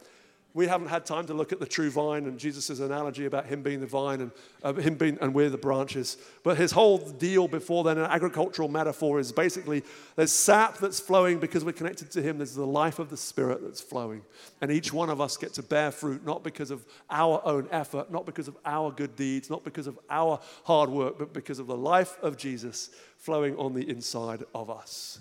We 0.54 0.66
haven't 0.66 0.88
had 0.88 1.06
time 1.06 1.26
to 1.28 1.34
look 1.34 1.50
at 1.52 1.60
the 1.60 1.66
true 1.66 1.90
vine 1.90 2.26
and 2.26 2.38
Jesus' 2.38 2.78
analogy 2.78 3.24
about 3.24 3.46
him 3.46 3.62
being 3.62 3.80
the 3.80 3.86
vine 3.86 4.20
and 4.20 4.30
uh, 4.62 4.74
him 4.74 4.96
being, 4.96 5.16
and 5.22 5.32
we're 5.32 5.48
the 5.48 5.56
branches. 5.56 6.18
But 6.42 6.58
his 6.58 6.72
whole 6.72 6.98
deal 6.98 7.48
before 7.48 7.84
then, 7.84 7.96
an 7.96 8.04
agricultural 8.04 8.68
metaphor, 8.68 9.18
is 9.18 9.32
basically 9.32 9.82
there's 10.14 10.30
sap 10.30 10.76
that's 10.76 11.00
flowing 11.00 11.38
because 11.38 11.64
we're 11.64 11.72
connected 11.72 12.10
to 12.10 12.22
him. 12.22 12.36
There's 12.36 12.54
the 12.54 12.66
life 12.66 12.98
of 12.98 13.08
the 13.08 13.16
Spirit 13.16 13.62
that's 13.62 13.80
flowing. 13.80 14.22
And 14.60 14.70
each 14.70 14.92
one 14.92 15.08
of 15.08 15.22
us 15.22 15.38
get 15.38 15.54
to 15.54 15.62
bear 15.62 15.90
fruit, 15.90 16.26
not 16.26 16.44
because 16.44 16.70
of 16.70 16.84
our 17.10 17.40
own 17.46 17.66
effort, 17.70 18.12
not 18.12 18.26
because 18.26 18.46
of 18.46 18.56
our 18.66 18.90
good 18.90 19.16
deeds, 19.16 19.48
not 19.48 19.64
because 19.64 19.86
of 19.86 19.98
our 20.10 20.38
hard 20.64 20.90
work, 20.90 21.18
but 21.18 21.32
because 21.32 21.60
of 21.60 21.66
the 21.66 21.76
life 21.76 22.18
of 22.20 22.36
Jesus 22.36 22.90
flowing 23.16 23.56
on 23.56 23.72
the 23.72 23.88
inside 23.88 24.44
of 24.54 24.68
us. 24.68 25.20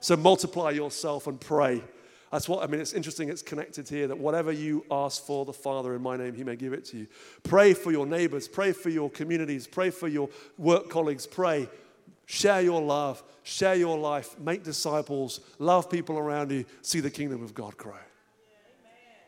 So 0.00 0.16
multiply 0.16 0.70
yourself 0.70 1.26
and 1.26 1.38
pray 1.38 1.82
that's 2.32 2.48
what, 2.48 2.64
I 2.64 2.66
mean, 2.66 2.80
it's 2.80 2.94
interesting, 2.94 3.28
it's 3.28 3.42
connected 3.42 3.86
here 3.86 4.08
that 4.08 4.18
whatever 4.18 4.50
you 4.50 4.86
ask 4.90 5.22
for 5.22 5.44
the 5.44 5.52
Father 5.52 5.94
in 5.94 6.00
my 6.00 6.16
name, 6.16 6.34
He 6.34 6.42
may 6.42 6.56
give 6.56 6.72
it 6.72 6.86
to 6.86 6.96
you. 6.96 7.06
Pray 7.42 7.74
for 7.74 7.92
your 7.92 8.06
neighbors, 8.06 8.48
pray 8.48 8.72
for 8.72 8.88
your 8.88 9.10
communities, 9.10 9.66
pray 9.66 9.90
for 9.90 10.08
your 10.08 10.30
work 10.56 10.88
colleagues, 10.88 11.26
pray. 11.26 11.68
Share 12.24 12.62
your 12.62 12.80
love, 12.80 13.22
share 13.42 13.74
your 13.74 13.98
life, 13.98 14.38
make 14.38 14.64
disciples, 14.64 15.40
love 15.58 15.90
people 15.90 16.18
around 16.18 16.50
you, 16.50 16.64
see 16.80 17.00
the 17.00 17.10
kingdom 17.10 17.42
of 17.42 17.52
God 17.52 17.76
grow. 17.76 17.92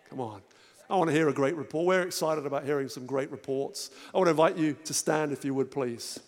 Come 0.09 0.21
on. 0.21 0.41
I 0.89 0.97
want 0.97 1.09
to 1.09 1.15
hear 1.15 1.29
a 1.29 1.35
great 1.35 1.57
report. 1.57 1.87
We're 1.87 2.03
excited 2.03 2.47
about 2.47 2.65
hearing 2.65 2.89
some 2.89 3.05
great 3.05 3.31
reports. 3.31 3.91
I 4.15 4.17
want 4.17 4.29
to 4.29 4.31
invite 4.31 4.57
you 4.57 4.77
to 4.85 4.95
stand 4.95 5.33
if 5.33 5.45
you 5.45 5.53
would, 5.53 5.71
please. 5.71 6.21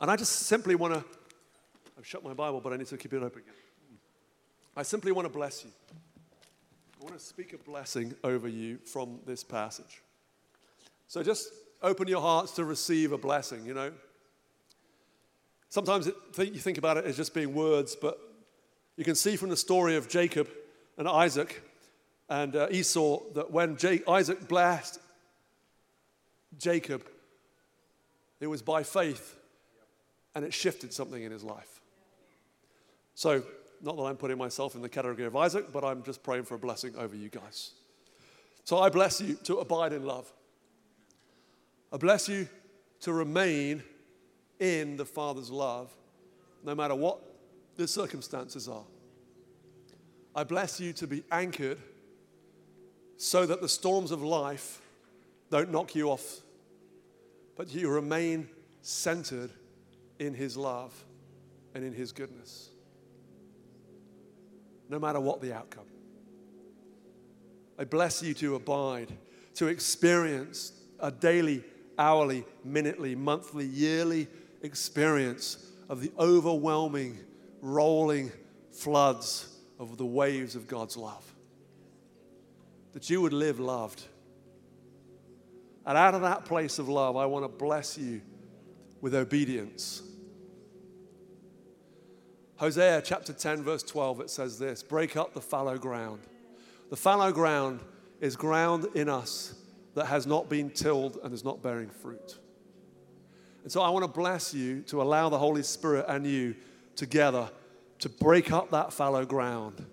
And 0.00 0.10
I 0.10 0.16
just 0.16 0.32
simply 0.32 0.74
want 0.74 0.94
to, 0.94 1.04
I've 1.98 2.06
shut 2.06 2.24
my 2.24 2.34
Bible, 2.34 2.60
but 2.60 2.72
I 2.72 2.76
need 2.76 2.86
to 2.88 2.96
keep 2.96 3.12
it 3.12 3.22
open 3.22 3.42
again. 3.42 3.54
I 4.76 4.82
simply 4.82 5.12
want 5.12 5.26
to 5.26 5.32
bless 5.32 5.64
you. 5.64 5.70
I 7.00 7.04
want 7.04 7.16
to 7.16 7.24
speak 7.24 7.52
a 7.52 7.58
blessing 7.58 8.14
over 8.24 8.48
you 8.48 8.78
from 8.78 9.20
this 9.26 9.44
passage. 9.44 10.02
So 11.06 11.22
just 11.22 11.48
open 11.82 12.08
your 12.08 12.20
hearts 12.20 12.52
to 12.52 12.64
receive 12.64 13.12
a 13.12 13.18
blessing, 13.18 13.66
you 13.66 13.74
know. 13.74 13.92
Sometimes 15.68 16.06
it, 16.06 16.14
you 16.38 16.60
think 16.60 16.78
about 16.78 16.96
it 16.96 17.04
as 17.04 17.16
just 17.16 17.34
being 17.34 17.54
words, 17.54 17.94
but 17.94 18.18
you 18.96 19.04
can 19.04 19.14
see 19.14 19.36
from 19.36 19.48
the 19.48 19.56
story 19.56 19.96
of 19.96 20.08
Jacob 20.08 20.48
and 20.96 21.08
Isaac 21.08 21.62
and 22.28 22.56
uh, 22.56 22.68
Esau 22.70 23.20
that 23.34 23.50
when 23.50 23.76
Isaac 24.08 24.48
blessed 24.48 24.98
Jacob, 26.58 27.04
it 28.40 28.46
was 28.46 28.62
by 28.62 28.82
faith 28.82 29.36
and 30.34 30.44
it 30.44 30.52
shifted 30.52 30.92
something 30.92 31.22
in 31.22 31.32
his 31.32 31.44
life. 31.44 31.80
So, 33.14 33.42
not 33.82 33.96
that 33.96 34.02
I'm 34.02 34.16
putting 34.16 34.38
myself 34.38 34.74
in 34.74 34.82
the 34.82 34.88
category 34.88 35.26
of 35.26 35.36
Isaac, 35.36 35.72
but 35.72 35.84
I'm 35.84 36.02
just 36.02 36.22
praying 36.22 36.44
for 36.44 36.54
a 36.54 36.58
blessing 36.58 36.94
over 36.96 37.14
you 37.14 37.28
guys. 37.28 37.72
So, 38.64 38.78
I 38.78 38.88
bless 38.88 39.20
you 39.20 39.34
to 39.44 39.58
abide 39.58 39.92
in 39.92 40.04
love. 40.04 40.32
I 41.92 41.96
bless 41.96 42.28
you 42.28 42.48
to 43.00 43.12
remain 43.12 43.82
in 44.58 44.96
the 44.96 45.04
Father's 45.04 45.50
love, 45.50 45.94
no 46.64 46.74
matter 46.74 46.94
what 46.94 47.20
the 47.76 47.86
circumstances 47.86 48.68
are. 48.68 48.84
I 50.34 50.42
bless 50.42 50.80
you 50.80 50.92
to 50.94 51.06
be 51.06 51.22
anchored 51.30 51.78
so 53.16 53.46
that 53.46 53.60
the 53.60 53.68
storms 53.68 54.10
of 54.10 54.22
life 54.22 54.80
don't 55.50 55.70
knock 55.70 55.94
you 55.94 56.10
off, 56.10 56.40
but 57.56 57.72
you 57.72 57.88
remain 57.88 58.48
centered 58.82 59.50
in 60.18 60.34
His 60.34 60.56
love 60.56 60.92
and 61.74 61.84
in 61.84 61.92
His 61.92 62.12
goodness, 62.12 62.70
no 64.88 64.98
matter 64.98 65.20
what 65.20 65.40
the 65.40 65.52
outcome. 65.52 65.86
I 67.78 67.84
bless 67.84 68.22
you 68.22 68.34
to 68.34 68.54
abide, 68.54 69.12
to 69.54 69.66
experience 69.66 70.72
a 71.00 71.10
daily, 71.10 71.64
hourly, 71.98 72.44
minutely, 72.64 73.14
monthly, 73.14 73.66
yearly 73.66 74.28
experience 74.62 75.70
of 75.88 76.00
the 76.00 76.12
overwhelming, 76.18 77.18
rolling 77.60 78.30
floods 78.70 79.48
of 79.78 79.96
the 79.96 80.06
waves 80.06 80.56
of 80.56 80.68
God's 80.68 80.96
love. 80.96 81.24
That 82.92 83.10
you 83.10 83.20
would 83.20 83.32
live 83.32 83.58
loved. 83.58 84.02
And 85.84 85.98
out 85.98 86.14
of 86.14 86.22
that 86.22 86.44
place 86.44 86.78
of 86.78 86.88
love, 86.88 87.16
I 87.16 87.26
want 87.26 87.44
to 87.44 87.48
bless 87.48 87.98
you 87.98 88.22
with 89.04 89.14
obedience. 89.14 90.00
Hosea 92.56 93.02
chapter 93.04 93.34
10, 93.34 93.62
verse 93.62 93.82
12, 93.82 94.22
it 94.22 94.30
says 94.30 94.58
this 94.58 94.82
break 94.82 95.14
up 95.14 95.34
the 95.34 95.42
fallow 95.42 95.76
ground. 95.76 96.20
The 96.88 96.96
fallow 96.96 97.30
ground 97.30 97.80
is 98.22 98.34
ground 98.34 98.86
in 98.94 99.10
us 99.10 99.56
that 99.92 100.06
has 100.06 100.26
not 100.26 100.48
been 100.48 100.70
tilled 100.70 101.18
and 101.22 101.34
is 101.34 101.44
not 101.44 101.62
bearing 101.62 101.90
fruit. 101.90 102.38
And 103.62 103.70
so 103.70 103.82
I 103.82 103.90
want 103.90 104.04
to 104.04 104.08
bless 104.10 104.54
you 104.54 104.80
to 104.86 105.02
allow 105.02 105.28
the 105.28 105.38
Holy 105.38 105.62
Spirit 105.62 106.06
and 106.08 106.26
you 106.26 106.54
together 106.96 107.50
to 107.98 108.08
break 108.08 108.52
up 108.52 108.70
that 108.70 108.90
fallow 108.90 109.26
ground 109.26 109.84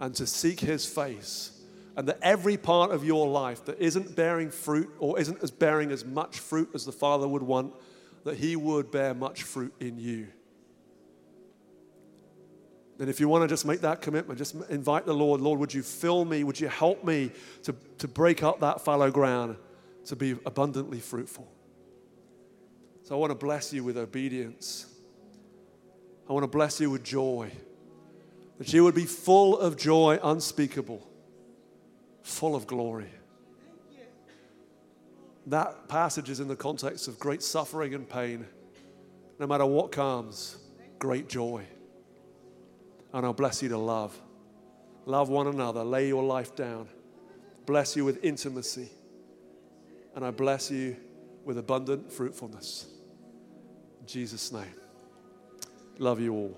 and 0.00 0.14
to 0.14 0.26
seek 0.26 0.60
His 0.60 0.86
face. 0.86 1.50
And 1.98 2.08
that 2.08 2.18
every 2.22 2.56
part 2.56 2.92
of 2.92 3.04
your 3.04 3.28
life 3.28 3.66
that 3.66 3.78
isn't 3.78 4.16
bearing 4.16 4.50
fruit 4.50 4.88
or 4.98 5.20
isn't 5.20 5.42
as 5.42 5.50
bearing 5.50 5.90
as 5.90 6.02
much 6.02 6.38
fruit 6.38 6.70
as 6.72 6.86
the 6.86 6.92
Father 6.92 7.28
would 7.28 7.42
want, 7.42 7.74
that 8.24 8.36
He 8.36 8.56
would 8.56 8.90
bear 8.90 9.14
much 9.14 9.42
fruit 9.42 9.74
in 9.80 9.98
you. 9.98 10.28
And 12.98 13.10
if 13.10 13.18
you 13.18 13.28
want 13.28 13.42
to 13.42 13.48
just 13.48 13.66
make 13.66 13.80
that 13.80 14.00
commitment, 14.00 14.38
just 14.38 14.54
invite 14.68 15.04
the 15.04 15.14
Lord, 15.14 15.40
Lord, 15.40 15.58
would 15.58 15.74
you 15.74 15.82
fill 15.82 16.24
me? 16.24 16.44
Would 16.44 16.60
you 16.60 16.68
help 16.68 17.04
me 17.04 17.32
to, 17.64 17.74
to 17.98 18.08
break 18.08 18.42
up 18.42 18.60
that 18.60 18.82
fallow 18.82 19.10
ground 19.10 19.56
to 20.06 20.16
be 20.16 20.32
abundantly 20.46 21.00
fruitful? 21.00 21.50
So 23.02 23.16
I 23.16 23.18
want 23.18 23.30
to 23.30 23.34
bless 23.34 23.72
you 23.72 23.82
with 23.82 23.98
obedience. 23.98 24.86
I 26.28 26.32
want 26.32 26.44
to 26.44 26.48
bless 26.48 26.80
you 26.80 26.90
with 26.90 27.02
joy. 27.02 27.50
That 28.58 28.72
you 28.72 28.84
would 28.84 28.94
be 28.94 29.04
full 29.04 29.58
of 29.58 29.76
joy 29.76 30.18
unspeakable, 30.22 31.06
full 32.22 32.54
of 32.54 32.66
glory. 32.66 33.10
That 35.46 35.88
passage 35.88 36.30
is 36.30 36.40
in 36.40 36.48
the 36.48 36.56
context 36.56 37.08
of 37.08 37.18
great 37.18 37.42
suffering 37.42 37.94
and 37.94 38.08
pain. 38.08 38.46
No 39.38 39.46
matter 39.46 39.66
what 39.66 39.92
comes, 39.92 40.56
great 40.98 41.28
joy. 41.28 41.66
And 43.12 43.26
I'll 43.26 43.32
bless 43.32 43.62
you 43.62 43.68
to 43.68 43.78
love. 43.78 44.18
Love 45.06 45.28
one 45.28 45.46
another. 45.46 45.84
Lay 45.84 46.08
your 46.08 46.24
life 46.24 46.56
down. 46.56 46.88
Bless 47.66 47.94
you 47.96 48.04
with 48.04 48.24
intimacy. 48.24 48.88
And 50.14 50.24
I 50.24 50.30
bless 50.30 50.70
you 50.70 50.96
with 51.44 51.58
abundant 51.58 52.10
fruitfulness. 52.10 52.86
In 54.00 54.06
Jesus' 54.06 54.50
name. 54.50 54.74
Love 55.98 56.20
you 56.20 56.32
all. 56.32 56.56